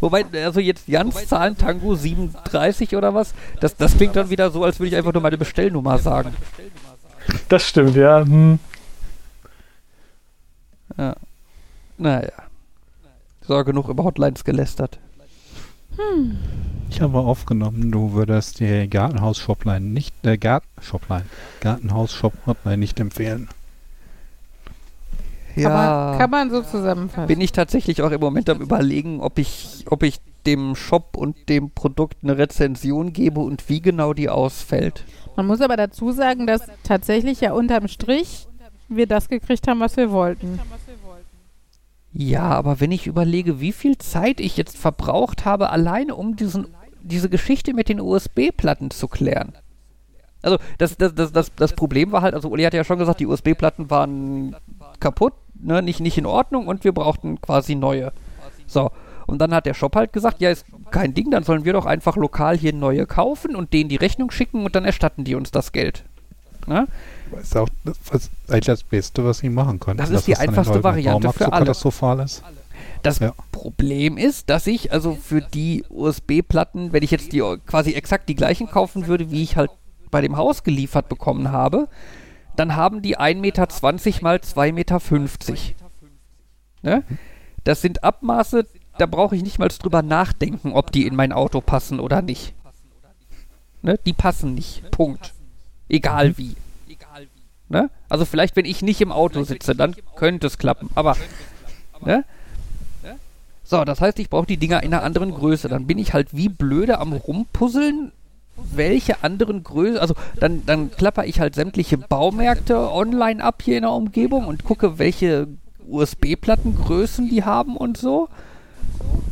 [0.00, 4.62] Wobei, also jetzt Jans Zahlen Tango 37 oder was, das, das klingt dann wieder so,
[4.62, 6.34] als würde ich einfach nur meine Bestellnummer sagen.
[7.48, 8.24] Das stimmt, ja.
[8.24, 8.58] Hm.
[10.96, 11.14] Ja.
[11.98, 12.32] Naja.
[13.46, 14.98] So, genug über Hotlines gelästert.
[16.88, 21.26] Ich habe aufgenommen, du würdest die Gartenhaus-Shopline nicht, äh, Garten, Shopline,
[21.60, 23.48] Gartenhaus-Shop-Hotline nicht empfehlen.
[25.64, 27.26] Aber kann man so zusammenfassen.
[27.26, 31.48] bin ich tatsächlich auch im Moment am überlegen, ob ich, ob ich dem Shop und
[31.48, 35.04] dem Produkt eine Rezension gebe und wie genau die ausfällt.
[35.36, 38.46] Man muss aber dazu sagen, dass tatsächlich ja unterm Strich
[38.88, 40.58] wir das gekriegt haben, was wir wollten.
[42.12, 46.66] Ja, aber wenn ich überlege, wie viel Zeit ich jetzt verbraucht habe, alleine um diesen,
[47.02, 49.52] diese Geschichte mit den USB-Platten zu klären.
[50.42, 53.20] Also das, das, das, das, das Problem war halt, also Uli hat ja schon gesagt,
[53.20, 54.56] die USB-Platten waren
[55.00, 58.12] kaputt, ne, nicht, nicht in Ordnung und wir brauchten quasi neue.
[58.66, 58.90] So,
[59.26, 61.86] und dann hat der Shop halt gesagt, ja, ist kein Ding, dann sollen wir doch
[61.86, 65.50] einfach lokal hier neue kaufen und denen die Rechnung schicken und dann erstatten die uns
[65.50, 66.04] das Geld.
[66.66, 66.86] Ne?
[67.32, 69.98] Das ist auch das, eigentlich das Beste, was sie machen können.
[69.98, 71.64] Das ist die einfachste Variante Baumarkt für so alle.
[71.64, 72.42] katastrophal ist.
[73.02, 73.32] Das Ja.
[73.52, 78.34] Problem ist, dass ich also für die USB-Platten, wenn ich jetzt die quasi exakt die
[78.34, 79.70] gleichen kaufen würde, wie ich halt
[80.10, 81.88] bei dem Haus geliefert bekommen habe,
[82.60, 83.68] dann haben die 1,20 Meter
[84.20, 85.00] mal 2,50 Meter.
[86.82, 87.04] Ne?
[87.64, 88.66] Das sind Abmaße,
[88.98, 92.52] da brauche ich nicht mal drüber nachdenken, ob die in mein Auto passen oder nicht.
[93.80, 93.98] Ne?
[94.04, 94.90] Die passen nicht.
[94.90, 95.32] Punkt.
[95.88, 96.54] Egal wie.
[97.70, 97.88] Ne?
[98.10, 100.90] Also vielleicht, wenn ich nicht im Auto sitze, dann könnte es klappen.
[100.94, 101.16] Aber
[102.04, 102.26] ne?
[103.64, 105.68] So, das heißt, ich brauche die Dinger in einer anderen Größe.
[105.68, 108.12] Dann bin ich halt wie blöde am Rumpuzzeln,
[108.56, 109.98] welche anderen Größen.
[109.98, 114.64] Also dann, dann klapper ich halt sämtliche Baumärkte online ab hier in der Umgebung und
[114.64, 115.48] gucke, welche
[115.88, 118.28] USB-Plattengrößen die haben und so.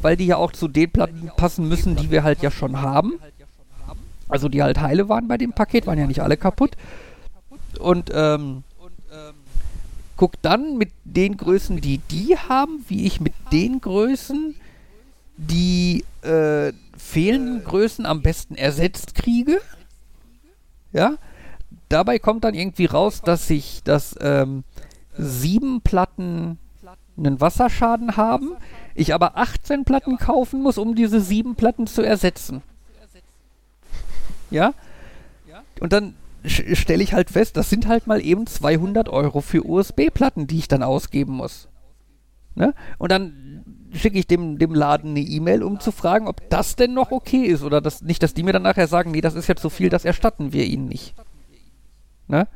[0.01, 3.15] Weil die ja auch zu den Platten passen müssen, die wir halt ja schon haben.
[4.29, 6.77] Also die halt heile waren bei dem Paket, waren ja nicht alle kaputt.
[7.79, 8.63] Und ähm,
[10.19, 14.55] guck dann mit den Größen, die die haben, wie ich mit den Größen
[15.39, 16.73] die äh,
[17.09, 19.61] fehlenden Größen am besten ersetzt kriege.
[20.93, 21.17] Ja.
[21.89, 24.65] Dabei kommt dann irgendwie raus, dass ich, dass ähm,
[25.17, 26.59] sieben Platten
[27.17, 28.57] einen Wasserschaden haben,
[28.95, 32.63] ich aber 18 Platten kaufen muss, um diese sieben Platten zu ersetzen.
[34.51, 34.75] Ja?
[35.81, 36.15] Und dann
[36.45, 40.69] stelle ich halt fest, das sind halt mal eben 200 Euro für USB-Platten, die ich
[40.69, 41.69] dann ausgeben muss.
[42.59, 42.75] Ne?
[42.99, 46.93] Und dann schicke ich dem, dem Laden eine E-Mail, um zu fragen, ob das denn
[46.93, 47.63] noch okay ist.
[47.63, 49.89] Oder das, nicht, dass die mir dann nachher sagen, nee, das ist jetzt zu viel,
[49.89, 51.15] das erstatten wir ihnen nicht.
[52.27, 52.49] Ne?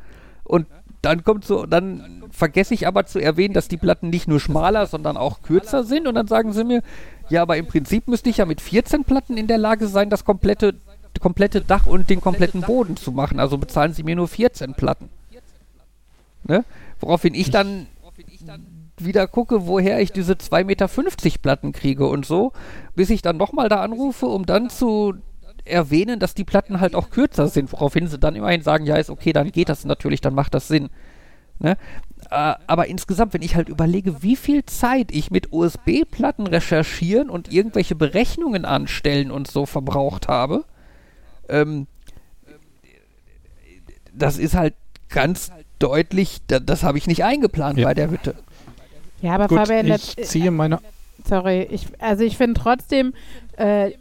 [0.43, 0.67] Und
[1.01, 4.87] dann kommt so, dann vergesse ich aber zu erwähnen, dass die Platten nicht nur schmaler,
[4.87, 6.09] sondern auch kürzer sind.
[6.09, 6.83] Und dann sagen sie mir,
[7.29, 10.25] ja, aber im Prinzip müsste ich ja mit 14 Platten in der Lage sein, das
[10.25, 10.75] komplette,
[11.21, 13.39] komplette Dach und den kompletten Boden zu machen.
[13.39, 15.09] Also bezahlen sie mir nur 14 Platten.
[16.45, 16.65] Ne?
[16.99, 17.87] Woraufhin ich dann
[18.99, 20.89] wieder gucke, woher ich diese 2,50 Meter
[21.41, 22.53] Platten kriege und so,
[22.95, 25.15] bis ich dann nochmal da anrufe, um dann zu
[25.65, 29.11] erwähnen, dass die Platten halt auch kürzer sind, woraufhin sie dann immerhin sagen, ja, ist
[29.11, 30.91] okay, dann geht das natürlich, dann macht das Sinn.
[31.59, 31.77] Ne?
[32.31, 37.53] Äh, aber insgesamt, wenn ich halt überlege, wie viel Zeit ich mit USB-Platten recherchieren und
[37.53, 40.65] irgendwelche Berechnungen anstellen und so verbraucht habe,
[41.49, 41.87] ähm,
[44.13, 44.75] das ist halt
[45.09, 47.87] ganz deutlich, da, das habe ich nicht eingeplant Ja.
[47.87, 48.35] bei der Hütte.
[49.23, 50.79] Ja, aber Gut, Fabian, ich das, ziehe meine
[51.27, 53.15] sorry, ich, also ich finde trotzdem,
[53.57, 53.93] äh,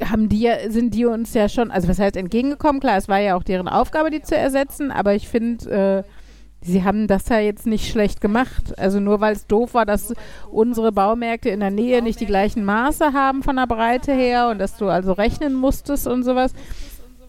[0.00, 2.80] haben die, sind die uns ja schon, also was heißt entgegengekommen?
[2.80, 6.82] Klar, es war ja auch deren Aufgabe, die zu ersetzen, aber ich finde, äh, sie
[6.82, 8.78] haben das ja jetzt nicht schlecht gemacht.
[8.78, 10.14] Also nur weil es doof war, dass
[10.50, 14.58] unsere Baumärkte in der Nähe nicht die gleichen Maße haben von der Breite her und
[14.58, 16.52] dass du also rechnen musstest und sowas.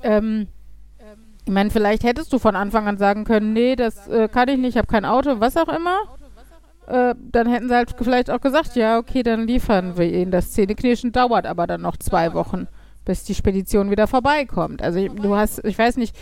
[0.02, 0.48] Ähm,
[1.45, 4.58] ich meine, vielleicht hättest du von Anfang an sagen können, nee, das äh, kann ich
[4.58, 5.98] nicht, ich habe kein Auto, was auch immer.
[6.88, 10.32] Äh, dann hätten sie halt vielleicht auch gesagt, ja, okay, dann liefern wir ihnen.
[10.32, 12.68] Das Zähneknirschen dauert aber dann noch zwei Wochen,
[13.06, 14.82] bis die Spedition wieder vorbeikommt.
[14.82, 16.16] Also ich, du hast, ich weiß nicht,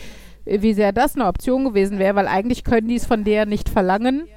[0.46, 3.70] wie sehr das eine Option gewesen wäre, weil eigentlich können die es von der nicht
[3.70, 4.28] verlangen,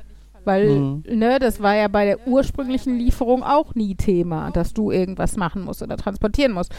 [0.45, 1.03] weil, Mhm.
[1.09, 5.63] ne, das war ja bei der ursprünglichen Lieferung auch nie Thema, dass du irgendwas machen
[5.63, 6.73] musst oder transportieren musst.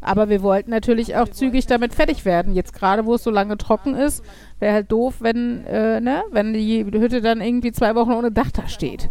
[0.00, 2.54] Aber wir wollten natürlich auch zügig damit fertig werden.
[2.54, 4.24] Jetzt gerade, wo es so lange trocken ist,
[4.58, 8.50] wäre halt doof, wenn, äh, ne, wenn die Hütte dann irgendwie zwei Wochen ohne Dach
[8.50, 9.10] da steht.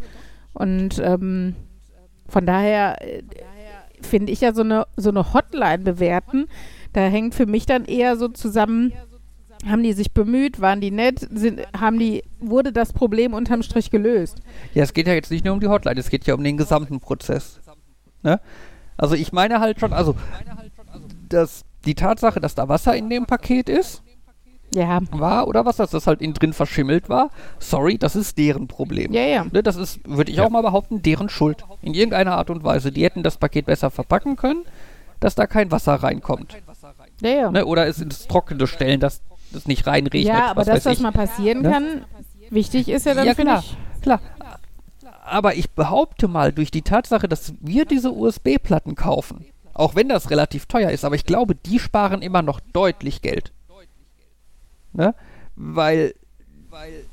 [0.54, 1.56] Und ähm,
[2.28, 3.24] von daher äh,
[4.02, 6.48] finde ich ja so eine, so eine Hotline bewerten,
[6.92, 8.92] da hängt für mich dann eher so zusammen,
[9.70, 13.92] haben die sich bemüht, waren die nett, sind, haben die, wurde das Problem unterm Strich
[13.92, 14.42] gelöst.
[14.74, 16.58] Ja, es geht ja jetzt nicht nur um die Hotline, es geht ja um den
[16.58, 17.60] gesamten Prozess.
[18.24, 18.40] Ne?
[18.98, 20.16] Also ich meine halt schon, also
[21.30, 24.04] dass die Tatsache, dass da Wasser in dem Paket ist,
[24.74, 27.30] Ja, war oder was, dass das halt innen drin verschimmelt war,
[27.60, 29.12] sorry, das ist deren Problem.
[29.14, 29.46] ja, ja.
[29.52, 30.46] Ne, das ist, würde ich Ja.
[30.46, 31.64] auch mal behaupten, deren Schuld.
[31.82, 32.92] In irgendeiner Art und Weise.
[32.92, 34.64] Die hätten das Paket besser verpacken können,
[35.20, 36.56] dass da kein Wasser reinkommt.
[37.22, 37.52] Ja, ja.
[37.52, 37.66] Ne?
[37.66, 39.22] Oder es ins Trockene stellen, dass
[39.54, 40.34] es nicht reinregnet.
[40.34, 41.00] ja, aber was dass das ich.
[41.04, 41.70] mal passieren Ne?
[41.72, 42.06] kann,
[42.50, 43.64] wichtig ist ja dann, Ja, klar.
[44.02, 44.20] Klar.
[45.24, 50.30] Aber ich behaupte mal, durch die Tatsache, dass wir diese USB-Platten kaufen, auch wenn das
[50.30, 53.54] relativ teuer ist, aber ich glaube, die sparen immer noch deutlich Geld.
[54.94, 55.16] Ne?
[55.56, 56.16] Weil,
[56.70, 57.06] weil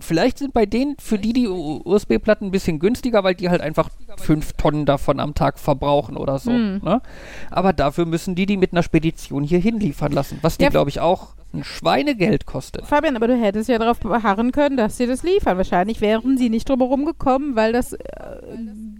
[0.00, 3.90] vielleicht sind bei denen, für die die USB-Platten ein bisschen günstiger, weil die halt einfach
[4.16, 6.50] fünf Tonnen davon am Tag verbrauchen oder so.
[6.52, 6.80] Hm.
[6.82, 7.02] Ne?
[7.50, 10.70] Aber dafür müssen die die mit einer Spedition hier hinliefern lassen, was die, Ja.
[10.70, 12.84] glaube ich, auch ein Schweinegeld kostet.
[12.86, 15.56] Fabian, aber du hättest ja darauf beharren können, dass sie das liefern.
[15.56, 18.00] Wahrscheinlich wären sie nicht drumherum gekommen, weil das äh,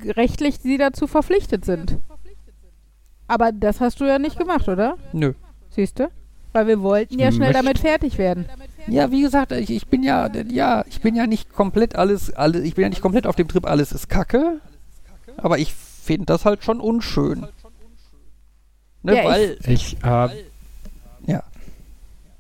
[0.07, 1.99] rechtlich sie dazu verpflichtet sind.
[3.27, 4.97] Aber das hast du ja nicht gemacht, oder?
[5.13, 5.35] Nö.
[5.71, 6.09] Siehst du?
[6.55, 8.47] Weil wir wollten ja Ich schnell möchte- damit fertig werden.
[8.87, 12.65] Ja, wie gesagt, ich, ich bin ja, ja, ich bin ja nicht komplett alles, alles,
[12.65, 14.61] ich bin ja nicht komplett auf dem Trip, alles ist Kacke.
[15.37, 17.47] Aber ich finde das halt schon unschön.
[19.03, 20.31] Ne, Ja, ich- weil, Ich äh, ja.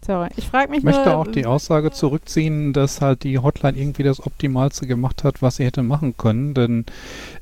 [0.09, 0.30] Sorry.
[0.36, 4.26] Ich frage mich möchte nur, auch die Aussage zurückziehen, dass halt die Hotline irgendwie das
[4.26, 6.55] Optimalste gemacht hat, was sie hätte machen können.
[6.55, 6.86] Denn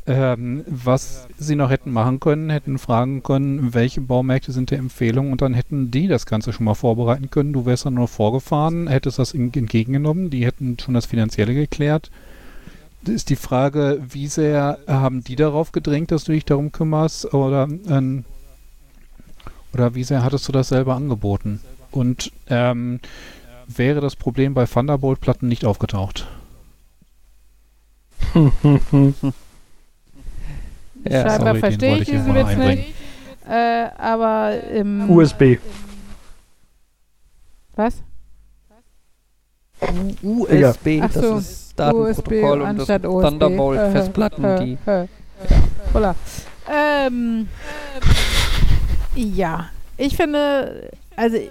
[0.08, 5.30] ähm, was sie noch hätten machen können, hätten fragen können, welche Baumärkte sind der Empfehlung
[5.30, 7.52] und dann hätten die das Ganze schon mal vorbereiten können.
[7.52, 12.10] Du wärst dann nur vorgefahren, hättest das entgegengenommen, die hätten schon das Finanzielle geklärt.
[13.06, 17.68] Ist die Frage, wie sehr haben die darauf gedrängt, dass du dich darum kümmerst oder,
[17.88, 18.24] ähm,
[19.72, 21.60] oder wie sehr hattest du das selber angeboten?
[21.96, 23.00] Und ähm,
[23.66, 26.26] wäre das Problem bei Thunderbolt-Platten nicht aufgetaucht?
[28.34, 28.42] ja.
[31.04, 32.94] scheinbar sorry, verstehe wollte ich diesen Witz nicht.
[33.48, 35.58] Äh, aber ähm, USB.
[37.76, 38.02] was?
[40.22, 42.86] USB, Ach das so, ist Datenprotokoll und das.
[42.86, 44.78] Thunderbolt-Festplatten, Äh, die.
[44.86, 45.06] äh, äh,
[45.94, 46.14] Holla.
[46.68, 47.48] Ähm,
[49.14, 51.50] ja, ich finde, also äh,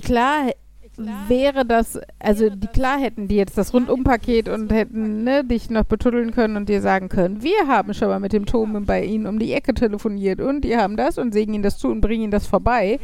[0.00, 0.50] klar
[0.96, 5.84] wäre das, also die klar hätten die jetzt das Rundumpaket und hätten ne, dich noch
[5.84, 9.26] betuddeln können und dir sagen können, wir haben schon mal mit dem Tom bei Ihnen
[9.26, 12.24] um die Ecke telefoniert und die haben das und sägen Ihnen das zu und bringen
[12.24, 13.00] Ihnen das vorbei.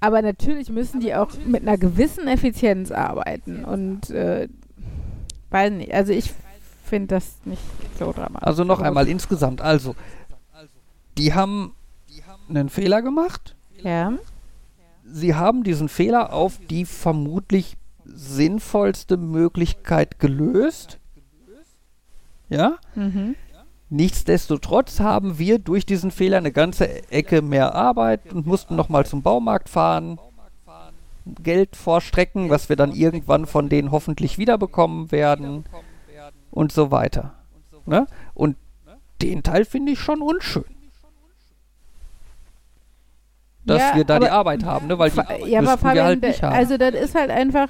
[0.00, 4.48] Aber natürlich müssen die auch mit einer gewissen Effizienz arbeiten und äh,
[5.50, 6.32] weiß nicht, also ich
[6.84, 7.62] finde das nicht
[7.98, 8.46] so dramatisch.
[8.46, 9.96] Also noch einmal insgesamt, also,
[11.16, 11.74] die haben
[12.48, 13.56] einen Fehler gemacht.
[13.82, 14.12] Ja.
[15.06, 20.98] Sie haben diesen Fehler auf die vermutlich sinnvollste Möglichkeit gelöst.
[22.48, 22.78] Ja?
[22.94, 23.34] Mhm.
[23.90, 29.22] Nichtsdestotrotz haben wir durch diesen Fehler eine ganze Ecke mehr Arbeit und mussten nochmal zum
[29.22, 30.18] Baumarkt fahren.
[31.42, 35.64] Geld vorstrecken, was wir dann irgendwann von denen hoffentlich wiederbekommen werden
[36.50, 37.34] und so weiter.
[37.86, 38.06] Ne?
[38.34, 38.56] Und
[39.22, 40.64] den Teil finde ich schon unschön.
[43.66, 44.98] Dass Ja, wir da die Arbeit haben, ne?
[44.98, 46.54] weil die ja, aber müssten wir Fabian, halt nicht haben.
[46.54, 47.68] also das ist halt einfach,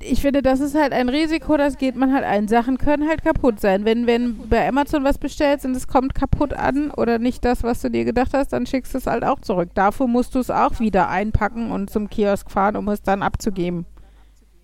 [0.00, 2.46] ich finde, das ist halt ein Risiko, das geht man halt ein.
[2.46, 3.84] Sachen können halt kaputt sein.
[3.84, 7.82] Wenn, wenn bei Amazon was bestellst und es kommt kaputt an oder nicht das, was
[7.82, 9.70] du dir gedacht hast, dann schickst du es halt auch zurück.
[9.74, 13.84] Dafür musst du es auch wieder einpacken und zum Kiosk fahren, um es dann abzugeben.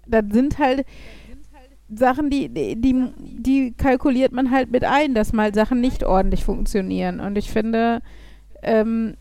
[0.07, 0.87] Das sind halt
[1.93, 6.45] Sachen, die, die, die, die kalkuliert man halt mit ein, dass mal Sachen nicht ordentlich
[6.45, 7.19] funktionieren.
[7.19, 8.01] Und ich finde,
[8.62, 9.16] ähm,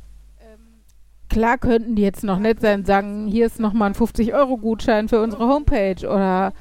[1.29, 5.47] klar könnten die jetzt noch nett sein, sagen, hier ist nochmal ein 50-Euro-Gutschein für unsere
[5.47, 6.53] Homepage oder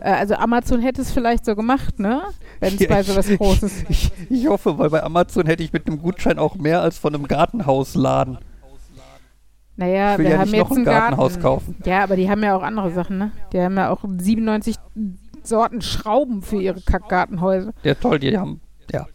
[0.00, 2.22] äh, also Amazon hätte es vielleicht so gemacht, ne?
[2.60, 3.84] Wenn es Ja, bei sowas Großes.
[3.88, 7.14] Ich, ich hoffe, weil bei Amazon hätte ich mit einem Gutschein auch mehr als von
[7.14, 8.38] einem Gartenhausladen.
[9.76, 11.42] Naja, wir ja haben jetzt noch ein Gartenhaus Garten.
[11.42, 11.76] kaufen.
[11.84, 13.30] Ja, aber die haben ja auch andere Sachen, ne?
[13.52, 14.76] Die haben ja auch 97
[15.44, 17.72] Sorten Schrauben für ihre Kackgartenhäuser.
[17.84, 18.60] Ja, toll, die haben.
[18.90, 19.06] Ja.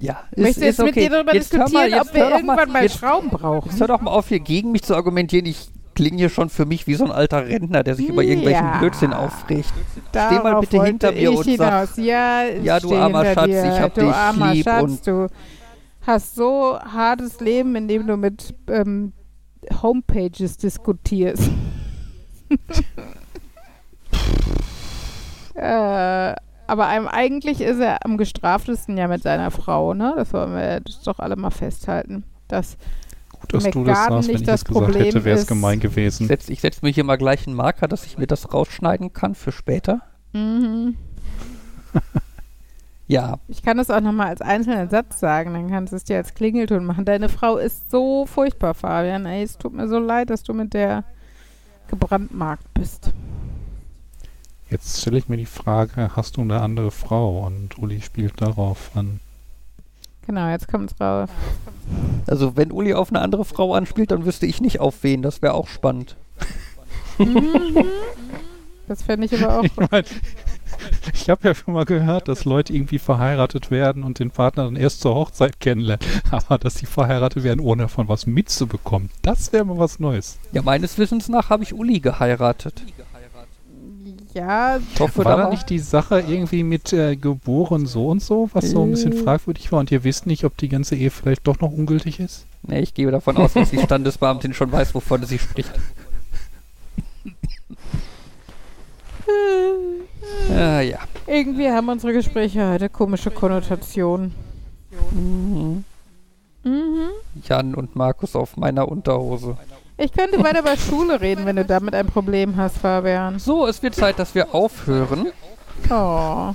[0.00, 1.00] Ja, ist, Möchtest du jetzt ist mit okay.
[1.00, 3.68] dir darüber Jetzt diskutieren, mal, ob wir irgendwann mal, jetzt, Schrauben brauchen?
[3.70, 5.44] jetzt hör doch mal auf, hier gegen mich zu argumentieren.
[5.46, 8.64] Ich klinge hier schon für mich wie so ein alter Rentner, der sich über irgendwelchen
[8.64, 8.78] Ja.
[8.78, 9.72] Blödsinn aufregt.
[10.12, 11.96] Darauf mal bitte hinter mir und hinaus.
[11.96, 13.72] Ja, Ja, du steh armer Schatz, dir.
[13.74, 15.26] ich hab du dich armer lieb Schatz, und- du
[16.06, 19.12] hast so hartes Leben, in dem du mit ähm,
[19.82, 21.50] Homepages diskutierst.
[25.54, 26.34] äh,
[26.68, 30.14] aber einem, eigentlich ist er am gestraftesten ja mit seiner Frau, ne?
[30.16, 32.24] Das wollen wir doch alle mal festhalten.
[32.48, 32.76] Das
[33.32, 34.28] Gut, dass du das McGarden sagst.
[34.28, 36.26] Wenn nicht ich das das gesagt Problem hätte, wäre es ist- gemein gewesen.
[36.28, 39.34] Setz, ich setze mir hier mal gleich einen Marker, dass ich mir das rausschneiden kann
[39.34, 40.00] für später.
[40.32, 40.96] mhm.
[43.10, 46.18] Ja, Ich kann das auch nochmal als einzelnen Satz sagen, dann kannst du es dir
[46.18, 47.06] als Klingelton machen.
[47.06, 49.24] Deine Frau ist so furchtbar, Fabian.
[49.24, 51.04] Ey, es tut mir so leid, dass du mit der
[51.88, 53.12] gebrandmarkt bist.
[54.70, 57.46] Jetzt stelle ich mir die Frage, hast du eine andere Frau?
[57.46, 59.20] Und Uli spielt darauf an.
[60.26, 61.30] Genau, jetzt kommt's raus.
[62.26, 65.22] also wenn Uli auf eine andere Frau anspielt, dann wüsste ich nicht auf wen.
[65.22, 66.16] Das wäre auch spannend.
[67.18, 67.84] Mhm.
[68.88, 69.64] Das fände ich aber auch.
[69.64, 70.06] Ich meine,
[71.12, 74.76] ich habe ja schon mal gehört, dass Leute irgendwie verheiratet werden und den Partner dann
[74.76, 76.06] erst zur Hochzeit kennenlernen.
[76.30, 80.38] Aber dass sie verheiratet werden, ohne davon was mitzubekommen, das wäre mal was Neues.
[80.52, 82.82] Ja, meines Wissens nach habe ich Uli geheiratet.
[84.34, 88.48] Ja, Ich hoffe, war da nicht die Sache irgendwie mit äh, geboren so und so,
[88.52, 89.16] was so ein bisschen Äh.
[89.22, 92.46] fragwürdig war und ihr wisst nicht, ob die ganze Ehe vielleicht doch noch ungültig ist?
[92.62, 95.72] Nee, ich gehe davon aus, dass die Standesbeamtin schon weiß, wovon sie spricht.
[100.50, 100.98] Ah, ja.
[101.26, 104.34] irgendwie haben unsere Gespräche heute komische Konnotationen.
[105.12, 105.84] Mhm.
[106.64, 107.08] Mhm.
[107.44, 109.56] Jan und Markus auf meiner Unterhose.
[109.98, 113.38] Ich könnte weiter über Schule reden, wenn du damit ein Problem hast, Fabian.
[113.38, 115.28] So, es wird Zeit, dass wir aufhören.
[115.90, 116.54] Oh.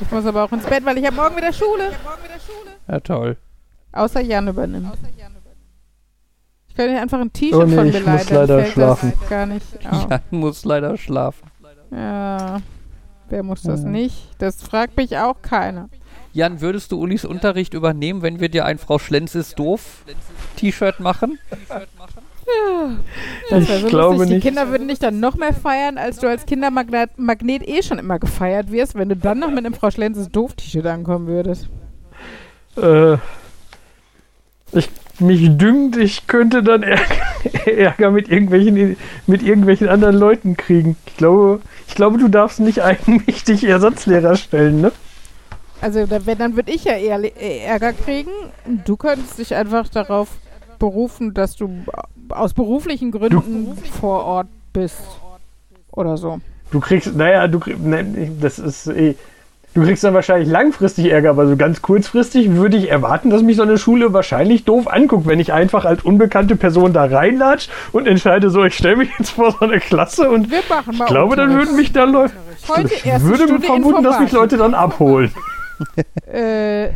[0.00, 1.92] Ich muss aber auch ins Bett, weil ich habe morgen wieder Schule.
[2.88, 3.36] Ja, toll.
[3.92, 4.92] Außer Jan übernimmt.
[6.68, 9.12] Ich könnte einfach ein T-Shirt Oh nee, von ich mir muss leihen, dann leider schlafen.
[9.30, 9.66] gar nicht.
[10.10, 11.48] Jan muss leider schlafen.
[11.92, 12.60] Ja.
[13.28, 13.88] Wer muss das Ja.
[13.88, 14.28] nicht?
[14.38, 15.88] Das fragt mich auch keiner.
[16.32, 20.04] Jan, würdest du Ulis Unterricht übernehmen, wenn wir dir ein Frau Schlenz ist doof
[20.56, 21.38] T-Shirt machen?
[23.50, 24.28] Das Ich so glaube lustig.
[24.28, 24.46] Die nicht.
[24.46, 28.18] Kinder würden dich dann noch mehr feiern, als du als Kindermagnet Magnet eh schon immer
[28.18, 31.68] gefeiert wirst, wenn du dann noch mit einem Frau Schlenzes Doof-T-Shirt ankommen würdest.
[32.76, 33.14] Äh,
[34.72, 34.88] ich,
[35.20, 37.04] mich dünkt, ich könnte dann Ärger,
[37.66, 40.96] Ärger mit, irgendwelchen, mit irgendwelchen anderen Leuten kriegen.
[41.06, 44.92] Ich glaube, ich glaube, du darfst nicht eigenmächtig Ersatzlehrer stellen, ne?
[45.80, 47.20] Also da, wenn, dann würde ich ja eher
[47.66, 48.30] Ärger kriegen.
[48.84, 50.28] Du könntest dich einfach darauf
[50.84, 51.70] berufen, dass du
[52.28, 55.00] aus beruflichen Gründen vor Ort bist.
[55.92, 56.40] Oder so.
[56.70, 59.14] Du kriegst, naja, du kriegst, ne, das ist eh.
[59.74, 63.56] Du kriegst dann wahrscheinlich langfristig Ärger, aber so ganz kurzfristig würde ich erwarten, dass mich
[63.56, 68.06] so eine Schule wahrscheinlich doof anguckt, wenn ich einfach als unbekannte Person da reinlatsch und
[68.06, 71.10] entscheide so, ich stelle mich jetzt vor so eine Klasse und Wir machen mal ich
[71.10, 74.30] glaube, dann würden mich da Leute, ich würde Stunde vermuten, dass mich.
[74.30, 75.32] Leute dann abholen.
[76.32, 76.86] Äh,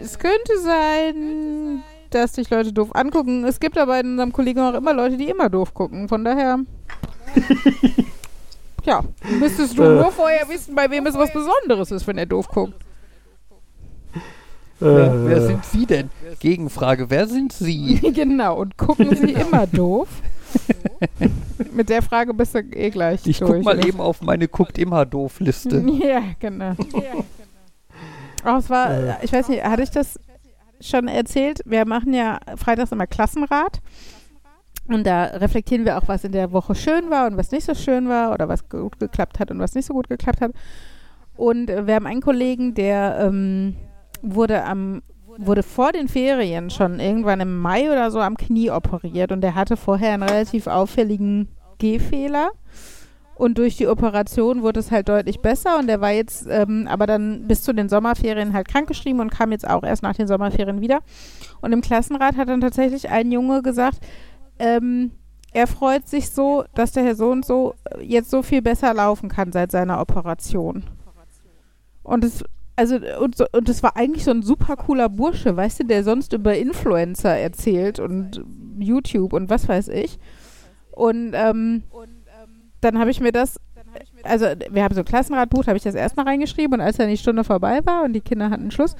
[0.00, 1.82] es könnte sein,
[2.14, 3.44] dass dich Leute doof angucken.
[3.44, 6.08] Es gibt aber in unserem Kollegen auch immer Leute, die immer doof gucken.
[6.08, 6.58] Von daher.
[8.84, 9.02] ja,
[9.38, 9.94] müsstest du Äh.
[10.02, 12.74] nur vorher wissen, bei wem es was Besonderes ist, wenn er doof guckt.
[14.80, 16.10] Wer, Äh, wer sind Sie denn?
[16.40, 18.00] Gegenfrage, wer sind Sie?
[18.14, 20.08] genau, und gucken sie immer doof.
[21.72, 23.52] Mit der Frage bist du eh gleich Ich durch.
[23.52, 23.86] guck mal ne?
[23.86, 25.82] eben auf meine guckt immer doof Liste.
[26.04, 26.74] Ja, genau.
[28.46, 30.20] Oh, es war, ich weiß nicht, hatte ich das
[30.88, 31.60] schon erzählt?
[31.64, 33.80] Wir machen ja freitags immer Klassenrat.
[34.86, 37.74] Und da reflektieren wir auch, was in der Woche schön war und was nicht so
[37.74, 40.52] schön war oder was gut geklappt hat und was nicht so gut geklappt hat.
[41.36, 43.76] Und wir haben einen Kollegen, der ähm,
[44.22, 45.02] wurde am
[45.36, 49.56] wurde vor den Ferien schon irgendwann im Mai oder so am Knie operiert und der
[49.56, 51.48] hatte vorher einen relativ auffälligen
[51.78, 52.50] Gehfehler.
[53.36, 57.06] Und durch die Operation wurde es halt deutlich besser und er war jetzt ähm, aber
[57.06, 60.80] dann bis zu den Sommerferien halt krankgeschrieben und kam jetzt auch erst nach den Sommerferien
[60.80, 61.00] wieder.
[61.60, 63.98] Und im Klassenrat hat dann tatsächlich ein Junge gesagt,
[64.58, 65.10] ähm,
[65.52, 69.28] er freut sich so, dass der Herr so und so jetzt so viel besser laufen
[69.28, 70.84] kann seit seiner Operation.
[72.02, 72.44] Und es
[72.76, 76.02] also und, so, und das war eigentlich so ein super cooler Bursche, weißt du, der
[76.02, 78.44] sonst über Influencer erzählt und
[78.78, 80.18] YouTube und was weiß ich.
[80.90, 81.84] Und ähm,
[82.84, 83.58] dann habe ich mir das,
[84.22, 87.16] also wir haben so ein Klassenratbuch, habe ich das erstmal reingeschrieben und als dann die
[87.16, 88.96] Stunde vorbei war und die Kinder hatten Schluss,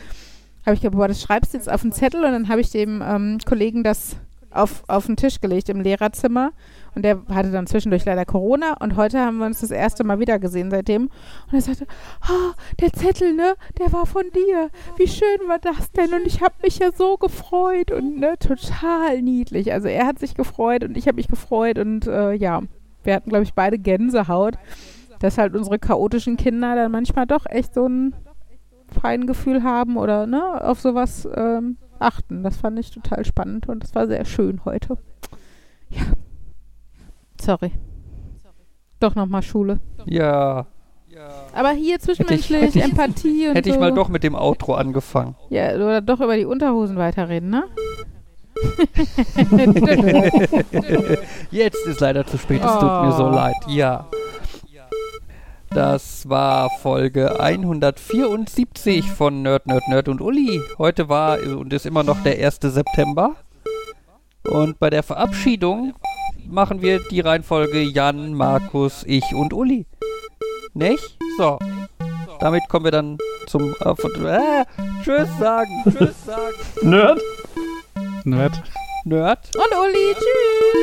[0.64, 2.70] habe ich gedacht, boah, das schreibst du jetzt auf den Zettel und dann habe ich
[2.70, 4.16] dem ähm, Kollegen das
[4.50, 6.52] auf, auf den Tisch gelegt im Lehrerzimmer
[6.94, 10.20] und der hatte dann zwischendurch leider Corona und heute haben wir uns das erste Mal
[10.20, 11.10] wieder gesehen seitdem.
[11.46, 11.86] Und er sagte,
[12.30, 14.70] oh, der Zettel, ne, der war von dir.
[14.96, 16.14] Wie schön war das denn?
[16.14, 19.72] Und ich habe mich ja so gefreut und ne, total niedlich.
[19.72, 22.62] Also er hat sich gefreut und ich habe mich gefreut und äh, ja,
[23.04, 24.54] wir hatten, glaube ich, beide Gänsehaut,
[25.20, 28.14] dass halt unsere chaotischen Kinder dann manchmal doch echt so ein
[29.00, 32.42] Feingefühl haben oder ne, auf sowas ähm, achten.
[32.42, 34.98] Das fand ich total spannend und das war sehr schön heute.
[35.90, 36.02] Ja.
[37.40, 37.72] Sorry.
[39.00, 39.80] Doch nochmal Schule.
[40.06, 40.66] Ja.
[41.54, 43.80] Aber hier zwischenmenschlich, hätte ich- Empathie und Hätte ich so.
[43.80, 45.36] mal doch mit dem Outro angefangen.
[45.48, 47.64] Ja, oder doch über die Unterhosen weiterreden, ne?
[51.50, 53.30] Jetzt ist leider zu spät, es tut mir so Oh.
[53.30, 53.54] leid.
[53.68, 54.06] Ja.
[55.70, 60.60] Das war Folge 174 von Nerd, Nerd, Nerd und Uli.
[60.78, 62.58] Heute war und ist immer noch der 1.
[62.62, 63.34] September.
[64.44, 65.94] Und bei der Verabschiedung
[66.46, 69.84] machen wir die Reihenfolge Jan, Markus, ich und Uli.
[70.74, 71.18] Nicht?
[71.38, 71.58] So.
[72.38, 73.18] Damit kommen wir dann
[73.48, 74.64] zum äh, äh,
[75.02, 75.82] Tschüss sagen.
[75.90, 76.54] Tschüss sagen.
[76.82, 77.20] Nerd?
[78.24, 78.62] Nerd.
[79.04, 79.50] Nerd.
[79.54, 80.14] Und Uli.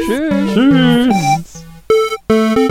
[0.05, 0.53] Tschüss.
[0.53, 1.63] Tschüss.
[2.27, 2.70] Tschüss.